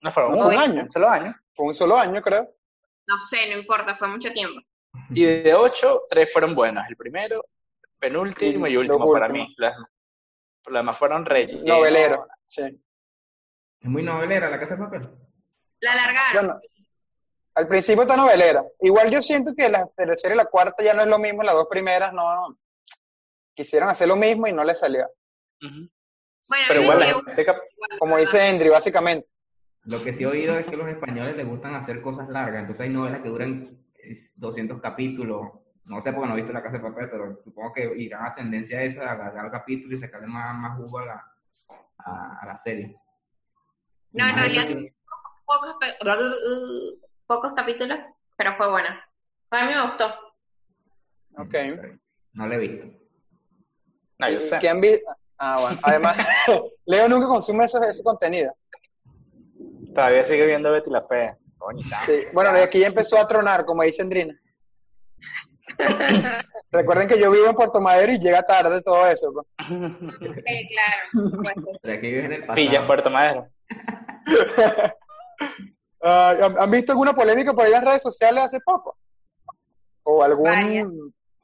No 0.00 0.12
fueron 0.12 0.34
un, 0.34 0.46
un 0.46 0.56
año. 0.56 0.82
un 0.82 0.90
solo 0.90 1.08
año. 1.08 1.34
Fue 1.54 1.66
un 1.66 1.74
solo 1.74 1.96
año, 1.96 2.20
creo. 2.22 2.48
No 3.06 3.18
sé, 3.18 3.50
no 3.50 3.58
importa, 3.58 3.96
fue 3.96 4.08
mucho 4.08 4.30
tiempo. 4.32 4.60
Y 5.10 5.24
de 5.24 5.54
ocho, 5.54 6.02
tres 6.10 6.32
fueron 6.32 6.54
buenos. 6.54 6.84
El 6.88 6.96
primero, 6.96 7.44
penúltimo 7.98 8.66
y, 8.66 8.72
Y 8.72 8.76
último 8.76 9.10
para 9.12 9.26
último. 9.26 9.46
mí. 9.46 9.56
Los 10.66 10.80
demás 10.80 10.98
fueron 10.98 11.24
rellenos. 11.24 11.64
Novelero. 11.64 12.26
Sí. 12.42 12.62
Es 13.80 13.88
muy 13.88 14.02
novelera 14.02 14.50
la 14.50 14.58
casa 14.58 14.74
de 14.74 14.84
papel. 14.84 15.08
La 15.80 15.92
alargaron. 15.92 16.46
Bueno, 16.46 16.60
al 17.54 17.66
principio 17.66 18.02
está 18.02 18.16
novelera. 18.16 18.64
Igual 18.80 19.10
yo 19.10 19.20
siento 19.20 19.52
que 19.56 19.68
la 19.68 19.86
tercera 19.88 20.34
y 20.34 20.36
la 20.36 20.44
cuarta 20.44 20.84
ya 20.84 20.94
no 20.94 21.02
es 21.02 21.08
lo 21.08 21.18
mismo, 21.18 21.42
las 21.42 21.54
dos 21.54 21.66
primeras 21.68 22.12
no. 22.12 22.56
Quisieron 23.54 23.88
hacer 23.88 24.06
lo 24.06 24.16
mismo 24.16 24.46
y 24.46 24.52
no 24.52 24.62
les 24.62 24.78
salió. 24.78 25.08
Ujú. 25.60 25.88
bueno, 26.48 26.64
Pero 26.68 26.80
me 26.80 26.86
igual, 26.86 27.24
gente 27.26 27.46
Como 27.98 28.16
dice. 28.18 28.48
Endry, 28.48 28.68
básicamente. 28.68 29.28
Lo 29.84 30.02
que 30.02 30.14
sí 30.14 30.22
he 30.22 30.26
oído 30.26 30.58
es 30.58 30.66
que 30.66 30.76
los 30.76 30.88
españoles 30.88 31.36
les 31.36 31.48
gustan 31.48 31.74
hacer 31.74 32.00
cosas 32.02 32.28
largas. 32.28 32.60
Entonces 32.60 32.82
hay 32.84 32.90
novelas 32.90 33.22
que 33.22 33.28
duran 33.28 33.78
eh, 33.94 34.16
200 34.36 34.80
capítulos. 34.80 35.48
No 35.88 36.02
sé 36.02 36.12
porque 36.12 36.28
no 36.28 36.34
he 36.34 36.36
visto 36.36 36.52
la 36.52 36.62
casa 36.62 36.76
de 36.78 36.82
papel, 36.82 37.08
pero 37.10 37.40
supongo 37.42 37.72
que 37.72 37.84
irán 37.96 38.26
a 38.26 38.34
tendencia 38.34 38.78
a 38.78 38.82
esa, 38.82 39.00
a 39.02 39.12
alargar 39.12 39.46
el 39.46 39.50
capítulo 39.50 39.94
y 39.94 39.98
sacarle 39.98 40.26
más, 40.26 40.54
más 40.56 40.76
jugo 40.76 40.98
a 40.98 41.06
la, 41.06 41.32
a, 41.98 42.38
a 42.42 42.46
la 42.46 42.58
serie. 42.58 42.96
No, 44.12 44.26
en 44.28 44.36
realidad 44.36 44.64
eso 44.68 44.78
que- 44.78 44.94
pocos, 45.46 45.76
pocos 47.26 47.52
capítulos, 47.54 47.98
pero 48.36 48.54
fue 48.56 48.70
buena. 48.70 49.02
A 49.50 49.64
mí 49.64 49.72
me 49.74 49.82
gustó. 49.82 50.06
Ok. 51.38 51.54
No 52.34 52.46
lo 52.46 52.54
he 52.54 52.58
visto. 52.58 52.86
No, 54.18 54.28
yo 54.30 54.40
¿Y 54.40 54.44
sé. 54.44 54.58
quién 54.58 54.80
vi- 54.80 55.00
Ah, 55.38 55.56
bueno. 55.60 55.78
Además, 55.84 56.16
Leo 56.86 57.08
nunca 57.08 57.28
consume 57.28 57.64
ese, 57.64 57.78
ese 57.88 58.02
contenido. 58.02 58.52
Todavía 59.94 60.24
sigue 60.24 60.46
viendo 60.46 60.70
Betty 60.72 60.90
la 60.90 61.00
Fea. 61.02 61.36
Coño, 61.58 61.82
chamo. 61.88 62.04
Sí. 62.06 62.24
Bueno, 62.32 62.52
de 62.52 62.62
aquí 62.62 62.80
ya 62.80 62.88
empezó 62.88 63.18
a 63.18 63.26
tronar, 63.28 63.64
como 63.64 63.82
dice 63.84 64.02
Andrina. 64.02 64.38
Recuerden 66.70 67.08
que 67.08 67.18
yo 67.20 67.30
vivo 67.30 67.46
en 67.46 67.54
Puerto 67.54 67.80
Madero 67.80 68.12
y 68.12 68.18
llega 68.18 68.42
tarde 68.42 68.82
todo 68.82 69.06
eso. 69.08 69.46
Eh, 69.58 70.68
claro. 70.68 71.32
pues, 71.42 71.78
Pero 71.82 71.94
aquí 71.98 72.06
vives 72.08 72.24
en 72.26 72.32
el 72.32 72.40
pasado. 72.40 72.54
Pillas 72.56 72.86
Puerto 72.86 73.10
Madero. 73.10 73.48
Ah, 76.00 76.36
¿han- 76.40 76.56
¿Han 76.60 76.70
visto 76.70 76.92
alguna 76.92 77.12
polémica 77.12 77.52
por 77.52 77.62
ahí 77.64 77.72
en 77.72 77.78
las 77.78 77.84
redes 77.84 78.02
sociales 78.02 78.44
hace 78.44 78.60
poco? 78.60 78.96
¿O 80.04 80.22
algún 80.22 80.44
Varias. 80.44 80.86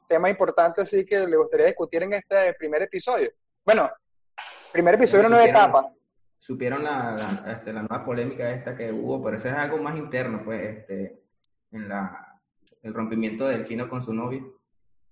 tema 0.07 0.29
importante 0.29 0.81
así 0.81 1.05
que 1.05 1.27
le 1.27 1.35
gustaría 1.35 1.65
discutir 1.67 2.03
en 2.03 2.13
este 2.13 2.53
primer 2.53 2.81
episodio? 2.83 3.27
Bueno, 3.65 3.91
primer 4.71 4.95
episodio 4.95 5.23
de 5.23 5.27
una 5.27 5.35
nueva 5.37 5.51
Supieron- 5.51 5.65
etapa. 5.65 5.91
Supieron 6.39 6.83
la, 6.85 7.15
la, 7.45 7.51
este, 7.51 7.73
la 7.73 7.81
nueva 7.81 8.05
polémica 8.05 8.49
esta 8.51 8.77
que 8.77 8.91
hubo, 8.93 9.21
pero 9.23 9.37
eso 9.37 9.49
es 9.49 9.55
algo 9.55 9.77
más 9.79 9.97
interno, 9.97 10.41
pues, 10.45 10.77
este, 10.77 11.21
en 11.73 11.89
la, 11.89 12.24
el 12.85 12.93
rompimiento 12.93 13.47
del 13.47 13.67
chino 13.67 13.89
con 13.89 14.05
su 14.05 14.13
novio, 14.13 14.61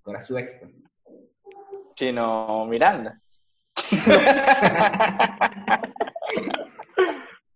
que 0.05 0.11
era 0.11 0.21
su 0.23 0.37
ex. 0.37 0.53
pues. 0.59 0.71
Chino 1.95 2.65
Miranda. 2.67 3.19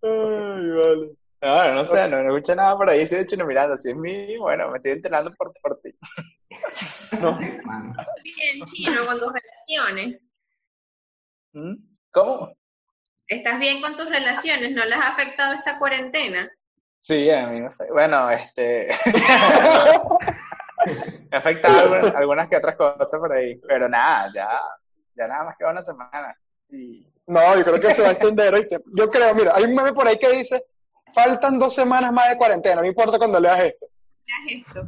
Ay, 0.02 0.70
vale. 0.72 1.12
No, 1.40 1.74
no 1.76 1.86
sé, 1.86 2.10
no, 2.10 2.24
no 2.24 2.36
escuché 2.36 2.56
nada 2.56 2.76
por 2.76 2.90
ahí. 2.90 3.06
Si 3.06 3.16
de 3.16 3.28
Chino 3.28 3.46
Miranda, 3.46 3.78
si 3.78 3.92
es 3.92 3.96
mi, 3.96 4.36
bueno, 4.38 4.72
me 4.72 4.78
estoy 4.78 4.94
enterando 4.94 5.32
por, 5.36 5.54
por 5.62 5.80
ti. 5.82 5.94
Mano. 7.22 7.94
bien 8.24 8.66
chino 8.66 9.06
con 9.06 9.20
tus 9.20 9.32
relaciones. 9.32 10.20
¿Mm? 11.54 11.76
¿Cómo? 12.12 12.58
¿Estás 13.28 13.60
bien 13.60 13.82
con 13.82 13.96
tus 13.96 14.10
relaciones? 14.10 14.72
¿No 14.72 14.84
les 14.84 14.98
ha 14.98 15.10
afectado 15.10 15.54
esta 15.54 15.78
cuarentena? 15.78 16.50
Sí, 17.00 17.30
a 17.30 17.48
mí 17.48 17.60
no 17.60 17.72
sé. 17.72 17.86
Bueno, 17.92 18.30
este. 18.32 18.88
me 20.86 21.38
ha 21.38 21.40
afectado 21.40 21.80
algunas, 21.80 22.16
algunas 22.16 22.50
que 22.50 22.58
otras 22.58 22.76
cosas 22.76 23.20
por 23.20 23.32
ahí. 23.34 23.56
Pero 23.68 23.88
nada, 23.90 24.32
ya, 24.34 24.48
ya 25.16 25.28
nada 25.28 25.46
más 25.46 25.58
que 25.58 25.66
una 25.66 25.82
semana. 25.82 26.36
Y 26.70 27.06
No, 27.28 27.56
yo 27.58 27.64
creo 27.64 27.80
que 27.80 27.94
se 27.94 28.02
va 28.02 28.10
a 28.10 28.12
extender, 28.12 28.54
¿oíste? 28.54 28.80
Yo 28.96 29.10
creo, 29.10 29.34
mira, 29.36 29.54
hay 29.56 29.64
un 29.66 29.76
meme 29.76 29.94
por 29.94 30.08
ahí 30.08 30.18
que 30.18 30.30
dice, 30.32 30.64
faltan 31.14 31.60
dos 31.60 31.74
semanas 31.74 32.12
más 32.12 32.30
de 32.30 32.38
cuarentena, 32.38 32.82
no 32.82 32.88
importa 32.88 33.18
cuando 33.18 33.40
leas 33.40 33.60
esto. 33.64 33.88
Haz 34.28 34.52
esto. 34.52 34.88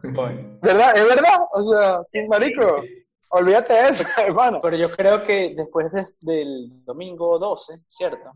¿Verdad? 0.62 0.98
¿Es 0.98 1.08
verdad? 1.08 1.40
O 1.54 1.64
sea, 1.64 2.02
marico, 2.28 2.84
olvídate 3.30 3.74
de 3.74 3.90
eso, 3.90 4.04
hermano. 4.18 4.60
Pero 4.62 4.76
yo 4.78 4.92
creo 4.92 5.24
que 5.24 5.54
después 5.56 5.92
de- 5.94 6.06
del 6.22 6.84
domingo 6.84 7.40
12, 7.40 7.80
¿cierto? 7.88 8.32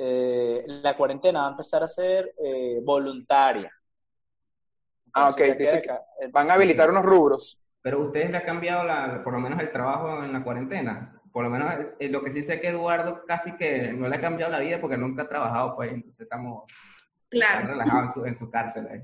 Eh, 0.00 0.62
la 0.66 0.96
cuarentena 0.96 1.40
va 1.42 1.46
a 1.48 1.50
empezar 1.50 1.82
a 1.82 1.88
ser 1.88 2.32
eh, 2.42 2.78
voluntaria. 2.82 3.72
Ah, 5.12 5.30
ok, 5.30 5.40
dice 5.58 5.78
acá. 5.78 6.02
Eh, 6.20 6.28
Van 6.30 6.50
a 6.50 6.54
habilitar 6.54 6.88
unos 6.90 7.04
rubros. 7.04 7.58
Pero 7.82 8.00
ustedes 8.00 8.30
le 8.30 8.36
ha 8.36 8.44
cambiado 8.44 8.84
la, 8.84 9.22
por 9.24 9.32
lo 9.32 9.40
menos 9.40 9.58
el 9.60 9.72
trabajo 9.72 10.22
en 10.22 10.32
la 10.32 10.44
cuarentena. 10.44 11.20
Por 11.32 11.44
lo 11.44 11.50
menos 11.50 11.66
eh, 11.98 12.08
lo 12.08 12.22
que 12.22 12.32
sí 12.32 12.44
sé 12.44 12.54
es 12.54 12.60
que 12.60 12.68
Eduardo 12.68 13.24
casi 13.26 13.52
que 13.56 13.92
no 13.92 14.08
le 14.08 14.16
ha 14.16 14.20
cambiado 14.20 14.52
la 14.52 14.60
vida 14.60 14.80
porque 14.80 14.96
nunca 14.96 15.22
ha 15.22 15.28
trabajado, 15.28 15.74
pues, 15.76 15.92
entonces 15.92 16.20
estamos 16.20 16.64
Claro. 17.28 17.66
relajados 17.68 18.06
en 18.06 18.12
su, 18.14 18.26
en 18.26 18.38
su 18.38 18.50
cárcel. 18.50 18.88
ahí. 18.90 19.00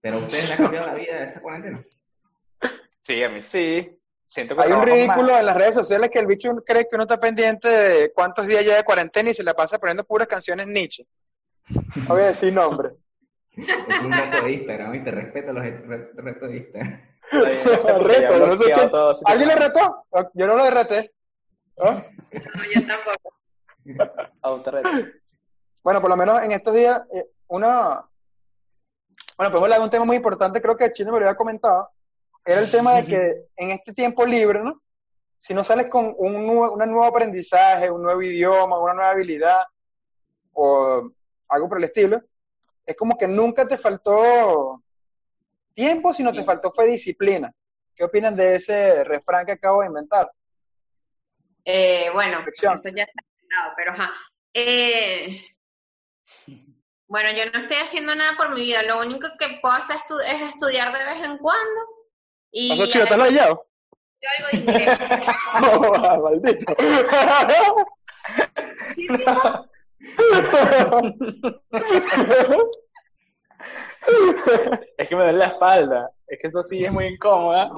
Pero 0.00 0.18
ustedes 0.18 0.48
le 0.48 0.54
ha 0.54 0.56
cambiado 0.58 0.86
la 0.88 0.94
vida 0.94 1.24
esa 1.24 1.40
cuarentena. 1.40 1.78
Sí, 3.02 3.22
a 3.22 3.28
mí 3.28 3.40
sí. 3.42 3.98
Siento 4.34 4.56
que 4.56 4.62
Hay 4.64 4.72
un 4.72 4.82
ridículo 4.82 5.28
más. 5.32 5.40
en 5.40 5.46
las 5.46 5.56
redes 5.56 5.76
sociales 5.76 6.10
que 6.10 6.18
el 6.18 6.26
bicho 6.26 6.50
cree 6.66 6.88
que 6.88 6.96
uno 6.96 7.02
está 7.02 7.20
pendiente 7.20 7.68
de 7.68 8.12
cuántos 8.12 8.48
días 8.48 8.64
ya 8.64 8.74
de 8.74 8.82
cuarentena 8.82 9.30
y 9.30 9.34
se 9.34 9.44
la 9.44 9.54
pasa 9.54 9.78
poniendo 9.78 10.02
puras 10.02 10.26
canciones 10.26 10.66
Nietzsche. 10.66 11.06
No 11.68 12.14
voy 12.14 12.22
a 12.22 12.26
decir 12.26 12.52
nombre. 12.52 12.90
Es 13.56 14.00
un 14.00 14.12
reto 14.12 14.44
de 14.44 14.52
Instagram 14.52 14.94
y 14.96 15.04
te 15.04 15.10
respeto 15.12 15.52
los 15.52 15.62
re- 15.62 16.10
retos 16.16 16.48
de 16.50 16.56
Instagram. 16.56 17.00
Está 17.30 17.48
bien, 17.48 17.60
no 17.64 17.76
sé, 17.76 17.92
porque 17.94 18.12
ya 18.20 18.30
Reto, 18.80 19.08
no 19.08 19.14
sé 19.14 19.22
¿Alguien 19.26 19.48
le 19.48 19.54
retó? 19.54 20.04
Yo 20.34 20.46
no 20.48 20.56
lo 20.56 20.70
reté. 20.70 21.12
¿Ah? 21.78 22.02
No, 22.32 22.64
yo 22.74 22.86
tampoco. 22.88 23.34
Autorreto. 24.42 24.90
Bueno, 25.84 26.00
por 26.00 26.10
lo 26.10 26.16
menos 26.16 26.42
en 26.42 26.50
estos 26.50 26.74
días, 26.74 27.02
eh, 27.14 27.26
una... 27.46 28.04
Bueno, 29.36 29.50
podemos 29.52 29.62
hablar 29.62 29.78
de 29.78 29.84
un 29.84 29.90
tema 29.90 30.04
muy 30.04 30.16
importante, 30.16 30.60
creo 30.60 30.76
que 30.76 30.92
Chino 30.92 31.12
me 31.12 31.20
lo 31.20 31.26
había 31.26 31.36
comentado, 31.36 31.90
era 32.44 32.60
el 32.60 32.70
tema 32.70 32.94
de 32.94 33.06
que 33.06 33.46
en 33.56 33.70
este 33.70 33.92
tiempo 33.92 34.26
libre, 34.26 34.62
¿no? 34.62 34.78
Si 35.38 35.54
no 35.54 35.64
sales 35.64 35.86
con 35.88 36.14
un, 36.16 36.46
nuevo, 36.46 36.72
un 36.72 36.78
nuevo 36.78 37.04
aprendizaje, 37.04 37.90
un 37.90 38.02
nuevo 38.02 38.22
idioma, 38.22 38.78
una 38.78 38.94
nueva 38.94 39.10
habilidad 39.10 39.62
o 40.54 41.10
algo 41.48 41.68
por 41.68 41.78
el 41.78 41.84
estilo, 41.84 42.18
es 42.86 42.96
como 42.96 43.16
que 43.16 43.26
nunca 43.26 43.66
te 43.66 43.76
faltó 43.76 44.82
tiempo, 45.74 46.12
sino 46.12 46.32
te 46.32 46.44
faltó 46.44 46.72
fue 46.72 46.86
disciplina. 46.86 47.52
¿Qué 47.94 48.04
opinan 48.04 48.36
de 48.36 48.56
ese 48.56 49.04
refrán 49.04 49.46
que 49.46 49.52
acabo 49.52 49.80
de 49.80 49.88
inventar? 49.88 50.30
Eh, 51.64 52.10
bueno, 52.12 52.38
Perfección. 52.38 52.74
eso 52.74 52.88
ya 52.90 53.04
está 53.04 53.22
explicado, 53.22 53.72
pero 53.76 53.92
ajá. 53.92 54.12
Eh, 54.52 55.40
bueno, 57.06 57.30
yo 57.32 57.50
no 57.50 57.60
estoy 57.60 57.76
haciendo 57.78 58.14
nada 58.14 58.36
por 58.36 58.54
mi 58.54 58.62
vida. 58.62 58.82
Lo 58.82 59.00
único 59.00 59.28
que 59.38 59.58
puedo 59.62 59.74
hacer 59.74 59.96
es 60.26 60.40
estudiar 60.42 60.96
de 60.96 61.04
vez 61.04 61.24
en 61.24 61.38
cuando. 61.38 61.93
Y 62.56 62.68
¿Pasó 62.70 62.86
chido? 62.86 63.04
¿Te 63.06 63.16
lo 63.16 63.24
has 63.24 63.30
hallado? 63.30 63.66
algo 64.38 64.48
de 64.52 64.58
inglés. 64.58 64.98
Oh, 65.60 66.22
maldito. 66.22 66.74
Es 74.98 75.08
que 75.08 75.16
me 75.16 75.24
duele 75.24 75.38
la 75.38 75.46
espalda. 75.48 76.10
Es 76.28 76.38
que 76.38 76.46
esto 76.46 76.62
sí 76.62 76.84
es 76.84 76.92
muy 76.92 77.06
incómoda. 77.06 77.70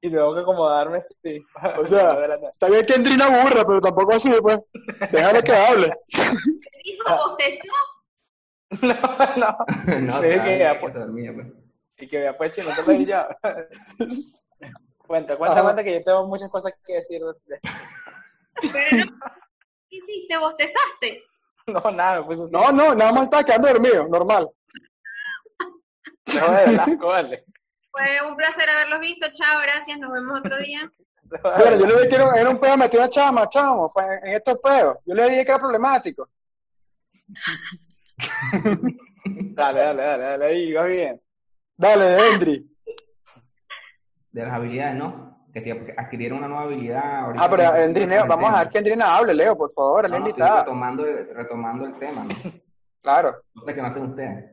y 0.00 0.10
tengo 0.10 0.34
que 0.34 0.40
acomodarme 0.40 0.98
así. 0.98 1.44
O 1.80 1.86
sea, 1.86 2.08
Está 2.52 2.68
bien 2.68 2.84
que 2.84 2.94
Andrina 2.94 3.26
aburra, 3.26 3.64
pero 3.64 3.80
tampoco 3.80 4.16
así, 4.16 4.34
pues. 4.42 4.58
Déjale 5.12 5.42
que 5.44 5.52
hable. 5.52 5.92
Hijo, 6.84 7.16
bostezó. 7.28 7.72
no, 8.82 8.94
no. 9.36 9.56
no, 10.00 10.22
Sí, 10.22 10.28
estaba 10.28 10.44
que 10.44 10.44
bien, 10.48 10.58
ya, 10.58 10.80
Y 11.98 12.08
que 12.08 12.18
me 12.18 12.46
y 12.46 12.50
te 12.50 12.62
lo 12.64 12.90
he 12.92 13.04
ya. 13.06 13.28
cuenta, 15.06 15.36
cuenta, 15.36 15.62
cuenta 15.62 15.84
que 15.84 15.94
yo 15.94 16.02
tengo 16.02 16.26
muchas 16.26 16.48
cosas 16.50 16.76
que 16.84 16.94
decir. 16.94 17.20
de- 17.22 17.60
Pero 18.72 19.04
no. 19.04 19.12
¿Qué 19.88 19.96
hiciste? 19.96 20.36
¿Bostezaste? 20.36 21.22
No, 21.66 21.90
nada, 21.92 22.26
pues 22.26 22.40
así. 22.40 22.52
No, 22.52 22.72
no, 22.72 22.94
nada 22.94 23.12
más 23.12 23.24
estaba 23.24 23.44
quedando 23.44 23.68
dormido, 23.68 24.08
normal. 24.08 24.48
No, 26.26 26.52
de 26.54 26.66
Velasco, 26.66 27.06
vale. 27.08 27.44
Fue 27.92 28.26
un 28.28 28.34
placer 28.34 28.68
haberlos 28.68 29.00
visto. 29.00 29.28
Chao, 29.34 29.60
gracias. 29.60 29.98
Nos 29.98 30.10
vemos 30.10 30.40
otro 30.40 30.58
día. 30.58 30.90
Bueno, 31.42 31.76
yo 31.78 31.86
le 31.86 31.94
dije 31.96 32.08
que 32.08 32.14
era, 32.14 32.34
era 32.34 32.50
un 32.50 32.58
pedo 32.58 32.76
metido 32.78 33.02
a 33.02 33.10
chama, 33.10 33.48
chamo, 33.48 33.92
pues, 33.92 34.06
en 34.22 34.32
estos 34.32 34.58
pedos. 34.58 34.98
Yo 35.04 35.14
le 35.14 35.24
dije 35.30 35.44
que 35.44 35.50
era 35.50 35.60
problemático. 35.60 36.28
Dale, 39.26 39.80
dale, 39.80 40.02
dale, 40.02 40.22
dale, 40.24 40.44
ahí, 40.46 40.72
vas 40.72 40.86
bien. 40.88 41.20
Dale, 41.76 42.30
Endri. 42.32 42.70
De 44.32 44.42
las 44.44 44.52
habilidades, 44.54 44.96
¿no? 44.96 45.46
Que 45.52 45.62
si 45.62 45.70
adquirieron 45.70 46.38
una 46.38 46.48
nueva 46.48 46.64
habilidad. 46.64 47.20
ahorita 47.20 47.44
Ah, 47.44 47.48
pero 47.50 47.76
Endri, 47.76 48.04
vamos 48.06 48.14
a 48.14 48.26
dejar 48.26 48.38
cuarentena. 48.38 48.70
que 48.70 48.78
Endrina 48.78 49.16
hable, 49.16 49.34
Leo, 49.34 49.56
por 49.56 49.72
favor, 49.72 50.10
No, 50.10 50.18
no, 50.18 50.26
retomando, 50.26 51.04
retomando 51.32 51.86
el 51.86 51.98
tema, 51.98 52.24
¿no? 52.24 52.34
Claro. 53.02 53.36
No 53.54 53.64
sé 53.66 53.74
qué 53.74 53.82
no 53.82 53.88
hacen 53.88 54.04
ustedes. 54.10 54.50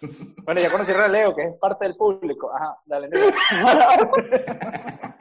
Bueno, 0.44 0.60
ya 0.60 0.70
conocieron 0.70 1.02
a 1.02 1.08
Leo, 1.08 1.34
que 1.34 1.42
es 1.42 1.56
parte 1.60 1.84
del 1.86 1.96
público. 1.96 2.50
Ajá, 2.54 2.76
dale, 2.86 3.08
dale. 3.08 3.34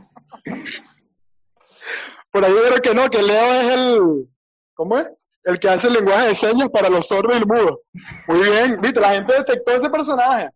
Por 2.32 2.45
ahí 2.45 2.52
yo 2.52 2.62
creo 2.69 2.82
que 2.82 2.93
no, 2.93 3.10
que 3.10 3.23
Leo 3.23 3.54
es 3.54 3.73
el. 3.73 4.30
¿Cómo 4.76 4.97
es? 5.00 5.08
El 5.43 5.60
que 5.60 5.69
hace 5.69 5.88
el 5.88 5.93
lenguaje 5.95 6.28
de 6.28 6.36
señas 6.36 6.69
para 6.69 6.89
los 6.89 7.08
sordos 7.08 7.36
y 7.36 7.39
el 7.39 7.47
mudo. 7.47 7.82
Muy 8.28 8.41
bien, 8.43 8.78
viste, 8.82 9.00
la 9.00 9.13
gente 9.13 9.34
detectó 9.34 9.71
ese 9.71 9.89
personaje. 9.89 10.50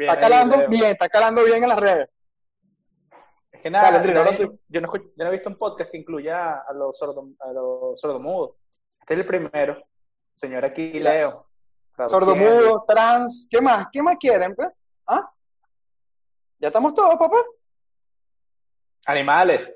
Bien, 0.00 0.10
Está 0.12 0.20
calando 0.28 0.66
bien, 0.68 0.84
está 0.86 1.08
calando 1.10 1.44
bien 1.44 1.62
en 1.62 1.68
las 1.68 1.78
redes. 1.78 2.08
Es 3.52 3.60
que 3.60 3.70
nada, 3.70 3.90
Dale, 3.98 4.14
yo, 4.14 4.24
no, 4.80 4.88
escu- 4.88 5.12
yo 5.14 5.24
no 5.24 5.28
he 5.28 5.32
visto 5.32 5.50
un 5.50 5.58
podcast 5.58 5.90
que 5.90 5.98
incluya 5.98 6.60
a 6.66 6.72
los, 6.72 6.96
sordo, 6.96 7.28
a 7.38 7.52
los 7.52 8.00
sordomudos. 8.00 8.52
Este 8.98 9.12
es 9.12 9.20
el 9.20 9.26
primero. 9.26 9.76
Señor 10.32 10.64
aquí, 10.64 10.94
Leo. 10.94 11.48
Traduciendo. 11.94 12.26
Sordomudo, 12.26 12.84
trans, 12.88 13.46
¿qué 13.50 13.60
más? 13.60 13.88
¿Qué 13.92 14.02
más 14.02 14.16
quieren, 14.18 14.54
pues? 14.54 14.68
¿Ah? 15.06 15.30
¿Ya 16.60 16.68
estamos 16.68 16.94
todos, 16.94 17.18
papá? 17.18 17.36
Animales. 19.04 19.68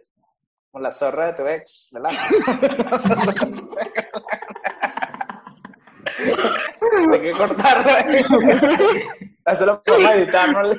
Con 0.70 0.82
la 0.82 0.90
zorra 0.90 1.26
de 1.26 1.32
tu 1.34 1.46
ex, 1.46 1.90
¿verdad? 1.92 2.12
Hay 7.12 7.20
que 7.20 7.32
cortarlo. 7.32 7.92
Eso 9.46 9.66
lo 9.66 9.82
podemos 9.82 10.16
editar, 10.16 10.52
¿no, 10.52 10.62
Leo? 10.62 10.76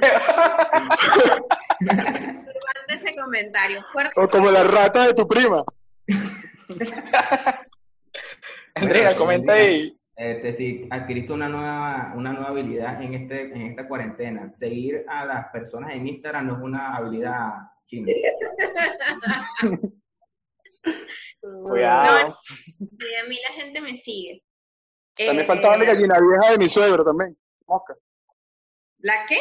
Ese 2.87 3.15
comentario. 3.19 3.83
Fuerte. 3.91 4.19
O 4.19 4.29
como 4.29 4.49
la 4.49 4.63
rata 4.63 5.07
de 5.07 5.13
tu 5.13 5.27
prima. 5.27 5.63
Andrea, 8.75 9.17
comenta 9.17 9.53
ahí. 9.53 9.97
Este, 10.15 10.53
si 10.53 10.87
adquiriste 10.89 11.33
una 11.33 11.49
nueva, 11.49 12.13
una 12.15 12.31
nueva 12.31 12.49
habilidad 12.49 13.01
en, 13.01 13.13
este, 13.15 13.41
en 13.53 13.63
esta 13.63 13.85
cuarentena, 13.87 14.49
seguir 14.53 15.03
a 15.09 15.25
las 15.25 15.49
personas 15.49 15.93
en 15.93 16.07
Instagram 16.07 16.47
no 16.47 16.55
es 16.55 16.61
una 16.63 16.95
habilidad 16.95 17.49
china. 17.85 18.13
Cuidado. 21.41 22.37
Y 22.79 23.15
a 23.15 23.25
mí 23.27 23.37
la 23.47 23.55
gente 23.55 23.81
me 23.81 23.97
sigue. 23.97 24.41
También 25.15 25.39
Eh, 25.41 25.45
faltaba 25.45 25.75
el 25.75 25.85
gallina 25.85 26.17
vieja 26.19 26.51
de 26.53 26.57
mi 26.57 26.69
suegro 26.69 27.03
también. 27.03 27.37
Mosca. 27.67 27.95
¿La 28.99 29.25
qué? 29.27 29.39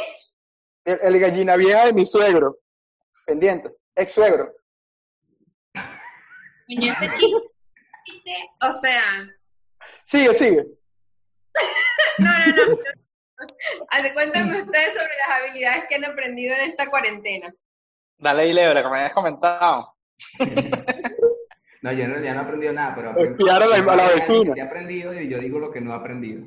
El, 0.84 0.98
el 1.02 1.20
gallina 1.20 1.56
vieja 1.56 1.86
de 1.86 1.92
mi 1.92 2.04
suegro. 2.04 2.58
Pendiente. 3.26 3.70
Ex 3.94 4.12
suegro. 4.12 4.52
Este 6.68 7.10
chiste, 7.16 8.50
O 8.62 8.72
sea, 8.72 9.02
Sigue, 10.06 10.34
sigue. 10.34 10.64
no, 12.18 12.30
no, 12.30 12.64
no. 12.66 12.76
Cuéntame 14.14 14.62
ustedes 14.62 14.92
sobre 14.94 15.12
las 15.28 15.40
habilidades 15.40 15.84
que 15.88 15.94
han 15.96 16.04
aprendido 16.04 16.54
en 16.54 16.62
esta 16.70 16.88
cuarentena. 16.88 17.52
Dale 18.18 18.48
que 18.82 18.88
me 18.88 18.96
habías 18.98 19.12
comentado. 19.12 19.94
No, 21.82 21.92
yo 21.92 22.04
en 22.04 22.12
realidad 22.12 22.32
no 22.32 22.40
he 22.40 22.44
aprendido 22.44 22.72
nada, 22.72 22.94
pero 22.94 23.10
aprendí- 23.10 23.50
a 23.50 23.58
la- 23.58 23.92
a 23.92 23.96
la 23.96 24.08
vecina. 24.08 24.54
He 24.56 24.62
aprendido 24.62 25.12
y 25.20 25.28
yo 25.28 25.38
digo 25.38 25.58
lo 25.58 25.70
que 25.70 25.82
no 25.82 25.92
he 25.92 25.94
aprendido. 25.94 26.46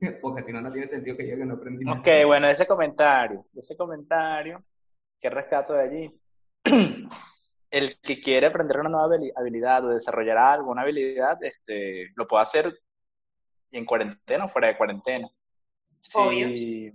Porque 0.22 0.42
si 0.44 0.52
no, 0.52 0.60
no 0.60 0.72
tiene 0.72 0.88
sentido 0.88 1.16
que 1.16 1.28
yo 1.28 1.36
que 1.36 1.44
no 1.44 1.54
aprendí 1.54 1.84
nada. 1.84 1.98
Ok, 2.00 2.06
bueno, 2.26 2.48
ese 2.48 2.66
comentario, 2.66 3.44
ese 3.54 3.76
comentario, 3.76 4.62
¿qué 5.20 5.30
rescato 5.30 5.72
de 5.74 5.82
allí? 5.82 6.20
El 7.70 8.00
que 8.00 8.20
quiere 8.20 8.46
aprender 8.46 8.78
una 8.80 8.88
nueva 8.88 9.08
habili- 9.14 9.32
habilidad 9.36 9.84
o 9.84 9.88
desarrollar 9.90 10.38
alguna 10.38 10.82
habilidad, 10.82 11.36
este, 11.42 12.10
lo 12.16 12.26
puede 12.26 12.42
hacer 12.42 12.78
en 13.72 13.84
cuarentena 13.84 14.46
o 14.46 14.48
fuera 14.48 14.68
de 14.68 14.76
cuarentena. 14.78 15.28
Obvio. 16.14 16.48
Sí. 16.48 16.92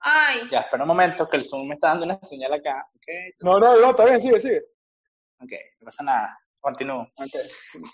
Ay, 0.00 0.40
Ya, 0.50 0.60
espera 0.60 0.84
un 0.84 0.88
momento, 0.88 1.28
que 1.28 1.36
el 1.36 1.44
Zoom 1.44 1.68
me 1.68 1.74
está 1.74 1.88
dando 1.88 2.04
una 2.04 2.18
señal 2.22 2.52
acá. 2.52 2.86
Ok, 2.94 3.06
No, 3.40 3.58
no, 3.58 3.80
no, 3.80 3.90
está 3.90 4.04
bien, 4.04 4.20
sigue, 4.20 4.40
sigue. 4.40 4.60
ok, 5.40 5.52
no 5.80 5.84
pasa 5.86 6.02
nada. 6.04 6.38
Continúo. 6.60 7.06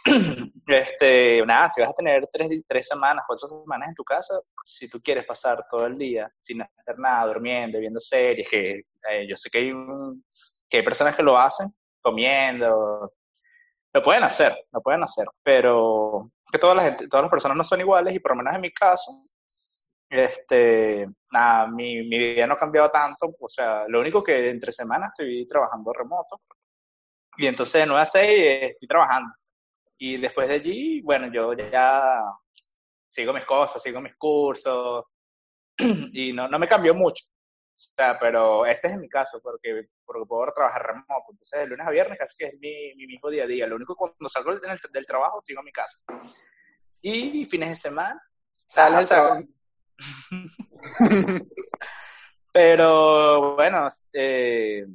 Este, 0.67 1.45
nada, 1.47 1.69
si 1.69 1.81
vas 1.81 1.91
a 1.91 1.95
tener 1.95 2.27
tres, 2.33 2.65
tres 2.67 2.89
semanas, 2.89 3.25
cuatro 3.27 3.47
semanas 3.47 3.89
en 3.91 3.95
tu 3.95 4.03
casa, 4.03 4.35
si 4.65 4.91
tú 4.91 5.01
quieres 5.01 5.25
pasar 5.25 5.65
todo 5.71 5.87
el 5.87 5.97
día 5.97 6.29
sin 6.41 6.61
hacer 6.63 6.99
nada, 6.99 7.27
durmiendo, 7.27 7.79
viendo 7.79 8.01
series, 8.01 8.49
que 8.49 8.83
eh, 9.09 9.27
yo 9.29 9.37
sé 9.37 9.49
que 9.49 9.59
hay, 9.59 9.71
un- 9.73 10.25
que 10.69 10.79
hay 10.79 10.83
personas 10.83 11.15
que 11.15 11.23
lo 11.23 11.39
hacen, 11.39 11.69
comiendo, 12.03 13.13
lo 13.93 14.03
pueden 14.03 14.25
hacer, 14.25 14.53
lo 14.73 14.81
pueden 14.81 15.05
hacer, 15.05 15.27
pero 15.43 16.31
que 16.51 16.59
toda 16.59 16.75
la 16.75 16.83
gente, 16.83 17.09
todas 17.09 17.23
las 17.23 17.31
personas 17.31 17.57
no 17.57 17.65
son 17.65 17.81
iguales 17.81 18.15
y 18.15 18.19
por 18.19 18.33
lo 18.33 18.39
menos 18.39 18.55
en 18.55 18.61
mi 18.61 18.73
caso, 18.73 19.23
este, 20.11 21.07
nada, 21.31 21.69
mi, 21.69 22.03
mi 22.09 22.19
vida 22.19 22.47
no 22.47 22.55
ha 22.55 22.59
cambiado 22.59 22.91
tanto, 22.91 23.35
o 23.39 23.49
sea, 23.49 23.85
lo 23.89 24.01
único 24.01 24.23
que 24.25 24.51
entre 24.51 24.73
semanas 24.73 25.11
estoy 25.11 25.47
trabajando 25.47 25.93
remoto 25.93 26.41
y 27.37 27.47
entonces 27.47 27.81
de 27.81 27.87
9 27.87 28.03
a 28.03 28.07
6 28.07 28.29
eh, 28.29 28.67
estoy 28.73 28.89
trabajando. 28.89 29.33
Y 29.99 30.19
después 30.19 30.49
de 30.49 30.55
allí, 30.55 31.01
bueno, 31.01 31.33
yo 31.33 31.53
ya 31.55 32.23
sigo 33.09 33.33
mis 33.33 33.45
cosas, 33.45 33.83
sigo 33.83 34.01
mis 34.01 34.15
cursos 34.17 35.05
y 36.13 36.33
no, 36.33 36.49
no 36.49 36.59
me 36.59 36.69
cambió 36.69 36.95
mucho. 36.95 37.25
O 37.27 37.79
sea, 37.79 38.19
pero 38.19 38.65
ese 38.65 38.89
es 38.89 38.97
mi 38.97 39.09
caso, 39.09 39.39
porque, 39.43 39.89
porque 40.05 40.27
puedo 40.27 40.51
trabajar 40.53 40.87
remoto. 40.87 41.31
Entonces, 41.31 41.61
de 41.61 41.67
lunes 41.67 41.87
a 41.87 41.91
viernes 41.91 42.19
casi 42.19 42.37
que 42.39 42.47
es 42.47 42.55
mi, 42.59 42.95
mi 42.97 43.07
mismo 43.07 43.29
día 43.29 43.45
a 43.45 43.47
día. 43.47 43.67
Lo 43.67 43.77
único 43.77 43.95
que 43.95 43.99
cuando 43.99 44.29
salgo 44.29 44.55
del, 44.55 44.81
del 44.93 45.07
trabajo, 45.07 45.41
sigo 45.43 45.61
en 45.61 45.67
mi 45.67 45.73
casa. 45.73 45.99
Y 47.03 47.45
fines 47.47 47.69
de 47.69 47.77
semana, 47.77 48.21
Sale 48.67 48.97
el 48.97 49.05
o 49.05 49.07
sea, 49.07 49.17
trabajo. 49.23 49.47
pero 52.53 53.55
bueno, 53.55 53.89
eh, 54.13 54.87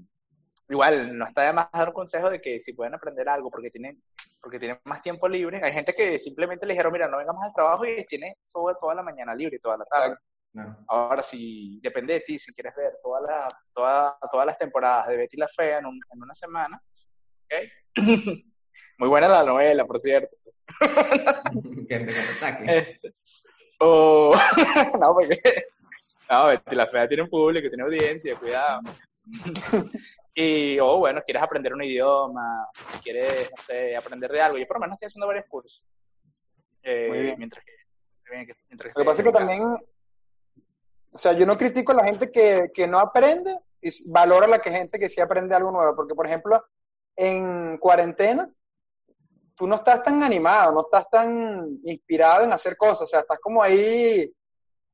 igual 0.72 1.18
no 1.18 1.26
está 1.26 1.44
de 1.44 1.54
más 1.54 1.70
dar 1.72 1.90
un 1.90 1.94
consejo 1.94 2.30
de 2.30 2.42
que 2.42 2.60
si 2.60 2.74
pueden 2.74 2.94
aprender 2.96 3.28
algo 3.30 3.50
porque 3.52 3.70
tienen 3.70 4.02
porque 4.42 4.58
tienen 4.58 4.80
más 4.86 5.04
tiempo 5.04 5.28
libre. 5.28 5.64
Hay 5.64 5.72
gente 5.72 5.94
que 5.94 6.18
simplemente 6.18 6.66
le 6.66 6.74
dijeron, 6.74 6.92
mira, 6.92 7.08
no 7.08 7.18
venga 7.18 7.32
más 7.32 7.46
al 7.50 7.54
trabajo 7.54 7.86
y 7.86 8.04
tiene 8.06 8.38
toda, 8.52 8.74
toda 8.74 8.96
la 8.96 9.04
mañana 9.04 9.36
libre 9.36 9.58
y 9.58 9.60
toda 9.60 9.78
la 9.78 9.86
tarde. 9.86 10.16
No. 10.54 10.78
Ahora, 10.88 11.22
si 11.22 11.80
depende 11.82 12.14
de 12.14 12.20
ti, 12.22 12.40
si 12.40 12.52
quieres 12.52 12.74
ver 12.76 12.94
toda 13.04 13.22
la, 13.22 13.48
toda, 13.74 14.18
todas 14.32 14.48
las 14.48 14.58
temporadas 14.58 15.08
de 15.10 15.18
Betty 15.18 15.38
la 15.38 15.48
Fea 15.48 15.78
en, 15.78 15.86
un- 15.86 16.02
en 16.12 16.22
una 16.24 16.34
semana. 16.34 16.82
Muy 18.98 19.10
buena 19.10 19.28
la 19.28 19.44
novela, 19.44 19.86
por 19.86 20.00
cierto. 20.00 20.36
que 21.88 22.00
te 22.00 22.16
ataque. 22.38 22.78
Este, 22.78 23.14
o, 23.80 24.34
no, 25.00 25.14
porque, 25.14 25.38
no, 26.32 26.48
Betty 26.48 26.76
la 26.76 26.88
Fea 26.88 27.08
tiene 27.08 27.24
un 27.24 27.30
público, 27.30 27.68
tiene 27.70 27.84
audiencia, 27.84 28.36
cuidado. 28.38 28.82
Y, 30.34 30.80
o 30.80 30.98
bueno, 31.00 31.22
quieres 31.26 31.44
aprender 31.44 31.74
un 31.74 31.84
idioma, 31.84 32.68
quieres, 33.04 33.52
no 33.52 33.62
sé, 33.62 33.96
aprender 33.96 34.32
de 34.32 34.42
algo. 34.42 34.58
Yo 34.58 34.68
por 34.68 34.78
lo 34.78 34.82
menos 34.82 34.96
estoy 34.96 35.08
haciendo 35.08 35.28
varios 35.28 35.46
cursos. 35.48 35.86
Eh, 36.84 37.08
Muy 37.10 37.20
bien. 37.20 37.36
Mientras 37.38 37.66
que, 37.66 37.72
mientras 38.70 38.94
que 38.94 39.00
Lo 39.00 39.04
que 39.04 39.10
pasa 39.10 39.22
es 39.22 39.28
que 39.28 39.34
también, 39.34 39.64
o 39.64 41.18
sea, 41.18 41.34
yo 41.34 41.46
no 41.46 41.58
critico 41.58 41.92
a 41.92 41.96
la 41.96 42.06
gente 42.06 42.32
que, 42.32 42.72
que 42.74 42.88
no 42.88 43.00
aprende 43.00 43.58
y 43.82 44.10
valoro 44.10 44.46
a 44.46 44.50
la 44.50 44.60
que 44.60 44.72
gente 44.72 45.00
que 45.00 45.10
sí 45.10 45.20
aprende 45.20 45.56
algo 45.56 45.72
nuevo, 45.72 45.96
porque 45.96 46.16
por 46.16 46.28
ejemplo, 46.28 46.64
en 47.16 47.78
cuarentena, 47.78 48.50
tú 49.56 49.68
no 49.68 49.76
estás 49.76 50.04
tan 50.04 50.24
animado, 50.24 50.74
no 50.74 50.82
estás 50.82 51.10
tan 51.10 51.80
inspirado 51.84 52.46
en 52.46 52.54
hacer 52.54 52.78
cosas, 52.78 53.02
o 53.02 53.08
sea, 53.08 53.20
estás 53.20 53.40
como 53.40 53.62
ahí, 53.62 54.34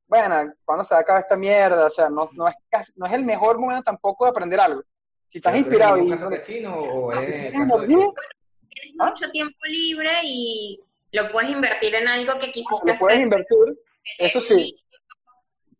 bueno, 0.06 0.52
¿cuándo 0.64 0.84
se 0.84 0.94
acaba 0.94 1.20
esta 1.20 1.36
mierda? 1.36 1.86
O 1.86 1.90
sea, 1.90 2.08
no, 2.08 2.28
no, 2.32 2.48
es, 2.48 2.54
no 2.96 3.06
es 3.06 3.12
el 3.12 3.24
mejor 3.24 3.58
momento 3.58 3.84
tampoco 3.84 4.24
de 4.24 4.30
aprender 4.30 4.58
algo. 4.58 4.82
Si 5.28 5.38
estás 5.38 5.52
¿Pero 5.52 5.64
inspirado 5.64 5.96
¿Es 5.96 6.48
y... 6.48 6.64
o 6.66 7.12
es 7.12 7.36
tienes 7.36 8.94
¿Ah? 8.98 9.10
mucho 9.10 9.30
tiempo 9.30 9.58
libre 9.66 10.10
y 10.24 10.80
lo 11.12 11.30
puedes 11.32 11.50
invertir 11.50 11.94
en 11.94 12.08
algo 12.08 12.38
que 12.38 12.50
quisiste 12.52 12.74
lo 12.74 12.80
puedes 12.80 13.02
hacer. 13.02 13.20
invertir, 13.20 13.78
eso 14.18 14.40
sí. 14.40 14.76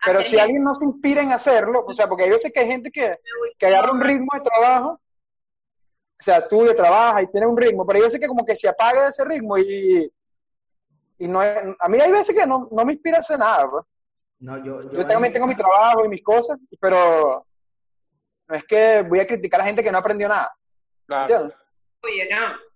Pero 0.04 0.20
Hacer 0.20 0.30
si 0.30 0.38
alguien 0.38 0.62
no 0.62 0.74
se 0.74 0.84
inspira 0.84 1.22
en 1.22 1.32
hacerlo, 1.32 1.84
o 1.86 1.92
sea, 1.92 2.08
porque 2.08 2.24
hay 2.24 2.30
veces 2.30 2.52
que 2.52 2.60
hay 2.60 2.68
gente 2.68 2.90
que, 2.90 3.16
que 3.58 3.66
agarra 3.66 3.90
un 3.90 4.00
ritmo 4.00 4.28
de 4.32 4.40
trabajo, 4.40 4.90
o 4.90 6.22
sea, 6.22 6.38
estudia, 6.38 6.74
trabaja 6.74 7.22
y 7.22 7.26
tiene 7.28 7.46
un 7.46 7.56
ritmo, 7.56 7.84
pero 7.86 7.96
hay 7.96 8.04
veces 8.04 8.20
que 8.20 8.28
como 8.28 8.44
que 8.44 8.54
se 8.54 8.68
apaga 8.68 9.04
de 9.04 9.08
ese 9.08 9.24
ritmo 9.24 9.58
y, 9.58 10.12
y 11.18 11.26
no 11.28 11.40
a 11.40 11.88
mí 11.88 12.00
hay 12.00 12.12
veces 12.12 12.34
que 12.34 12.46
no, 12.46 12.68
no 12.70 12.84
me 12.84 12.92
inspira 12.92 13.18
a 13.18 13.20
hacer 13.20 13.38
nada, 13.38 13.68
pues. 13.68 13.84
No, 14.40 14.56
yo, 14.64 14.80
yo, 14.82 14.92
Yo 14.92 15.06
también 15.06 15.32
tengo 15.32 15.48
mi 15.48 15.56
trabajo 15.56 16.04
y 16.04 16.08
mis 16.08 16.22
cosas, 16.22 16.58
pero 16.80 17.44
no 18.48 18.56
es 18.56 18.64
que 18.64 19.02
voy 19.02 19.20
a 19.20 19.26
criticar 19.26 19.60
a 19.60 19.62
la 19.62 19.66
gente 19.66 19.82
que 19.82 19.92
no 19.92 19.98
aprendió 19.98 20.28
nada. 20.28 20.50
Claro. 21.06 21.34
¿entiendes? 21.34 21.56
Oye, 22.02 22.28
no. 22.30 22.68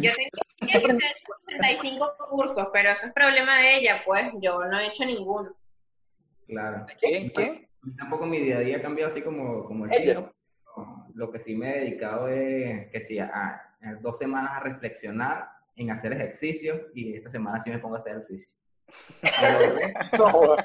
Yo 0.00 0.10
tengo 0.14 0.28
que 0.60 0.76
hacer 0.76 1.16
65 1.48 2.16
cursos, 2.30 2.68
pero 2.72 2.90
eso 2.90 3.06
es 3.06 3.12
problema 3.12 3.58
de 3.60 3.76
ella, 3.76 4.02
pues 4.04 4.24
yo 4.40 4.64
no 4.64 4.78
he 4.78 4.86
hecho 4.86 5.04
ninguno. 5.04 5.54
Claro. 6.46 6.86
¿Quién? 7.00 7.30
¿Quién? 7.30 7.68
Tampoco 7.96 8.26
mi 8.26 8.40
día 8.40 8.58
a 8.58 8.60
día 8.60 8.76
ha 8.76 8.82
cambiado 8.82 9.10
así 9.10 9.22
como, 9.22 9.64
como 9.64 9.86
el 9.86 9.90
chino. 9.90 10.32
Lo 11.14 11.30
que 11.30 11.40
sí 11.40 11.54
me 11.54 11.70
he 11.70 11.80
dedicado 11.80 12.28
es 12.28 12.90
que 12.90 13.02
sí, 13.02 13.18
a, 13.18 13.26
a 13.26 13.94
dos 14.00 14.18
semanas 14.18 14.52
a 14.54 14.60
reflexionar 14.60 15.50
en 15.76 15.90
hacer 15.90 16.12
ejercicio 16.12 16.88
y 16.94 17.14
esta 17.16 17.30
semana 17.30 17.62
sí 17.62 17.70
me 17.70 17.78
pongo 17.78 17.96
a 17.96 17.98
hacer 17.98 18.12
ejercicio. 18.12 18.48
No. 20.18 20.56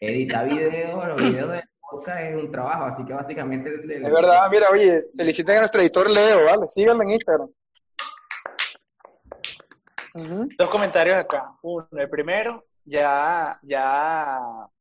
Editar 0.00 0.48
videos, 0.48 1.08
los 1.08 1.16
videos 1.22 1.50
de 1.52 1.62
podcast 1.90 2.20
es 2.20 2.36
un 2.36 2.52
trabajo, 2.52 2.84
así 2.84 3.04
que 3.04 3.12
básicamente... 3.12 3.68
el- 3.70 3.90
el- 3.90 4.06
es 4.06 4.12
verdad, 4.12 4.48
mira, 4.50 4.70
oye, 4.70 5.00
feliciten 5.16 5.56
a 5.56 5.60
nuestro 5.60 5.80
editor 5.80 6.08
Leo, 6.10 6.44
¿vale? 6.44 6.66
Síganlo 6.68 7.02
en 7.02 7.10
Instagram. 7.10 7.48
Dos 10.58 10.70
comentarios 10.70 11.16
acá. 11.16 11.52
Uno, 11.62 11.86
el 11.92 12.08
primero, 12.10 12.64
ya, 12.84 13.58
ya, 13.62 14.38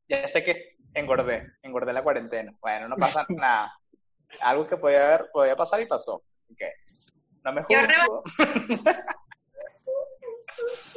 ya 0.08 0.28
sé 0.28 0.44
que 0.44 0.76
engordé, 0.94 1.52
engordé 1.62 1.92
en 1.92 1.96
la 1.96 2.04
cuarentena. 2.04 2.54
Bueno, 2.60 2.88
no 2.88 2.96
pasa 2.96 3.26
nada. 3.30 3.74
Algo 4.42 4.68
que 4.68 4.78
podía 4.78 5.06
haber, 5.06 5.30
podía 5.32 5.56
pasar 5.56 5.82
y 5.82 5.86
pasó. 5.86 6.16
Ok. 6.52 6.62
No 7.44 7.54
me 7.54 7.64
juzgo. 7.64 8.24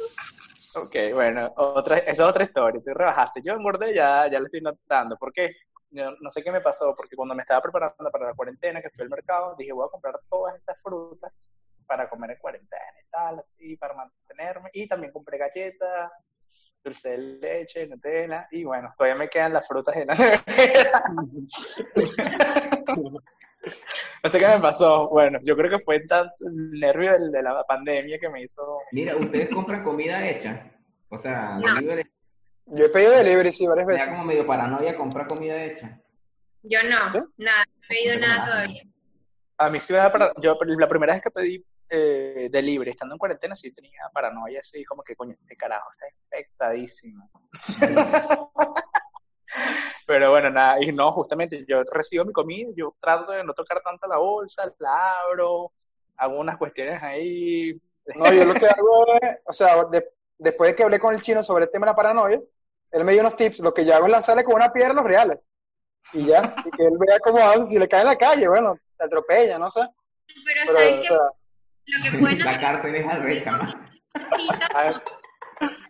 ok, 0.75 0.95
bueno, 1.13 1.53
otra, 1.57 1.97
esa 1.97 2.11
es 2.11 2.19
otra 2.19 2.43
historia. 2.43 2.81
Tú 2.83 2.93
rebajaste. 2.93 3.41
Yo 3.43 3.53
engordé, 3.53 3.93
ya, 3.93 4.27
ya 4.29 4.39
le 4.39 4.45
estoy 4.45 4.61
notando. 4.61 5.17
¿Por 5.17 5.31
qué? 5.33 5.55
yo 5.91 6.11
no 6.21 6.29
sé 6.29 6.41
qué 6.41 6.51
me 6.51 6.61
pasó, 6.61 6.93
porque 6.95 7.15
cuando 7.15 7.35
me 7.35 7.41
estaba 7.41 7.61
preparando 7.61 8.09
para 8.11 8.27
la 8.27 8.33
cuarentena, 8.33 8.81
que 8.81 8.89
fui 8.89 9.03
al 9.03 9.09
mercado, 9.09 9.55
dije, 9.57 9.73
voy 9.73 9.85
a 9.85 9.91
comprar 9.91 10.19
todas 10.29 10.55
estas 10.55 10.81
frutas 10.81 11.51
para 11.85 12.09
comer 12.09 12.31
en 12.31 12.37
cuarentena 12.37 12.93
y 13.05 13.09
tal, 13.09 13.39
así, 13.39 13.75
para 13.75 13.93
mantenerme. 13.93 14.69
Y 14.73 14.87
también 14.87 15.11
compré 15.11 15.37
galletas, 15.37 16.09
dulce 16.81 17.09
de 17.09 17.17
leche, 17.17 17.87
Nutella, 17.87 18.47
y 18.51 18.63
bueno, 18.63 18.93
todavía 18.97 19.17
me 19.17 19.29
quedan 19.29 19.53
las 19.53 19.67
frutas 19.67 19.95
en 19.97 20.07
la 20.07 20.15
nevera. 20.15 21.03
No 24.23 24.29
sé 24.29 24.39
qué 24.39 24.47
me 24.47 24.59
pasó. 24.59 25.09
Bueno, 25.09 25.39
yo 25.43 25.55
creo 25.55 25.69
que 25.69 25.83
fue 25.83 25.99
tanto 26.01 26.33
el 26.47 26.79
nervio 26.79 27.11
de 27.31 27.41
la 27.41 27.63
pandemia 27.63 28.19
que 28.19 28.29
me 28.29 28.43
hizo. 28.43 28.79
Mira, 28.91 29.15
¿ustedes 29.15 29.49
compran 29.49 29.83
comida 29.83 30.27
hecha? 30.27 30.71
O 31.09 31.19
sea, 31.19 31.57
No. 31.59 31.75
delivery, 31.75 32.09
Yo 32.67 32.85
he 32.85 32.89
pedido 32.89 33.11
delivery, 33.11 33.51
sí, 33.51 33.67
varias 33.67 33.87
veces. 33.87 34.05
da 34.05 34.11
como 34.11 34.25
medio 34.25 34.45
paranoia 34.45 34.95
comprar 34.95 35.27
comida 35.27 35.63
hecha. 35.63 35.99
Yo 36.63 36.79
no, 36.83 37.11
¿Sí? 37.13 37.19
nada, 37.37 37.65
no 37.65 37.83
he 37.83 37.87
pedido 37.87 38.19
nada 38.19 38.45
todavía. 38.45 38.83
A 39.57 39.69
mí 39.69 39.79
sí 39.79 39.93
me 39.93 39.99
da 39.99 40.11
para. 40.11 40.31
Yo, 40.41 40.57
la 40.61 40.87
primera 40.87 41.13
vez 41.13 41.23
que 41.23 41.31
pedí 41.31 41.65
eh, 41.89 42.47
delivery, 42.51 42.91
estando 42.91 43.15
en 43.15 43.19
cuarentena, 43.19 43.55
sí 43.55 43.73
tenía 43.73 44.09
paranoia, 44.13 44.59
así 44.61 44.85
como 44.85 45.03
que, 45.03 45.15
coño, 45.15 45.33
este 45.39 45.55
carajo 45.55 45.89
está 45.91 46.05
infectadísimo. 46.37 47.29
Pero 50.11 50.29
bueno, 50.31 50.49
nada, 50.49 50.83
y 50.83 50.91
no, 50.91 51.09
justamente 51.13 51.63
yo 51.65 51.83
recibo 51.83 52.25
mi 52.25 52.33
comida, 52.33 52.69
yo 52.75 52.93
trato 52.99 53.31
de 53.31 53.45
no 53.45 53.53
tocar 53.53 53.79
tanto 53.81 54.07
la 54.07 54.17
bolsa, 54.17 54.69
la 54.79 55.21
abro, 55.21 55.71
hago 56.17 56.37
unas 56.37 56.57
cuestiones 56.57 57.01
ahí. 57.01 57.79
No, 58.17 58.33
yo 58.33 58.43
lo 58.43 58.53
que 58.55 58.65
hago 58.65 59.05
es, 59.21 59.37
o 59.45 59.53
sea, 59.53 59.85
de- 59.85 60.09
después 60.37 60.69
de 60.71 60.75
que 60.75 60.83
hablé 60.83 60.99
con 60.99 61.13
el 61.13 61.21
chino 61.21 61.41
sobre 61.41 61.63
el 61.63 61.69
tema 61.71 61.85
de 61.85 61.91
la 61.91 61.95
paranoia, 61.95 62.41
él 62.91 63.03
me 63.05 63.13
dio 63.13 63.21
unos 63.21 63.37
tips. 63.37 63.59
Lo 63.59 63.73
que 63.73 63.85
yo 63.85 63.95
hago 63.95 64.07
es 64.07 64.11
lanzarle 64.11 64.43
con 64.43 64.55
una 64.55 64.73
piedra 64.73 64.93
los 64.93 65.05
reales. 65.05 65.39
Y 66.11 66.25
ya, 66.25 66.55
y 66.65 66.71
que 66.71 66.83
él 66.87 66.97
vea 66.99 67.17
cómo 67.19 67.37
hace. 67.39 67.63
Si 67.67 67.79
le 67.79 67.87
cae 67.87 68.01
en 68.01 68.07
la 68.07 68.17
calle, 68.17 68.49
bueno, 68.49 68.77
te 68.97 69.05
atropella, 69.05 69.57
no 69.57 69.71
sé. 69.71 69.79
Pero, 70.45 70.61
Pero, 70.65 70.77
¿saben 70.77 70.97
o 70.97 71.01
qué? 71.03 71.07
sea, 71.07 71.17
Lo 71.85 72.11
que 72.11 72.17
pueden 72.17 72.39
La 72.39 72.59
cárcel 72.59 72.95
es 72.95 73.07
arrecha, 73.07 73.51
man. 73.53 73.91
cita, 74.37 74.67
a- 74.73 75.03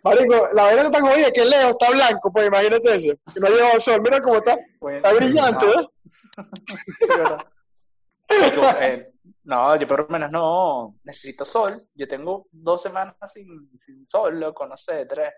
Marico, 0.04 0.48
la 0.52 0.62
vaina 0.64 0.82
está 0.82 0.98
tan 0.98 1.06
jodida 1.06 1.30
que 1.30 1.44
Leo 1.44 1.70
está 1.70 1.90
blanco, 1.90 2.32
pues 2.32 2.46
imagínate 2.46 2.94
eso. 2.94 3.14
Que 3.32 3.40
no 3.40 3.46
ha 3.46 3.50
llevado 3.50 3.80
sol, 3.80 4.02
mira 4.02 4.20
cómo 4.20 4.36
está. 4.36 4.58
Bueno, 4.80 4.96
Está 4.98 5.12
brillante, 5.12 5.66
no, 5.66 5.80
¿eh? 5.80 5.88
sí, 6.98 7.12
¿verdad? 7.16 7.46
Digo, 8.28 8.62
eh, 8.80 9.12
no, 9.44 9.76
yo 9.76 9.86
por 9.86 10.00
lo 10.00 10.08
menos 10.08 10.30
no 10.30 10.96
necesito 11.04 11.44
sol. 11.44 11.82
Yo 11.94 12.08
tengo 12.08 12.46
dos 12.50 12.82
semanas 12.82 13.14
sin, 13.32 13.70
sin 13.78 14.06
sol, 14.06 14.38
loco, 14.38 14.66
no 14.66 14.76
sé, 14.76 15.06
tres. 15.06 15.34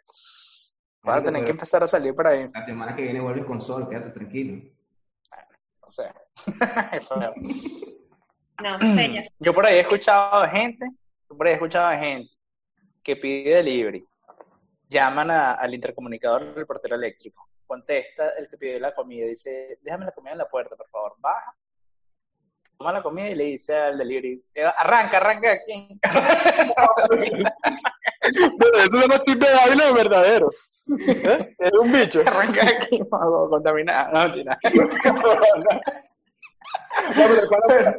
Voy 1.03 1.15
a 1.15 1.23
tener 1.23 1.45
que 1.45 1.51
empezar 1.51 1.83
a 1.83 1.87
salir 1.87 2.15
por 2.15 2.27
ahí. 2.27 2.49
La 2.55 2.65
semana 2.65 2.97
que 2.97 3.03
viene 3.03 3.21
vuelves 3.21 3.45
con 3.45 3.61
sol, 3.61 3.89
quédate 3.89 4.11
tranquilo. 4.11 4.63
No 5.81 5.87
sé. 5.87 6.11
No 8.63 8.79
sé. 8.79 9.29
Yo 9.41 9.53
por 9.53 9.67
ahí 9.67 9.79
he 9.79 9.81
escuchado 9.81 10.43
de 10.43 10.49
gente, 10.49 10.87
yo 11.29 11.37
por 11.37 11.47
ahí 11.47 11.53
he 11.53 11.57
escuchado 11.57 11.91
de 11.91 11.99
gente 11.99 12.33
que 13.03 13.17
pide 13.17 13.57
delivery. 13.57 14.07
Llaman 14.95 15.29
a- 15.33 15.55
al 15.55 15.75
intercomunicador 15.75 16.55
del 16.55 16.67
portero 16.67 16.95
eléctrico. 16.95 17.49
Contesta 17.67 18.29
el 18.39 18.49
que 18.49 18.57
pide 18.57 18.79
la 18.79 18.95
comida. 18.95 19.27
Dice, 19.27 19.79
déjame 19.83 20.05
la 20.05 20.13
comida 20.13 20.33
en 20.33 20.39
la 20.39 20.49
puerta, 20.49 20.77
por 20.77 20.87
favor. 20.89 21.15
Baja. 21.19 21.53
Toma 22.79 22.93
la 22.93 23.03
comida 23.03 23.29
y 23.31 23.35
le 23.35 23.45
dice 23.45 23.75
al 23.77 23.99
delivery, 23.99 24.45
arranca, 24.79 25.17
arranca 25.17 25.53
aquí. 25.53 25.89
Bueno, 28.59 28.79
esos 28.79 29.01
son 29.01 29.11
los 29.11 29.23
tips 29.25 29.39
de 29.47 29.53
Dávila 29.53 29.93
verdaderos. 29.93 30.71
¿Eh? 31.09 31.55
Es 31.59 31.73
un 31.73 31.93
bicho. 31.93 32.21
arranca 32.27 32.67
aquí, 32.67 33.01
mago, 33.11 33.49
contaminada. 33.51 34.13
No, 34.13 34.21
mentira. 34.27 34.59
No, 37.17 37.25
pero 37.69 37.97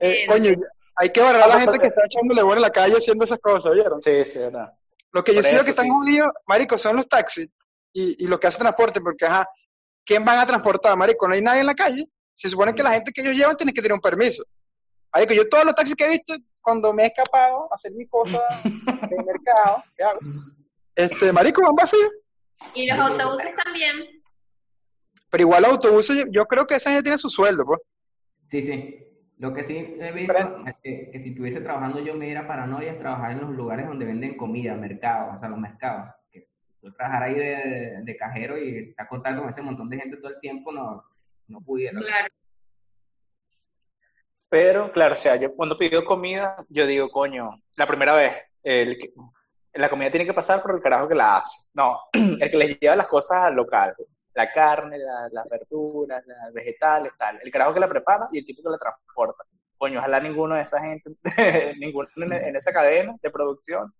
eh, 0.00 0.24
coño, 0.26 0.52
hay 0.96 1.10
que 1.10 1.20
barrar 1.20 1.42
a 1.42 1.46
la 1.48 1.60
gente 1.60 1.78
que 1.78 1.86
está 1.86 2.04
echándole 2.04 2.42
bueno 2.42 2.58
en 2.58 2.62
la 2.62 2.70
calle 2.70 2.96
haciendo 2.96 3.24
esas 3.24 3.38
cosas, 3.38 3.74
¿vieron? 3.74 4.02
Sí, 4.02 4.24
sí, 4.24 4.38
verdad. 4.38 4.72
Lo 5.12 5.22
que 5.22 5.34
yo 5.34 5.40
eso, 5.40 5.64
que 5.64 5.70
están 5.70 5.84
sí. 5.84 5.90
jodidos, 5.90 6.32
marico, 6.46 6.78
son 6.78 6.96
los 6.96 7.08
taxis 7.08 7.48
y, 7.92 8.24
y 8.24 8.26
los 8.26 8.40
que 8.40 8.46
hacen 8.46 8.60
transporte, 8.60 9.00
porque, 9.00 9.26
ajá, 9.26 9.46
¿quién 10.04 10.24
van 10.24 10.38
a 10.38 10.46
transportar, 10.46 10.96
marico? 10.96 11.28
No 11.28 11.34
hay 11.34 11.42
nadie 11.42 11.60
en 11.60 11.66
la 11.66 11.74
calle. 11.74 12.08
Se 12.34 12.48
supone 12.48 12.74
que 12.74 12.82
la 12.82 12.92
gente 12.92 13.12
que 13.12 13.20
ellos 13.20 13.34
llevan 13.34 13.56
tiene 13.56 13.72
que 13.72 13.82
tener 13.82 13.94
un 13.94 14.00
permiso. 14.00 14.42
Marico, 15.12 15.34
yo 15.34 15.48
todos 15.48 15.66
los 15.66 15.74
taxis 15.74 15.94
que 15.94 16.04
he 16.06 16.10
visto, 16.10 16.34
cuando 16.62 16.92
me 16.94 17.04
he 17.04 17.06
escapado 17.06 17.68
a 17.70 17.74
hacer 17.74 17.92
mi 17.92 18.06
cosa 18.06 18.40
en 18.64 19.18
el 19.18 19.24
mercado, 19.26 19.84
¿qué 19.96 20.04
hago? 20.04 20.18
Este, 20.94 21.32
marico, 21.32 21.62
van 21.62 21.74
vacíos. 21.74 22.10
Y 22.74 22.86
los 22.86 22.98
autobuses 22.98 23.54
también. 23.62 24.22
Pero 25.28 25.42
igual 25.42 25.62
los 25.62 25.72
autobuses, 25.72 26.16
yo, 26.16 26.24
yo 26.30 26.46
creo 26.46 26.66
que 26.66 26.74
esa 26.76 26.90
gente 26.90 27.02
tiene 27.04 27.18
su 27.18 27.28
sueldo, 27.28 27.64
pues. 27.66 27.80
Sí, 28.50 28.62
sí. 28.62 29.11
Lo 29.42 29.52
que 29.52 29.64
sí 29.64 29.96
he 29.98 30.12
visto 30.12 30.64
es 30.64 30.74
que, 30.84 31.10
que 31.10 31.20
si 31.20 31.30
estuviese 31.30 31.60
trabajando 31.62 31.98
yo 31.98 32.14
me 32.14 32.26
diera 32.26 32.46
paranoia 32.46 32.96
trabajar 32.96 33.32
en 33.32 33.40
los 33.40 33.50
lugares 33.50 33.88
donde 33.88 34.04
venden 34.04 34.36
comida, 34.36 34.76
mercados, 34.76 35.34
o 35.36 35.40
sea, 35.40 35.48
los 35.48 35.58
mercados. 35.58 36.14
Que 36.30 36.46
tú 36.80 36.92
trabajar 36.92 37.24
ahí 37.24 37.34
de, 37.34 38.02
de 38.04 38.16
cajero 38.16 38.56
y 38.56 38.90
estar 38.90 39.08
contacto 39.08 39.40
con 39.40 39.50
ese 39.50 39.60
montón 39.60 39.90
de 39.90 39.96
gente 39.98 40.16
todo 40.18 40.28
el 40.30 40.38
tiempo, 40.38 40.70
no, 40.70 41.02
no 41.48 41.60
pudiera. 41.60 41.98
Claro. 41.98 42.28
Pero, 44.48 44.92
claro, 44.92 45.14
o 45.14 45.16
sea, 45.16 45.34
yo 45.34 45.52
cuando 45.56 45.76
pido 45.76 46.04
comida, 46.04 46.64
yo 46.68 46.86
digo, 46.86 47.10
coño, 47.10 47.50
la 47.76 47.86
primera 47.88 48.14
vez, 48.14 48.32
el 48.62 48.96
que- 48.96 49.12
la 49.74 49.88
comida 49.88 50.08
tiene 50.12 50.26
que 50.26 50.34
pasar 50.34 50.62
por 50.62 50.76
el 50.76 50.82
carajo 50.82 51.08
que 51.08 51.16
la 51.16 51.38
hace. 51.38 51.68
No, 51.74 51.98
el 52.12 52.48
que 52.48 52.56
les 52.56 52.78
lleva 52.78 52.94
las 52.94 53.08
cosas 53.08 53.38
al 53.38 53.56
local. 53.56 53.92
La 54.34 54.50
carne, 54.52 54.98
la- 54.98 55.28
las 55.30 55.48
verduras, 55.48 56.22
las 56.26 56.52
vegetales, 56.52 57.12
tal. 57.18 57.38
El 57.42 57.50
carajo 57.50 57.74
que 57.74 57.80
la 57.80 57.88
prepara 57.88 58.28
y 58.32 58.38
el 58.38 58.44
tipo 58.44 58.62
que 58.62 58.70
la 58.70 58.78
transporta. 58.78 59.44
Coño, 59.76 59.98
ojalá 59.98 60.20
ninguno 60.20 60.54
de 60.54 60.62
esa 60.62 60.80
gente, 60.80 61.10
ninguno 61.78 62.08
en, 62.16 62.32
en 62.32 62.56
esa 62.56 62.72
cadena 62.72 63.14
de 63.20 63.30
producción, 63.30 63.92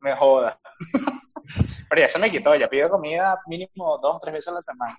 me 0.00 0.14
joda. 0.14 0.60
Pero 1.88 2.00
ya 2.02 2.08
se 2.08 2.18
me 2.18 2.30
quitó, 2.30 2.54
ya 2.54 2.68
pido 2.68 2.88
comida 2.90 3.40
mínimo 3.46 3.98
dos 3.98 4.16
o 4.16 4.20
tres 4.20 4.34
veces 4.34 4.48
a 4.48 4.52
la 4.52 4.62
semana. 4.62 4.98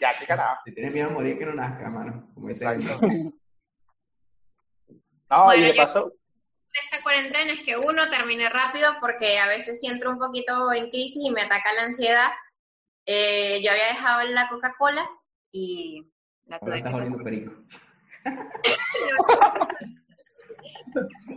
Ya, 0.00 0.14
qué 0.18 0.26
carajo. 0.26 0.60
Si 0.64 0.74
tienes 0.74 0.92
miedo 0.94 1.08
a 1.08 1.12
morir, 1.12 1.38
que 1.38 1.46
no 1.46 1.54
nazca, 1.54 1.88
mano. 1.88 2.30
Como 2.34 2.48
Exacto. 2.48 3.00
No, 5.30 5.44
Bueno, 5.46 5.64
y 5.64 5.68
de 5.68 5.74
paso, 5.74 6.10
de 6.10 6.80
esta 6.84 7.02
cuarentena 7.02 7.52
es 7.52 7.62
que 7.62 7.76
uno 7.76 8.08
termine 8.10 8.48
rápido 8.50 8.88
porque 9.00 9.38
a 9.38 9.48
veces 9.48 9.80
sí 9.80 9.86
entro 9.86 10.10
un 10.10 10.18
poquito 10.18 10.72
en 10.72 10.90
crisis 10.90 11.22
y 11.24 11.30
me 11.30 11.40
ataca 11.40 11.72
la 11.72 11.82
ansiedad. 11.84 12.28
Eh, 13.06 13.60
yo 13.62 13.70
había 13.70 13.86
dejado 13.86 14.24
la 14.24 14.48
Coca-Cola 14.48 15.08
y 15.52 16.02
la 16.46 16.56
Ahora 16.56 16.66
tuve 16.66 16.76
estás 16.78 16.90
que 16.92 16.96
oliendo 16.96 17.22
perico. 17.24 17.52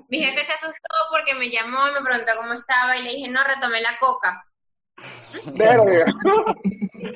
Mi 0.09 0.23
jefe 0.23 0.43
se 0.43 0.51
asustó 0.53 0.87
porque 1.11 1.33
me 1.33 1.49
llamó 1.49 1.87
y 1.89 1.93
me 1.93 2.01
preguntó 2.01 2.31
cómo 2.37 2.53
estaba 2.53 2.95
y 2.97 3.03
le 3.03 3.09
dije, 3.11 3.27
no, 3.27 3.43
retomé 3.43 3.81
la 3.81 3.97
coca. 3.99 4.45
Verga. 5.55 6.05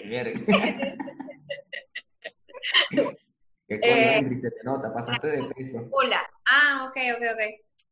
Verga. 0.09 0.41
¿Qué 3.67 3.79
coño, 3.79 3.93
Eh, 3.93 4.17
Henry? 4.17 4.37
Se 4.39 4.49
te 4.51 4.63
nota, 4.63 4.93
pasaste 4.93 5.27
de 5.27 5.43
peso. 5.55 5.87
Hola. 5.91 6.29
Ah, 6.45 6.85
ok, 6.89 6.97
ok, 7.15 7.23
ok. 7.33 7.39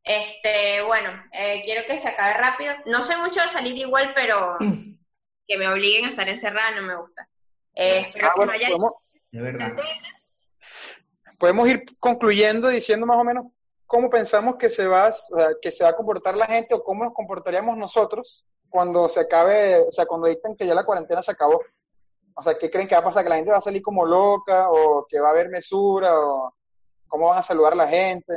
Este, 0.04 0.82
bueno, 0.86 1.10
eh, 1.32 1.62
quiero 1.64 1.86
que 1.88 1.98
se 1.98 2.10
acabe 2.10 2.34
rápido. 2.34 2.74
No 2.86 3.02
soy 3.02 3.16
mucho 3.18 3.42
de 3.42 3.48
salir 3.48 3.78
igual, 3.78 4.12
pero 4.14 4.58
que 5.50 5.58
me 5.58 5.68
obliguen 5.68 6.06
a 6.06 6.10
estar 6.12 6.30
encerrada 6.30 6.72
no 6.80 6.84
me 6.84 6.96
gusta. 6.96 7.28
Eh, 7.76 8.00
espero 8.00 8.28
Ah, 8.28 8.32
que 8.34 8.38
bueno, 8.38 8.52
no 8.54 8.58
haya 8.58 8.68
podemos, 8.68 8.94
De 9.32 9.42
verdad. 9.42 9.72
podemos 11.40 11.68
ir 11.70 11.84
concluyendo 12.00 12.68
diciendo 12.70 13.06
más 13.06 13.18
o 13.18 13.24
menos 13.24 13.46
cómo 13.88 14.10
pensamos 14.10 14.56
que 14.58 14.70
se 14.70 14.86
va, 14.88 15.08
o 15.08 15.12
sea, 15.12 15.48
que 15.62 15.72
se 15.72 15.84
va 15.84 15.90
a 15.90 15.96
comportar 15.96 16.38
la 16.38 16.46
gente 16.46 16.76
o 16.76 16.84
cómo 16.84 17.04
nos 17.04 17.14
comportaríamos 17.14 17.76
nosotros 17.78 18.46
cuando 18.70 19.10
se 19.10 19.22
acabe, 19.22 19.80
o 19.80 19.92
sea, 19.92 20.06
cuando 20.06 20.28
dicten 20.28 20.56
que 20.56 20.68
ya 20.68 20.76
la 20.76 20.86
cuarentena 20.86 21.24
se 21.24 21.32
acabó. 21.32 21.60
O 22.36 22.44
sea, 22.44 22.56
¿qué 22.58 22.70
creen 22.70 22.88
que 22.88 22.94
va 22.94 23.02
a 23.02 23.06
pasar? 23.06 23.24
¿Que 23.24 23.30
la 23.30 23.36
gente 23.38 23.52
va 23.52 23.58
a 23.58 23.62
salir 23.62 23.82
como 23.82 24.06
loca 24.06 24.70
o 24.70 25.06
que 25.10 25.20
va 25.20 25.30
a 25.30 25.32
haber 25.32 25.50
mesura 25.50 26.20
o 26.20 26.54
cómo 27.08 27.30
van 27.30 27.40
a 27.40 27.44
saludar 27.44 27.74
a 27.74 27.78
la 27.78 27.88
gente? 27.88 28.34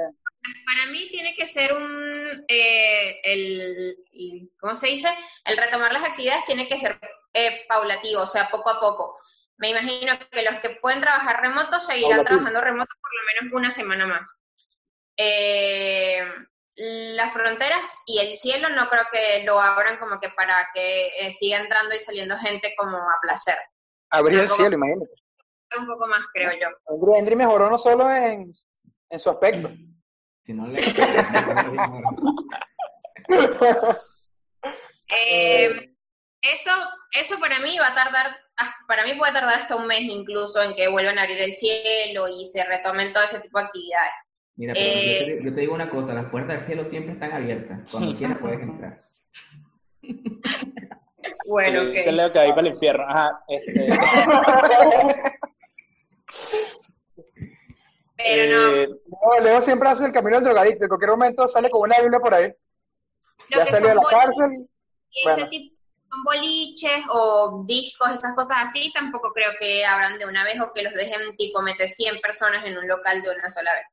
Para 0.66 0.90
mí 0.90 1.09
tiene 1.11 1.35
que 1.37 1.46
ser 1.46 1.72
un, 1.72 2.44
eh, 2.48 3.20
el, 3.22 3.96
el- 4.12 4.50
¿cómo 4.59 4.74
se 4.74 4.88
dice? 4.88 5.09
El 5.44 5.57
retomar 5.57 5.92
las 5.92 6.02
actividades 6.04 6.44
tiene 6.44 6.67
que 6.67 6.79
ser 6.79 6.98
eh, 7.33 7.64
paulatativo, 7.69 8.23
o 8.23 8.27
sea, 8.27 8.48
poco 8.48 8.71
a 8.71 8.81
poco. 8.81 9.19
Me 9.58 9.69
imagino 9.69 10.12
que 10.31 10.42
los 10.42 10.60
que 10.60 10.71
pueden 10.81 11.00
trabajar 11.00 11.40
remoto 11.40 11.79
seguirán 11.79 12.25
trabajando 12.25 12.60
remoto 12.60 12.90
por 13.00 13.10
lo 13.14 13.42
menos 13.42 13.54
una 13.56 13.71
semana 13.71 14.06
más. 14.06 14.35
Eh, 15.17 16.25
las 16.75 17.33
fronteras 17.33 18.02
y 18.06 18.19
el 18.19 18.37
cielo 18.37 18.69
no 18.71 18.88
creo 18.88 19.04
que 19.12 19.44
lo 19.44 19.60
abran 19.60 19.98
como 19.98 20.19
que 20.19 20.31
para 20.31 20.69
que 20.75 21.08
eh, 21.21 21.31
siga 21.31 21.58
entrando 21.58 21.94
y 21.94 22.00
saliendo 22.00 22.37
gente 22.38 22.75
como 22.77 22.96
a 22.96 23.14
placer. 23.21 23.56
Abrir 24.10 24.40
el 24.40 24.48
cielo, 24.48 24.75
imagínate. 24.75 25.12
Un 25.79 25.87
poco 25.87 26.06
más, 26.06 26.21
creo 26.35 26.50
yo. 26.58 27.14
Andri 27.17 27.37
mejoró 27.37 27.71
no 27.71 27.79
solo 27.79 28.10
en, 28.10 28.50
en 29.10 29.19
su 29.19 29.31
aspecto. 29.31 29.71
Si 30.45 30.53
no 30.53 30.67
le. 30.67 30.81
Eh, 35.09 35.88
Eso, 36.43 36.73
eso 37.13 37.38
para 37.38 37.61
mí 37.61 37.79
va 37.79 37.87
a 37.87 37.95
tardar, 37.95 38.37
ah, 38.59 38.75
para 38.88 39.05
mí 39.05 39.15
puede 39.17 39.33
tardar 39.33 39.61
hasta 39.61 39.77
un 39.77 39.87
mes 39.87 40.01
incluso 40.01 40.61
en 40.61 40.75
que 40.75 40.88
vuelvan 40.88 41.17
a 41.17 41.23
abrir 41.23 41.40
el 41.40 41.55
cielo 41.55 42.27
y 42.27 42.45
se 42.47 42.65
retomen 42.65 43.13
todo 43.13 43.23
ese 43.23 43.38
tipo 43.38 43.61
de 43.61 43.65
actividades. 43.67 44.11
Mira, 44.57 44.73
pero 44.75 44.85
Eh, 44.85 45.21
yo, 45.21 45.27
te, 45.37 45.45
yo 45.45 45.55
te 45.55 45.61
digo 45.61 45.75
una 45.75 45.88
cosa, 45.88 46.13
las 46.15 46.29
puertas 46.33 46.57
del 46.57 46.67
cielo 46.67 46.85
siempre 46.90 47.13
están 47.13 47.31
abiertas. 47.33 47.88
Cuando 47.93 48.13
quieras 48.19 48.38
puedes 48.40 48.59
entrar. 48.61 48.99
Bueno, 51.47 51.83
Eh, 51.83 52.01
ok. 52.09 52.13
Leo 52.13 52.33
que 52.33 52.38
va 52.40 52.45
a 52.45 52.49
ir 52.49 52.55
para 52.55 52.67
el 52.67 52.75
infierno. 52.75 53.05
Ajá, 53.09 53.45
este, 53.47 53.88
Pero 58.25 58.56
no, 58.70 58.77
eh, 58.77 58.88
No, 59.06 59.40
Leo 59.44 59.62
siempre 59.62 59.88
hace 59.88 60.04
el 60.06 60.12
camino 60.12 60.37
del 60.37 60.44
drogadicto. 60.44 60.85
En 60.85 60.88
cualquier 60.88 61.10
momento 61.10 61.48
sale 61.48 61.70
con 61.70 61.83
una 61.83 61.98
Biblia 62.00 62.20
por 62.20 62.35
ahí. 62.35 62.52
lo 63.50 63.58
ya 63.58 63.64
que 63.64 63.70
salió 63.70 63.88
de 63.88 63.94
la 63.96 64.02
cárcel. 64.02 64.68
ese 65.12 65.25
bueno. 65.35 65.48
tipo 65.48 65.73
son 66.10 66.25
boliches 66.25 67.04
o 67.10 67.64
discos, 67.66 68.10
esas 68.10 68.35
cosas 68.35 68.58
así, 68.68 68.92
tampoco 68.92 69.33
creo 69.33 69.50
que 69.58 69.83
abran 69.87 70.18
de 70.18 70.27
una 70.27 70.44
vez 70.44 70.60
o 70.60 70.70
que 70.75 70.83
los 70.83 70.92
dejen 70.92 71.35
tipo 71.38 71.62
meter 71.62 71.88
100 71.88 72.20
personas 72.20 72.64
en 72.66 72.77
un 72.77 72.87
local 72.87 73.23
de 73.23 73.31
una 73.31 73.48
sola 73.48 73.73
vez. 73.73 73.85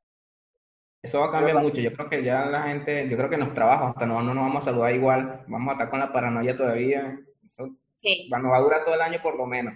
Eso 1.02 1.18
va 1.20 1.28
a 1.28 1.32
cambiar 1.32 1.62
mucho. 1.62 1.78
Yo 1.78 1.94
creo 1.94 2.10
que 2.10 2.22
ya 2.22 2.44
la 2.44 2.64
gente, 2.64 3.08
yo 3.08 3.16
creo 3.16 3.30
que 3.30 3.36
en 3.36 3.40
los 3.46 3.54
trabajos 3.54 3.90
hasta 3.90 4.04
no, 4.04 4.20
no 4.22 4.34
nos 4.34 4.44
vamos 4.44 4.62
a 4.62 4.66
saludar 4.66 4.94
igual. 4.94 5.44
Vamos 5.48 5.70
a 5.70 5.72
estar 5.72 5.88
con 5.88 6.00
la 6.00 6.12
paranoia 6.12 6.54
todavía. 6.56 7.18
Eso 7.56 7.70
Sí. 8.02 8.28
va- 8.30 8.38
nos 8.38 8.52
va 8.52 8.58
a 8.58 8.60
durar 8.60 8.84
todo 8.84 8.94
el 8.94 9.00
año 9.00 9.18
por 9.22 9.34
lo 9.36 9.46
menos. 9.46 9.72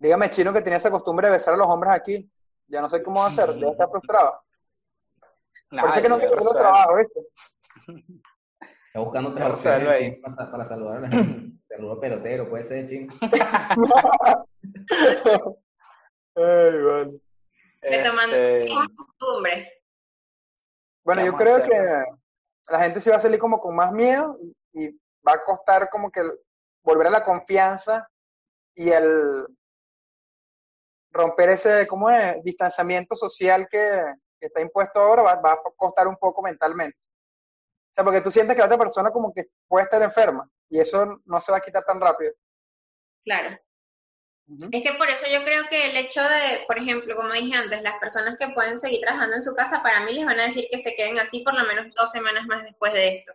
Dígame, 0.00 0.28
chino, 0.30 0.52
que 0.52 0.60
tenía 0.62 0.78
esa 0.78 0.90
costumbre 0.90 1.28
de 1.28 1.34
besar 1.34 1.54
a 1.54 1.56
los 1.56 1.68
hombres 1.68 1.92
aquí. 1.92 2.28
Ya 2.72 2.80
no 2.80 2.88
sé 2.88 3.02
cómo 3.02 3.20
va 3.20 3.26
a 3.26 3.28
hacer. 3.28 3.52
Debe 3.52 3.72
estar 3.72 3.90
frustrado. 3.90 4.40
Por 5.68 5.78
eso 5.78 5.88
es 5.96 6.02
que 6.02 6.08
no 6.08 6.18
se 6.18 6.24
el 6.24 6.42
sé. 6.42 6.48
trabajo, 6.58 6.96
¿viste? 6.96 7.20
Está 8.86 9.00
buscando 9.00 9.36
ahí. 9.36 9.50
opciones 9.52 10.18
para, 10.22 10.50
para 10.50 10.64
saludar 10.66 10.96
a 10.96 11.00
la 11.00 11.08
gente. 11.10 11.58
Saludo 11.68 12.00
pelotero, 12.00 12.48
puede 12.48 12.64
ser, 12.64 12.88
ching. 12.88 13.10
Ay, 16.34 16.82
bueno. 16.82 17.12
Retomando 17.82 18.36
Este, 18.36 18.64
es 18.64 18.70
costumbre. 18.96 19.72
Bueno, 21.04 21.20
¿Qué 21.20 21.26
yo 21.26 21.36
creo 21.36 21.62
que 21.62 22.04
la 22.70 22.80
gente 22.80 23.00
sí 23.00 23.10
va 23.10 23.16
a 23.16 23.20
salir 23.20 23.38
como 23.38 23.60
con 23.60 23.76
más 23.76 23.92
miedo 23.92 24.38
y 24.72 24.88
va 25.26 25.34
a 25.34 25.44
costar 25.44 25.90
como 25.90 26.10
que 26.10 26.22
volver 26.82 27.08
a 27.08 27.10
la 27.10 27.24
confianza 27.24 28.08
y 28.74 28.88
el 28.90 29.44
romper 31.12 31.50
ese, 31.50 31.86
¿cómo 31.86 32.10
es? 32.10 32.42
Distanciamiento 32.42 33.14
social 33.14 33.68
que, 33.70 34.02
que 34.40 34.46
está 34.46 34.60
impuesto 34.60 35.00
ahora 35.00 35.22
va, 35.22 35.34
va 35.36 35.52
a 35.52 35.60
costar 35.76 36.08
un 36.08 36.16
poco 36.16 36.42
mentalmente. 36.42 36.98
O 36.98 37.94
sea, 37.94 38.04
porque 38.04 38.22
tú 38.22 38.30
sientes 38.30 38.56
que 38.56 38.60
la 38.60 38.66
otra 38.66 38.78
persona 38.78 39.10
como 39.10 39.32
que 39.32 39.44
puede 39.68 39.84
estar 39.84 40.02
enferma 40.02 40.48
y 40.70 40.80
eso 40.80 41.20
no 41.26 41.40
se 41.40 41.52
va 41.52 41.58
a 41.58 41.62
quitar 41.62 41.84
tan 41.84 42.00
rápido. 42.00 42.32
Claro. 43.24 43.58
Es 44.70 44.82
que 44.82 44.94
por 44.98 45.08
eso 45.08 45.26
yo 45.30 45.44
creo 45.44 45.64
que 45.68 45.90
el 45.90 45.96
hecho 45.96 46.20
de, 46.20 46.64
por 46.66 46.78
ejemplo, 46.78 47.14
como 47.16 47.32
dije 47.32 47.56
antes, 47.56 47.82
las 47.82 47.98
personas 48.00 48.36
que 48.38 48.48
pueden 48.48 48.78
seguir 48.78 49.00
trabajando 49.00 49.36
en 49.36 49.42
su 49.42 49.54
casa, 49.54 49.82
para 49.82 50.04
mí 50.04 50.12
les 50.12 50.26
van 50.26 50.40
a 50.40 50.46
decir 50.46 50.66
que 50.70 50.78
se 50.78 50.94
queden 50.94 51.18
así 51.18 51.40
por 51.40 51.54
lo 51.54 51.64
menos 51.64 51.94
dos 51.94 52.10
semanas 52.10 52.46
más 52.46 52.64
después 52.64 52.92
de 52.92 53.16
esto. 53.16 53.32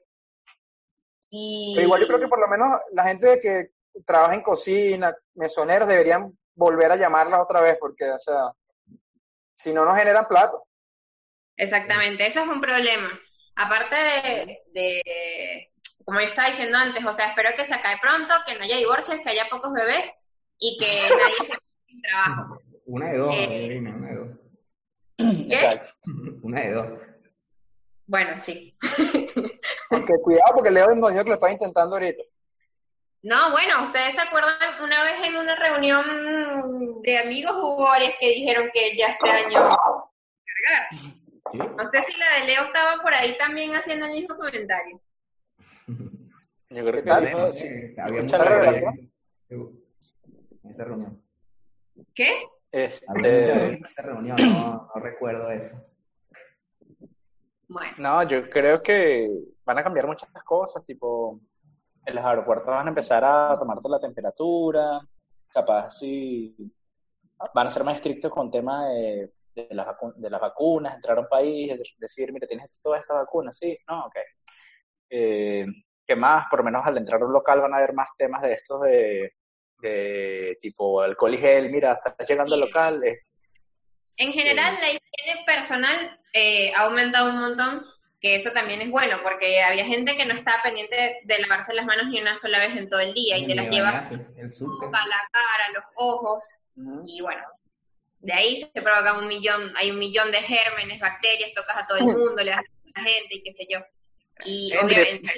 Y 1.30 1.74
Pero 1.76 1.88
igual 1.88 2.02
yo 2.02 2.08
creo 2.08 2.20
que 2.20 2.28
por 2.28 2.40
lo 2.40 2.48
menos 2.48 2.80
la 2.92 3.04
gente 3.06 3.40
que 3.40 3.72
trabaja 4.06 4.36
en 4.36 4.42
cocina, 4.42 5.16
mesoneros, 5.34 5.88
deberían 5.88 6.38
volver 6.58 6.92
a 6.92 6.98
llamarlas 6.98 7.40
otra 7.40 7.62
vez 7.62 7.78
porque, 7.80 8.10
o 8.10 8.20
sea, 8.20 8.52
si 9.54 9.74
no, 9.74 9.86
no 9.86 9.96
generan 9.96 10.28
plato. 10.28 10.68
Exactamente, 11.56 12.26
eso 12.28 12.42
es 12.42 12.48
un 12.48 12.60
problema. 12.60 13.10
Aparte 13.56 13.96
de, 13.96 14.62
de, 14.74 15.72
como 16.04 16.20
yo 16.20 16.28
estaba 16.28 16.50
diciendo 16.50 16.78
antes, 16.78 17.04
o 17.06 17.14
sea, 17.14 17.28
espero 17.28 17.50
que 17.56 17.66
se 17.66 17.74
acabe 17.74 17.98
pronto, 18.02 18.34
que 18.46 18.56
no 18.56 18.64
haya 18.64 18.78
divorcios, 18.78 19.20
que 19.24 19.30
haya 19.30 19.48
pocos 19.50 19.72
bebés 19.74 20.14
y 20.60 20.78
que 20.78 21.10
nadie 21.18 21.36
se 21.38 21.46
quede 21.46 21.60
sin 21.88 22.02
trabajo. 22.02 22.60
Una 22.86 23.12
de 23.12 23.18
dos, 23.18 23.36
Eh. 23.36 23.80
Una 23.80 24.08
de 24.08 24.16
dos. 24.16 24.30
¿Qué? 25.18 25.56
exacto. 25.56 25.92
Una 26.44 26.62
de 26.62 26.72
dos. 26.72 26.88
Bueno, 28.06 28.38
sí. 28.38 28.74
Aunque 29.90 30.14
cuidado 30.24 30.54
porque 30.54 30.72
Leo 30.72 30.88
nos 30.96 31.12
dijo 31.12 31.24
que 31.24 31.30
lo 31.30 31.36
estaba 31.36 31.52
intentando 31.52 31.96
ahorita. 31.96 32.24
No, 33.28 33.52
bueno, 33.52 33.84
ustedes 33.88 34.16
se 34.16 34.22
acuerdan, 34.22 34.54
una 34.82 35.04
vez 35.04 35.28
en 35.28 35.36
una 35.36 35.54
reunión 35.58 37.02
de 37.02 37.18
amigos 37.18 37.58
varias 37.78 38.14
que 38.22 38.30
dijeron 38.30 38.70
que 38.74 38.96
ya 38.96 39.08
este 39.08 39.30
año 39.30 39.78
cargar. 41.52 41.76
No 41.76 41.86
sé 41.86 42.04
si 42.04 42.18
la 42.18 42.26
de 42.40 42.48
Leo 42.48 42.64
estaba 42.64 43.02
por 43.02 43.14
ahí 43.14 43.38
también 43.38 43.76
haciendo 43.76 44.06
el 44.06 44.14
mismo 44.14 44.38
comentario. 44.38 45.02
Yo 46.70 46.86
creo 46.86 47.04
¿Qué 47.04 47.04
que. 47.04 47.54
Sí, 47.54 48.00
había 48.00 48.22
mucha 48.22 48.38
revelación. 48.38 49.12
en 49.50 50.72
esa 50.72 50.84
reunión. 50.86 51.22
¿Qué? 52.16 52.32
Este, 52.72 53.52
en 53.52 53.86
esa 53.86 54.02
reunión, 54.04 54.38
no, 54.40 54.90
no 54.96 55.02
recuerdo 55.02 55.52
eso. 55.52 55.76
Bueno, 57.68 57.94
no, 57.98 58.24
yo 58.24 58.50
creo 58.50 58.82
que 58.82 59.30
van 59.66 59.80
a 59.80 59.84
cambiar 59.84 60.08
muchas 60.08 60.30
cosas, 60.46 60.86
tipo, 60.86 61.42
en 62.08 62.16
los 62.16 62.26
aeropuertos 62.26 62.68
van 62.68 62.88
a 62.88 62.90
empezar 62.90 63.24
a 63.26 63.58
tomarte 63.60 63.90
la 63.90 64.00
temperatura, 64.00 65.00
capaz 65.50 65.92
sí 65.92 66.56
van 67.54 67.68
a 67.68 67.72
ser 67.72 67.84
más 67.84 67.96
estrictos 67.98 68.32
con 68.32 68.50
temas 68.50 68.88
de, 68.90 69.32
de 69.54 69.68
las, 69.72 69.88
de 70.16 70.30
las 70.30 70.42
vacunas, 70.42 70.96
entrar 70.96 71.18
a 71.18 71.22
un 71.22 71.28
país, 71.28 71.70
de- 71.78 71.84
decir, 71.98 72.32
mira, 72.32 72.48
tienes 72.48 72.70
todas 72.82 73.02
estas 73.02 73.18
vacunas, 73.18 73.58
sí, 73.58 73.78
no, 73.88 74.06
ok. 74.06 74.16
Eh, 75.10 75.66
¿Qué 76.06 76.16
más? 76.16 76.46
Por 76.50 76.60
lo 76.60 76.66
menos 76.66 76.86
al 76.86 76.98
entrar 76.98 77.22
a 77.22 77.26
un 77.26 77.34
local 77.34 77.60
van 77.62 77.74
a 77.74 77.78
haber 77.78 77.94
más 77.94 78.08
temas 78.18 78.42
de 78.42 78.54
estos 78.54 78.82
de, 78.84 79.34
de 79.82 80.58
tipo 80.62 81.02
alcohol 81.02 81.34
y 81.34 81.38
gel, 81.38 81.70
mira, 81.70 81.92
estás 81.94 82.28
llegando 82.28 82.56
al 82.56 82.62
local, 82.62 83.04
eh, 83.04 83.20
en 84.20 84.32
general 84.32 84.76
la 84.80 84.88
higiene 84.90 85.46
personal 85.46 86.20
eh, 86.34 86.72
ha 86.76 86.86
aumentado 86.86 87.30
un 87.30 87.40
montón, 87.40 87.86
que 88.20 88.36
eso 88.36 88.52
también 88.52 88.82
es 88.82 88.90
bueno, 88.90 89.18
porque 89.24 89.62
había 89.62 89.86
gente 89.86 90.16
que 90.18 90.26
no 90.26 90.34
estaba 90.34 90.64
pendiente 90.64 90.96
de, 90.96 91.16
de 91.24 91.40
lavarse 91.42 91.74
las 91.74 91.86
manos 91.86 92.08
ni 92.08 92.20
una 92.20 92.36
sola 92.36 92.60
vez 92.60 92.76
en 92.76 92.90
todo 92.90 93.00
el 93.00 93.14
día 93.14 93.38
y 93.38 93.46
te 93.48 93.56
las 93.56 93.70
lleva 93.70 94.10
boca, 94.10 95.06
la 95.08 95.22
cara, 95.32 95.70
los 95.74 95.84
ojos, 95.96 96.50
y 97.06 97.22
bueno, 97.22 97.44
de 98.20 98.34
ahí 98.34 98.56
se 98.58 98.82
provoca 98.82 99.18
un 99.20 99.28
millón, 99.28 99.72
hay 99.78 99.92
un 99.92 100.00
millón 100.00 100.32
de 100.32 100.40
gérmenes, 100.42 101.00
bacterias, 101.00 101.52
tocas 101.56 101.78
a 101.78 101.88
todo 101.88 101.98
el 102.00 102.06
mundo, 102.06 102.44
le 102.44 102.52
das 102.52 102.60
a 102.96 103.00
la 103.00 103.04
gente 103.08 103.36
y 103.36 103.44
qué 103.44 103.52
sé 103.52 103.68
yo. 103.70 103.80
Y 104.46 104.72
Henry, 104.74 104.96
obviamente, 104.96 105.34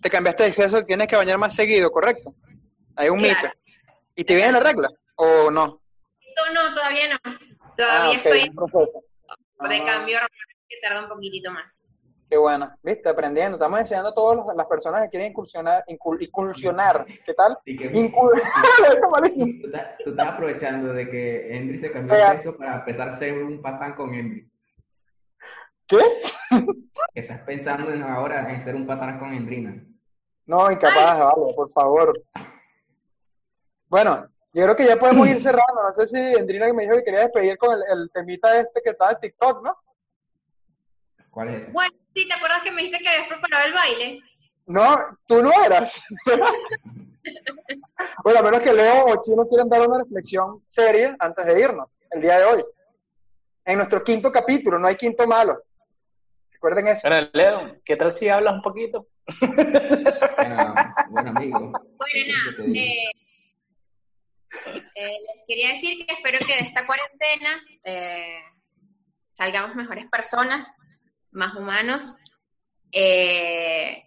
te 0.00 0.10
cambiaste 0.10 0.42
de 0.44 0.52
sexo, 0.52 0.84
tienes 0.84 1.06
que 1.08 1.16
bañar 1.16 1.38
más 1.38 1.54
seguido, 1.54 1.90
¿correcto? 1.90 2.34
Hay 2.96 3.08
un 3.08 3.18
Claro. 3.20 3.40
mito. 3.40 3.54
¿Y 4.14 4.24
te 4.24 4.34
viene 4.36 4.52
la 4.52 4.60
regla 4.60 4.88
o 5.16 5.50
no? 5.50 5.80
no, 6.36 6.52
no, 6.52 6.74
todavía 6.74 7.08
no. 7.08 7.18
Todavía 7.76 8.04
Ah, 8.04 8.10
ok, 8.10 8.16
estoy 8.16 8.50
proceso. 8.50 9.04
de 9.68 9.76
Ah, 9.76 9.86
cambio 9.86 10.18
que 10.68 10.76
tarda 10.82 11.02
un 11.02 11.08
poquitito 11.08 11.50
más. 11.52 11.80
Qué 12.32 12.38
bueno, 12.38 12.74
viste, 12.82 13.10
aprendiendo. 13.10 13.56
Estamos 13.56 13.78
enseñando 13.80 14.08
a 14.08 14.14
todas 14.14 14.56
las 14.56 14.66
personas 14.66 15.02
que 15.02 15.10
quieren 15.10 15.32
incursionar, 15.32 15.84
incul- 15.86 16.16
incursionar. 16.18 17.04
¿Qué 17.26 17.34
tal? 17.34 17.58
Que- 17.62 17.92
Incur- 17.92 18.40
malísimo. 19.10 19.52
Tú 19.60 19.66
estás, 19.66 19.98
tú 20.02 20.10
estás 20.12 20.28
aprovechando 20.28 20.94
de 20.94 21.10
que 21.10 21.54
Henry 21.54 21.78
se 21.78 21.92
cambió 21.92 22.14
de 22.16 22.22
sexo 22.32 22.56
para 22.56 22.76
empezar 22.76 23.10
a 23.10 23.16
ser 23.16 23.34
un 23.42 23.60
patán 23.60 23.94
con 23.96 24.14
Henry. 24.14 24.50
¿Qué? 25.86 25.98
Estás 27.12 27.40
pensando 27.40 27.92
en 27.92 28.02
ahora 28.02 28.50
en 28.50 28.62
ser 28.62 28.76
un 28.76 28.86
patán 28.86 29.18
con 29.18 29.34
Hendrina. 29.34 29.84
No, 30.46 30.70
incapaz, 30.72 31.18
vale, 31.18 31.52
por 31.54 31.68
favor. 31.68 32.14
Bueno, 33.88 34.26
yo 34.54 34.62
creo 34.64 34.76
que 34.76 34.86
ya 34.86 34.96
podemos 34.96 35.28
ir 35.28 35.38
cerrando. 35.38 35.82
No 35.82 35.92
sé 35.92 36.06
si 36.06 36.16
Endrina 36.16 36.64
que 36.64 36.72
me 36.72 36.84
dijo 36.84 36.94
que 36.96 37.04
quería 37.04 37.24
despedir 37.24 37.58
con 37.58 37.74
el, 37.74 37.82
el 37.92 38.10
temita 38.10 38.58
este 38.58 38.80
que 38.80 38.88
estaba 38.88 39.10
en 39.12 39.20
TikTok, 39.20 39.62
¿no? 39.62 39.76
¿Cuál 41.32 41.48
es? 41.48 41.72
Bueno, 41.72 41.94
sí, 42.14 42.28
¿te 42.28 42.34
acuerdas 42.34 42.62
que 42.62 42.70
me 42.70 42.82
dijiste 42.82 43.02
que 43.02 43.08
habías 43.08 43.28
preparado 43.28 43.66
el 43.66 43.72
baile? 43.72 44.20
No, 44.66 44.96
tú 45.26 45.42
no 45.42 45.50
eras. 45.64 46.04
bueno, 48.22 48.38
a 48.38 48.42
menos 48.42 48.60
que 48.60 48.72
Leo 48.72 49.06
o 49.06 49.20
Chino 49.22 49.48
quieran 49.48 49.70
dar 49.70 49.88
una 49.88 50.04
reflexión 50.04 50.62
seria 50.66 51.16
antes 51.18 51.46
de 51.46 51.58
irnos, 51.58 51.88
el 52.10 52.20
día 52.20 52.38
de 52.38 52.44
hoy. 52.44 52.64
En 53.64 53.78
nuestro 53.78 54.04
quinto 54.04 54.30
capítulo, 54.30 54.78
no 54.78 54.86
hay 54.86 54.96
quinto 54.96 55.26
malo. 55.26 55.62
Recuerden 56.50 56.88
eso. 56.88 57.08
Bueno, 57.08 57.30
Leo, 57.32 57.76
¿qué 57.82 57.96
tal 57.96 58.12
si 58.12 58.28
hablas 58.28 58.54
un 58.54 58.62
poquito? 58.62 59.06
Bueno, 60.36 60.74
buen 61.08 61.28
amigo. 61.28 61.58
Bueno, 61.60 61.80
nada, 61.96 62.74
eh, 62.74 63.10
eh, 64.96 65.16
les 65.34 65.46
quería 65.46 65.68
decir 65.70 66.04
que 66.04 66.12
espero 66.12 66.38
que 66.40 66.56
de 66.56 66.60
esta 66.60 66.86
cuarentena 66.86 67.62
eh, 67.84 68.42
salgamos 69.30 69.74
mejores 69.74 70.10
personas, 70.10 70.74
más 71.32 71.54
humanos, 71.54 72.14
eh, 72.92 74.04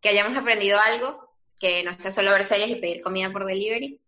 que 0.00 0.08
hayamos 0.08 0.36
aprendido 0.36 0.78
algo, 0.80 1.34
que 1.58 1.82
no 1.82 1.98
sea 1.98 2.10
solo 2.10 2.32
ver 2.32 2.44
series 2.44 2.70
y 2.70 2.76
pedir 2.76 3.02
comida 3.02 3.30
por 3.30 3.44
delivery, 3.44 4.00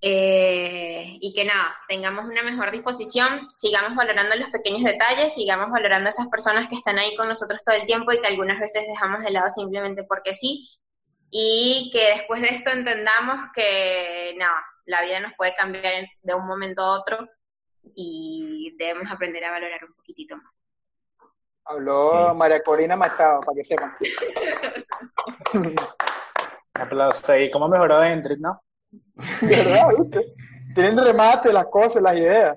eh, 0.00 1.16
y 1.20 1.32
que 1.34 1.44
nada, 1.44 1.74
tengamos 1.88 2.26
una 2.26 2.42
mejor 2.42 2.70
disposición, 2.70 3.48
sigamos 3.54 3.94
valorando 3.96 4.36
los 4.36 4.50
pequeños 4.50 4.84
detalles, 4.84 5.34
sigamos 5.34 5.70
valorando 5.70 6.10
esas 6.10 6.28
personas 6.28 6.68
que 6.68 6.76
están 6.76 6.98
ahí 6.98 7.16
con 7.16 7.28
nosotros 7.28 7.62
todo 7.64 7.74
el 7.74 7.86
tiempo 7.86 8.12
y 8.12 8.20
que 8.20 8.28
algunas 8.28 8.60
veces 8.60 8.84
dejamos 8.86 9.24
de 9.24 9.30
lado 9.30 9.48
simplemente 9.50 10.04
porque 10.04 10.34
sí, 10.34 10.68
y 11.30 11.90
que 11.92 12.14
después 12.16 12.42
de 12.42 12.48
esto 12.48 12.70
entendamos 12.70 13.50
que 13.54 14.36
no, 14.38 14.46
la 14.84 15.02
vida 15.02 15.20
nos 15.20 15.32
puede 15.36 15.54
cambiar 15.56 16.06
de 16.22 16.34
un 16.34 16.46
momento 16.46 16.82
a 16.82 17.00
otro 17.00 17.28
y 17.94 18.74
debemos 18.78 19.10
aprender 19.10 19.44
a 19.44 19.50
valorar 19.50 19.84
un 19.84 19.94
poquitito 19.94 20.36
más. 20.36 20.55
Habló 21.68 22.30
Sí. 22.30 22.36
María 22.36 22.62
Corina 22.62 22.96
Machado, 22.96 23.40
para 23.40 23.56
que 23.56 23.64
sepan. 23.64 23.92
Aplausos 26.80 27.28
ahí. 27.28 27.50
¿Cómo 27.50 27.68
mejoró 27.68 28.02
Hendrik, 28.02 28.38
no? 28.38 28.54
¿Verdad? 29.42 29.88
¿Viste? 29.98 30.34
Tienen 30.74 30.98
remate 30.98 31.52
las 31.52 31.66
cosas, 31.66 32.02
las 32.02 32.16
ideas. 32.16 32.56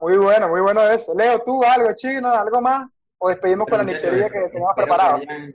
Muy 0.00 0.16
bueno, 0.16 0.48
muy 0.48 0.60
bueno 0.60 0.82
eso. 0.88 1.12
Leo, 1.14 1.40
tú 1.44 1.62
algo, 1.64 1.92
chino, 1.94 2.30
algo 2.32 2.60
más. 2.60 2.86
O 3.18 3.28
despedimos 3.28 3.66
con 3.68 3.78
la 3.78 3.84
nichería 3.84 4.28
que 4.30 4.38
teníamos 4.48 4.70
espero 4.70 4.74
preparado. 4.76 5.18
que 5.20 5.24
hayan 5.28 5.52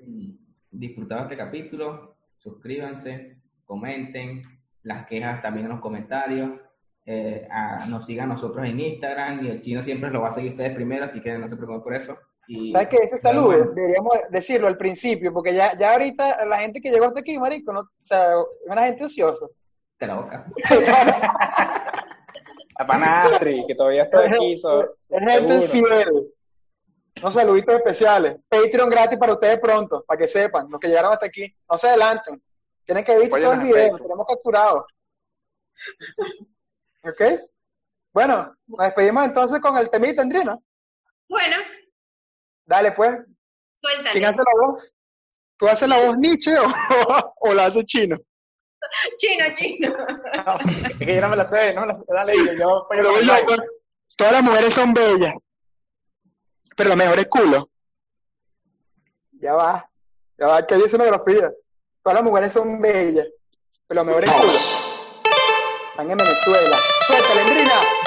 disfrutado 0.70 1.24
este 1.24 1.38
capítulo. 1.38 2.18
Suscríbanse, 2.39 3.38
comenten, 3.66 4.41
las 4.84 5.08
quejas 5.08 5.41
también 5.41 5.68
en 5.68 5.72
los 5.72 5.80
comentarios. 5.82 6.51
Eh, 7.06 7.47
a- 7.49 7.86
nos 7.88 8.06
sigan 8.06 8.28
nosotros 8.30 8.66
en 8.66 8.80
Instagram 8.80 9.45
y 9.45 9.49
el 9.49 9.62
chino 9.62 9.82
siempre 9.84 10.10
lo 10.12 10.22
va 10.22 10.30
a 10.30 10.34
seguir 10.34 10.51
ustedes 10.51 10.76
primero, 10.76 11.06
así 11.06 11.22
que 11.22 11.38
no 11.38 11.47
se 11.47 11.56
preocupen 11.56 11.82
por 11.84 11.95
eso. 11.95 12.18
Y 12.47 12.71
¿Sabes 12.73 12.89
qué? 12.89 12.97
Ese 12.97 13.17
saludo 13.17 13.47
Bueno, 13.47 13.71
deberíamos 13.73 14.17
decirlo 14.29 14.67
al 14.67 14.77
principio, 14.77 15.31
porque 15.33 15.53
ya, 15.53 15.77
ya 15.77 15.93
ahorita 15.93 16.43
la 16.45 16.57
gente 16.59 16.81
que 16.81 16.91
llegó 16.91 17.05
hasta 17.05 17.21
aquí, 17.21 17.39
marico, 17.39 17.71
no, 17.71 17.79
o 17.81 17.89
sea, 18.01 18.31
es 18.33 18.45
una 18.71 18.83
gente 18.83 19.05
ociosa. 19.05 19.45
te 19.97 20.07
la 20.07 20.15
boca. 20.15 20.45
A 22.75 22.87
Panastri, 22.87 23.63
que 23.67 23.75
todavía 23.75 24.03
está 24.03 24.25
aquí. 24.25 24.57
so- 24.57 24.95
Es 25.09 25.25
gente 25.25 25.67
fiel. 25.67 26.33
Unos 27.21 27.33
saluditos 27.35 27.75
especiales. 27.75 28.37
Patreon 28.49 28.89
gratis 28.89 29.19
para 29.19 29.33
ustedes 29.33 29.59
pronto, 29.59 30.03
para 30.07 30.17
que 30.19 30.27
sepan, 30.27 30.67
los 30.69 30.79
que 30.79 30.87
llegaron 30.87 31.13
hasta 31.13 31.27
aquí. 31.27 31.55
No 31.69 31.77
se 31.77 31.87
adelanten. 31.89 32.41
Tienen 32.83 33.03
que 33.03 33.15
ver 33.17 33.29
todo 33.29 33.53
el 33.53 33.59
video, 33.61 33.91
lo 33.91 33.99
tenemos 33.99 34.25
capturado. 34.27 34.85
¿Ok? 37.03 37.21
Bueno, 38.11 38.55
nos 38.67 38.79
despedimos 38.85 39.25
entonces 39.25 39.59
con 39.59 39.77
el 39.77 39.89
temita, 39.89 40.21
Andrina. 40.21 40.57
Bueno, 41.29 41.57
Dale, 42.66 42.91
pues. 42.93 43.18
suéltale. 43.74 44.11
¿Quién 44.11 44.26
hace 44.26 44.41
la 44.41 44.68
voz? 44.68 44.95
¿Tú 45.57 45.68
haces 45.68 45.88
la 45.88 45.97
voz 45.97 46.18
Nietzsche 46.18 46.57
o, 46.57 46.66
o 47.39 47.53
la 47.53 47.66
hace 47.66 47.84
Chino? 47.84 48.18
Chino, 49.18 49.45
chino. 49.55 49.93
No, 50.45 50.57
es 50.89 50.97
que 50.97 51.16
yo 51.16 51.22
no 51.22 51.30
me 51.30 51.38
la 51.38 51.43
sé, 51.43 51.74
no 51.74 51.82
me 51.82 51.88
la 51.88 51.93
sé. 51.95 52.05
Dale, 52.07 52.36
yo, 52.38 52.53
yo 52.53 52.88
Pero 52.89 53.22
yo, 53.22 53.34
pues, 53.45 53.59
todas 54.18 54.34
las 54.34 54.43
mujeres 54.43 54.74
son 54.74 54.93
bellas. 54.93 55.34
Pero 56.76 56.89
lo 56.89 56.95
mejor 56.95 57.20
es 57.20 57.28
culo. 57.28 57.70
Ya 59.32 59.53
va. 59.53 59.89
Ya 60.38 60.47
va, 60.47 60.66
que 60.66 60.76
hay 60.76 60.82
escenografía. 60.82 61.51
Todas 62.01 62.16
las 62.16 62.24
mujeres 62.24 62.53
son 62.53 62.82
bellas. 62.82 63.28
Pero 63.88 64.01
lo 64.01 64.05
mejor 64.05 64.24
es 64.24 64.32
culo. 64.32 64.51
Están 65.91 66.11
en 66.11 66.18
Venezuela. 66.18 66.78
Suéltale, 67.07 67.41
Andrina. 67.41 68.03